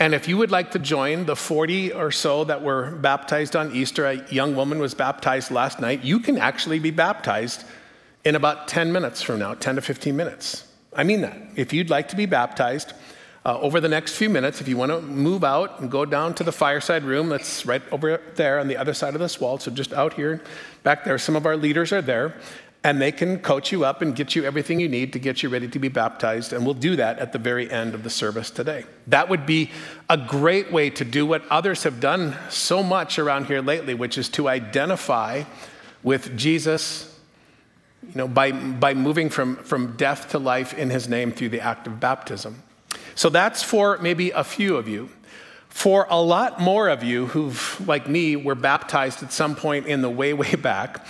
And 0.00 0.14
if 0.14 0.26
you 0.26 0.38
would 0.38 0.50
like 0.50 0.70
to 0.70 0.78
join 0.78 1.26
the 1.26 1.36
40 1.36 1.92
or 1.92 2.10
so 2.10 2.44
that 2.44 2.62
were 2.62 2.92
baptized 2.92 3.54
on 3.54 3.76
Easter, 3.76 4.06
a 4.06 4.26
young 4.32 4.56
woman 4.56 4.78
was 4.78 4.94
baptized 4.94 5.50
last 5.50 5.78
night, 5.78 6.02
you 6.02 6.20
can 6.20 6.38
actually 6.38 6.78
be 6.78 6.90
baptized 6.90 7.64
in 8.24 8.34
about 8.34 8.66
10 8.66 8.92
minutes 8.92 9.20
from 9.20 9.38
now, 9.38 9.52
10 9.52 9.76
to 9.76 9.82
15 9.82 10.16
minutes. 10.16 10.66
I 10.94 11.04
mean 11.04 11.20
that. 11.20 11.36
If 11.54 11.74
you'd 11.74 11.90
like 11.90 12.08
to 12.08 12.16
be 12.16 12.24
baptized, 12.24 12.94
uh, 13.44 13.58
over 13.60 13.78
the 13.78 13.88
next 13.88 14.16
few 14.16 14.30
minutes, 14.30 14.62
if 14.62 14.68
you 14.68 14.76
want 14.78 14.90
to 14.90 15.02
move 15.02 15.44
out 15.44 15.80
and 15.80 15.90
go 15.90 16.06
down 16.06 16.34
to 16.34 16.44
the 16.44 16.52
fireside 16.52 17.04
room 17.04 17.28
that's 17.28 17.66
right 17.66 17.82
over 17.92 18.20
there 18.36 18.58
on 18.58 18.68
the 18.68 18.78
other 18.78 18.94
side 18.94 19.14
of 19.14 19.20
this 19.20 19.38
wall, 19.38 19.58
so 19.58 19.70
just 19.70 19.92
out 19.92 20.14
here, 20.14 20.42
back 20.82 21.04
there, 21.04 21.18
some 21.18 21.36
of 21.36 21.44
our 21.44 21.56
leaders 21.56 21.92
are 21.92 22.02
there 22.02 22.34
and 22.82 23.00
they 23.00 23.12
can 23.12 23.38
coach 23.38 23.72
you 23.72 23.84
up 23.84 24.00
and 24.00 24.16
get 24.16 24.34
you 24.34 24.44
everything 24.44 24.80
you 24.80 24.88
need 24.88 25.12
to 25.12 25.18
get 25.18 25.42
you 25.42 25.50
ready 25.50 25.68
to 25.68 25.78
be 25.78 25.88
baptized. 25.88 26.52
And 26.52 26.64
we'll 26.64 26.74
do 26.74 26.96
that 26.96 27.18
at 27.18 27.32
the 27.32 27.38
very 27.38 27.70
end 27.70 27.94
of 27.94 28.02
the 28.04 28.10
service 28.10 28.50
today. 28.50 28.84
That 29.06 29.28
would 29.28 29.44
be 29.44 29.70
a 30.08 30.16
great 30.16 30.72
way 30.72 30.88
to 30.90 31.04
do 31.04 31.26
what 31.26 31.42
others 31.50 31.82
have 31.82 32.00
done 32.00 32.36
so 32.48 32.82
much 32.82 33.18
around 33.18 33.46
here 33.46 33.60
lately, 33.60 33.92
which 33.92 34.16
is 34.16 34.30
to 34.30 34.48
identify 34.48 35.44
with 36.02 36.36
Jesus. 36.38 37.06
You 38.02 38.14
know, 38.14 38.28
by, 38.28 38.52
by 38.52 38.94
moving 38.94 39.28
from, 39.28 39.56
from 39.56 39.94
death 39.98 40.30
to 40.30 40.38
life 40.38 40.72
in 40.72 40.88
his 40.88 41.06
name 41.06 41.32
through 41.32 41.50
the 41.50 41.60
act 41.60 41.86
of 41.86 42.00
baptism. 42.00 42.62
So 43.14 43.28
that's 43.28 43.62
for 43.62 43.98
maybe 43.98 44.30
a 44.30 44.42
few 44.42 44.76
of 44.76 44.88
you. 44.88 45.10
For 45.68 46.06
a 46.08 46.20
lot 46.20 46.60
more 46.60 46.88
of 46.88 47.04
you 47.04 47.26
who've, 47.26 47.86
like 47.86 48.08
me, 48.08 48.36
were 48.36 48.54
baptized 48.54 49.22
at 49.22 49.32
some 49.32 49.54
point 49.54 49.86
in 49.86 50.00
the 50.00 50.08
way, 50.08 50.32
way 50.32 50.54
back, 50.54 51.06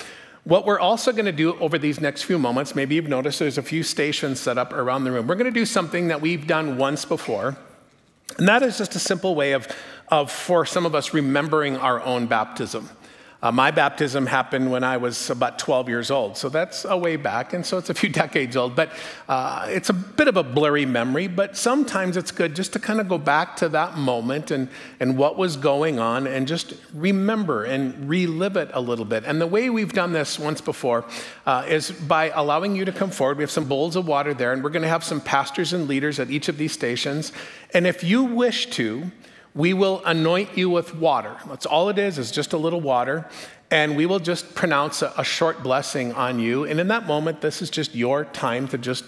what 0.51 0.67
we're 0.67 0.81
also 0.81 1.13
going 1.13 1.27
to 1.27 1.33
do 1.33 1.57
over 1.61 1.79
these 1.79 2.01
next 2.01 2.25
few 2.25 2.37
moments, 2.37 2.75
maybe 2.75 2.97
you've 2.97 3.07
noticed 3.07 3.39
there's 3.39 3.57
a 3.57 3.63
few 3.63 3.85
stations 3.85 4.41
set 4.41 4.59
up 4.59 4.73
around 4.73 5.05
the 5.05 5.13
room. 5.13 5.29
We're 5.29 5.37
going 5.37 5.45
to 5.45 5.57
do 5.57 5.65
something 5.65 6.09
that 6.09 6.21
we've 6.21 6.45
done 6.45 6.77
once 6.77 7.05
before, 7.05 7.57
and 8.37 8.49
that 8.49 8.65
is 8.65 8.77
just 8.77 8.97
a 8.97 8.99
simple 8.99 9.37
way 9.37 9.53
of, 9.53 9.69
of 10.09 10.29
for 10.33 10.67
some 10.67 10.87
of 10.87 10.97
us, 10.97 11.15
remembering 11.15 11.77
our 11.77 12.03
own 12.03 12.27
baptism. 12.27 12.91
Uh, 13.43 13.51
my 13.51 13.71
baptism 13.71 14.27
happened 14.27 14.71
when 14.71 14.85
I 14.85 14.99
was 14.99 15.31
about 15.31 15.59
12 15.59 15.89
years 15.89 16.11
old, 16.11 16.37
so 16.37 16.51
that's 16.51 16.85
a 16.85 16.97
way 16.97 17.17
back, 17.17 17.55
and 17.55 17.65
so 17.65 17.79
it's 17.79 17.89
a 17.89 17.95
few 18.01 18.11
decades 18.11 18.55
old. 18.55 18.77
But 18.77 18.91
uh, 19.29 19.67
it's 19.71 19.89
a 19.89 19.95
bit 19.95 20.29
of 20.29 20.37
a 20.37 20.43
blurry 20.43 20.85
memory, 20.85 21.27
but 21.27 21.57
sometimes 21.57 22.19
it's 22.19 22.31
good 22.31 22.55
just 22.55 22.75
to 22.75 22.79
kind 22.79 23.01
of 23.01 23.09
go 23.09 23.17
back 23.17 23.57
to 23.57 23.69
that 23.71 23.97
moment 23.97 24.51
and, 24.51 24.69
and 25.01 25.17
what 25.17 25.39
was 25.39 25.57
going 25.57 25.99
on 25.99 26.27
and 26.27 26.47
just 26.47 26.75
remember 26.93 27.65
and 27.65 28.09
relive 28.09 28.57
it 28.57 28.71
a 28.75 28.81
little 28.81 29.07
bit. 29.07 29.25
And 29.25 29.41
the 29.41 29.47
way 29.47 29.71
we've 29.71 29.93
done 29.93 30.13
this 30.13 30.39
once 30.39 30.61
before 30.61 31.07
uh, 31.47 31.65
is 31.67 31.91
by 31.91 32.31
allowing 32.31 32.77
you 32.77 32.85
to 32.85 32.93
come 32.93 33.11
forward. 33.11 33.39
We 33.39 33.43
have 33.43 33.51
some 33.51 33.65
bowls 33.65 33.97
of 33.97 34.07
water 34.07 34.35
there, 34.35 34.53
and 34.53 34.63
we're 34.63 34.71
going 34.71 34.83
to 34.83 34.89
have 34.89 35.05
some 35.05 35.21
pastors 35.21 35.73
and 35.73 35.89
leaders 35.89 36.21
at 36.21 36.31
each 36.31 36.49
of 36.49 36.59
these 36.59 36.73
stations. 36.73 37.33
And 37.73 37.87
if 37.87 38.05
you 38.05 38.25
wish 38.25 38.67
to, 38.71 39.11
we 39.55 39.73
will 39.73 40.03
anoint 40.05 40.57
you 40.57 40.71
with 40.71 40.95
water. 40.95 41.37
That's 41.49 41.67
all 41.67 41.89
it 41.89 41.99
is, 41.99 42.19
is 42.19 42.31
just 42.31 42.53
a 42.53 42.57
little 42.57 42.81
water. 42.81 43.29
And 43.71 43.97
we 43.97 44.07
will 44.07 44.19
just 44.19 44.55
pronounce 44.55 45.03
a, 45.03 45.13
a, 45.17 45.25
short 45.25 45.63
blessing 45.63 46.13
on 46.15 46.41
you. 46.41 46.65
And 46.65 46.81
in 46.81 46.89
that 46.89 47.07
moment, 47.07 47.41
this 47.41 47.63
is 47.63 47.71
just 47.71 47.95
your 47.95 48.25
time 48.25 48.67
to 48.69 48.79
just 48.79 49.05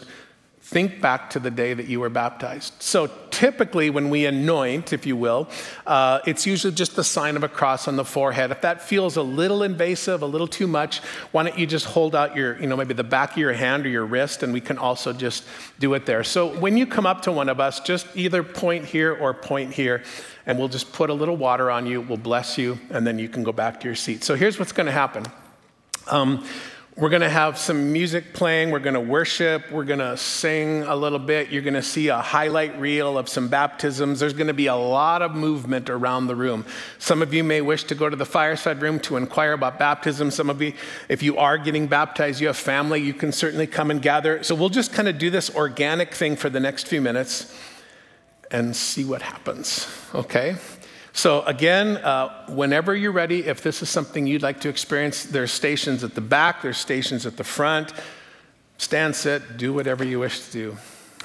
think 0.72 1.02
back 1.02 1.28
to 1.30 1.38
the 1.38 1.50
day 1.50 1.74
that 1.74 1.86
you 1.86 2.00
were 2.00 2.08
baptized. 2.08 2.72
So 2.80 3.10
typically, 3.30 3.90
when 3.90 4.08
we 4.08 4.24
anoint, 4.24 4.94
if 4.94 5.04
you 5.04 5.16
will, 5.16 5.48
uh, 5.86 6.20
it's 6.26 6.46
usually 6.46 6.72
just 6.72 6.96
the 6.96 7.04
sign 7.04 7.36
of 7.36 7.44
a 7.44 7.48
cross 7.48 7.86
on 7.88 7.96
the 7.96 8.06
forehead. 8.06 8.50
If 8.50 8.62
that 8.62 8.80
feels 8.80 9.16
a 9.16 9.22
little 9.22 9.62
invasive, 9.62 10.22
a 10.22 10.26
little 10.26 10.48
too 10.48 10.66
much, 10.66 11.00
why 11.32 11.42
don't 11.42 11.58
you 11.58 11.66
just 11.66 11.84
hold 11.84 12.14
out 12.14 12.34
your, 12.34 12.58
you 12.58 12.66
know, 12.66 12.76
maybe 12.76 12.94
the 12.94 13.04
back 13.04 13.32
of 13.32 13.36
your 13.36 13.52
hand 13.52 13.84
or 13.84 13.90
your 13.90 14.06
wrist, 14.06 14.42
and 14.42 14.50
we 14.50 14.62
can 14.62 14.78
also 14.78 15.12
just 15.12 15.44
do 15.78 15.92
it 15.92 16.06
there. 16.06 16.24
So 16.24 16.58
when 16.58 16.78
you 16.78 16.86
come 16.86 17.04
up 17.04 17.20
to 17.22 17.32
one 17.32 17.50
of 17.50 17.60
us, 17.60 17.80
just 17.80 18.06
either 18.16 18.42
point 18.42 18.86
here 18.86 19.12
or 19.12 19.34
point 19.34 19.74
here, 19.74 20.02
and 20.46 20.58
we'll 20.58 20.68
just 20.68 20.90
put 20.92 21.10
a 21.10 21.14
little 21.14 21.36
water 21.36 21.70
on 21.70 21.86
you, 21.86 22.00
we'll 22.00 22.16
bless 22.16 22.56
you, 22.56 22.78
and 22.90 23.06
then 23.06 23.18
you 23.18 23.28
can 23.28 23.42
go 23.42 23.52
back 23.52 23.80
to 23.80 23.86
your 23.86 23.94
seat. 23.94 24.24
So 24.24 24.34
here's 24.36 24.58
what's 24.58 24.72
going 24.72 24.86
to 24.86 24.92
happen. 24.92 25.24
Um, 26.10 26.44
we're 26.95 27.09
going 27.09 27.22
to 27.22 27.30
have 27.30 27.57
some 27.57 27.90
music 27.90 28.34
playing. 28.34 28.70
We're 28.70 28.78
going 28.78 28.95
to 28.95 29.01
worship. 29.01 29.70
We're 29.72 29.84
going 29.84 30.01
to 30.01 30.14
sing 30.18 30.82
a 30.82 30.95
little 30.95 31.18
bit. 31.18 31.49
You're 31.49 31.62
going 31.62 31.72
to 31.72 31.82
see 31.82 32.09
a 32.09 32.20
highlight 32.20 32.78
reel 32.78 33.16
of 33.16 33.30
some 33.30 33.49
baptisms. 33.49 34.20
There's 34.20 34.34
going 34.34 34.49
to 34.49 34.53
be 34.55 34.66
a 34.66 34.76
lot 34.76 35.22
of 35.22 35.34
movement 35.34 35.88
around 35.88 36.26
the 36.26 36.36
room. 36.36 36.66
Some 36.99 37.22
of 37.22 37.32
you 37.32 37.45
may 37.45 37.62
wish 37.62 37.84
to 37.84 37.95
go 37.95 38.11
to 38.11 38.16
the 38.16 38.26
fireside 38.26 38.82
room 38.82 39.01
to 39.01 39.16
inquire 39.16 39.55
about 39.55 39.78
baptism. 39.78 40.30
Some 40.30 40.51
of 40.51 40.61
you, 40.61 40.74
if 41.09 41.22
you 41.22 41.38
are 41.38 41.57
getting 41.57 41.86
baptized, 41.86 42.43
you 42.43 42.49
have 42.49 42.59
family, 42.59 43.01
you 43.01 43.14
can 43.14 43.32
certainly 43.32 43.66
come 43.66 43.90
and 43.90 44.03
gather. 44.03 44.43
So 44.43 44.55
we'll 44.55 44.68
just 44.68 44.93
kind 44.93 45.09
of 45.09 45.16
do 45.16 45.30
this 45.30 45.55
organic 45.55 46.12
thing 46.12 46.36
for 46.36 46.51
the 46.51 46.61
next 46.61 46.88
few 46.88 47.01
minutes. 47.01 47.57
and 48.53 48.76
see 48.76 49.05
what 49.05 49.22
happens, 49.22 49.88
okay? 50.14 50.57
So, 51.12 51.42
again, 51.42 51.98
uh, 51.98 52.46
whenever 52.48 52.96
you're 52.96 53.12
ready, 53.12 53.46
if 53.46 53.62
this 53.62 53.82
is 53.82 53.90
something 53.90 54.26
you'd 54.26 54.42
like 54.42 54.60
to 54.62 54.68
experience, 54.68 55.24
there's 55.24 55.52
stations 55.52 56.02
at 56.04 56.14
the 56.14 56.22
back, 56.22 56.62
there's 56.62 56.78
stations 56.78 57.26
at 57.26 57.36
the 57.36 57.44
front. 57.44 57.92
Stand, 58.78 59.14
sit, 59.14 59.58
do 59.58 59.72
whatever 59.72 60.04
you 60.04 60.18
wish 60.18 60.40
to 60.46 60.52
do. 60.52 60.76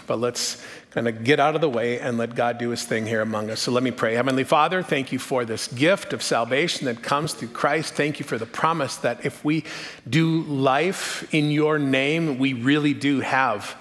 But 0.05 0.19
let's 0.19 0.63
kind 0.91 1.07
of 1.07 1.23
get 1.23 1.39
out 1.39 1.55
of 1.55 1.61
the 1.61 1.69
way 1.69 1.99
and 1.99 2.17
let 2.17 2.35
God 2.35 2.57
do 2.57 2.69
his 2.69 2.83
thing 2.83 3.05
here 3.05 3.21
among 3.21 3.49
us. 3.49 3.59
So 3.59 3.71
let 3.71 3.83
me 3.83 3.91
pray. 3.91 4.15
Heavenly 4.15 4.43
Father, 4.43 4.83
thank 4.83 5.11
you 5.11 5.19
for 5.19 5.45
this 5.45 5.67
gift 5.67 6.13
of 6.13 6.21
salvation 6.21 6.85
that 6.85 7.01
comes 7.01 7.33
through 7.33 7.49
Christ. 7.49 7.93
Thank 7.93 8.19
you 8.19 8.25
for 8.25 8.38
the 8.38 8.45
promise 8.45 8.97
that 8.97 9.25
if 9.25 9.43
we 9.43 9.63
do 10.09 10.43
life 10.43 11.33
in 11.33 11.51
your 11.51 11.79
name, 11.79 12.39
we 12.39 12.53
really 12.53 12.93
do 12.93 13.21
have 13.21 13.75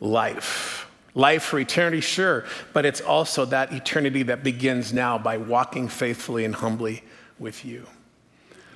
life. 0.00 0.89
Life 1.14 1.42
for 1.42 1.58
eternity, 1.58 2.00
sure, 2.00 2.44
but 2.72 2.86
it's 2.86 3.00
also 3.00 3.44
that 3.46 3.72
eternity 3.72 4.22
that 4.24 4.44
begins 4.44 4.92
now 4.92 5.18
by 5.18 5.38
walking 5.38 5.88
faithfully 5.88 6.44
and 6.44 6.54
humbly 6.54 7.02
with 7.38 7.64
you. 7.64 7.86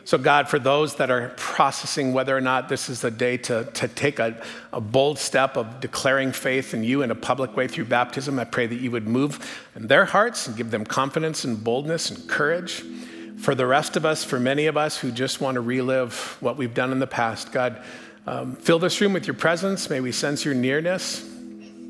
So, 0.07 0.19
God, 0.19 0.49
for 0.49 0.59
those 0.59 0.97
that 0.97 1.11
are 1.11 1.33
processing 1.37 2.13
whether 2.13 2.37
or 2.37 2.41
not 2.41 2.69
this 2.69 2.91
is 2.91 3.05
a 3.05 3.11
day 3.11 3.39
to, 3.39 3.65
to 3.65 3.89
take 3.89 4.19
a, 4.19 4.43
a 4.71 4.81
bold 4.81 5.19
step 5.19 5.57
of 5.57 5.81
declaring 5.81 6.33
faith 6.33 6.75
in 6.75 6.85
you 6.85 7.01
in 7.03 7.11
a 7.11 7.15
public 7.15 7.57
way 7.57 7.69
through 7.69 7.87
baptism, 7.87 8.39
I 8.39 8.45
pray 8.45 8.67
that 8.67 8.81
you 8.81 8.91
would 8.91 9.07
move 9.07 9.67
in 9.75 9.87
their 9.87 10.05
hearts 10.05 10.47
and 10.47 10.57
give 10.57 10.71
them 10.71 10.85
confidence 10.85 11.45
and 11.45 11.63
boldness 11.63 12.11
and 12.11 12.29
courage. 12.29 12.85
For 13.39 13.55
the 13.55 13.67
rest 13.67 13.97
of 13.97 14.05
us, 14.05 14.25
for 14.25 14.39
many 14.39 14.67
of 14.67 14.77
us 14.77 14.99
who 14.99 15.11
just 15.11 15.41
want 15.41 15.55
to 15.55 15.63
relive 15.63 16.37
what 16.41 16.59
we've 16.59 16.75
done 16.75 16.93
in 16.93 16.99
the 16.99 17.07
past, 17.07 17.51
God, 17.51 17.83
um, 18.27 18.57
fill 18.57 18.79
this 18.79 19.01
room 19.01 19.15
with 19.15 19.27
your 19.27 19.35
presence. 19.35 19.89
May 19.89 20.01
we 20.01 20.13
sense 20.13 20.45
your 20.45 20.55
nearness 20.55 21.34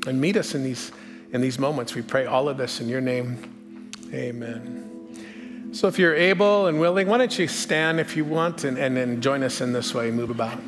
and 0.05 0.19
meet 0.19 0.37
us 0.37 0.55
in 0.55 0.63
these, 0.63 0.91
in 1.31 1.41
these 1.41 1.59
moments. 1.59 1.95
We 1.95 2.01
pray 2.01 2.25
all 2.25 2.49
of 2.49 2.57
this 2.57 2.79
in 2.81 2.87
your 2.87 3.01
name. 3.01 3.91
Amen. 4.13 5.71
So 5.73 5.87
if 5.87 5.99
you're 5.99 6.15
able 6.15 6.67
and 6.67 6.79
willing, 6.79 7.07
why 7.07 7.17
don't 7.17 7.37
you 7.37 7.47
stand 7.47 7.99
if 7.99 8.15
you 8.15 8.23
want 8.23 8.63
and, 8.63 8.77
and, 8.77 8.97
and 8.97 9.21
join 9.21 9.43
us 9.43 9.59
in 9.59 9.73
this 9.73 9.93
way, 9.93 10.09
move 10.11 10.29
about. 10.29 10.59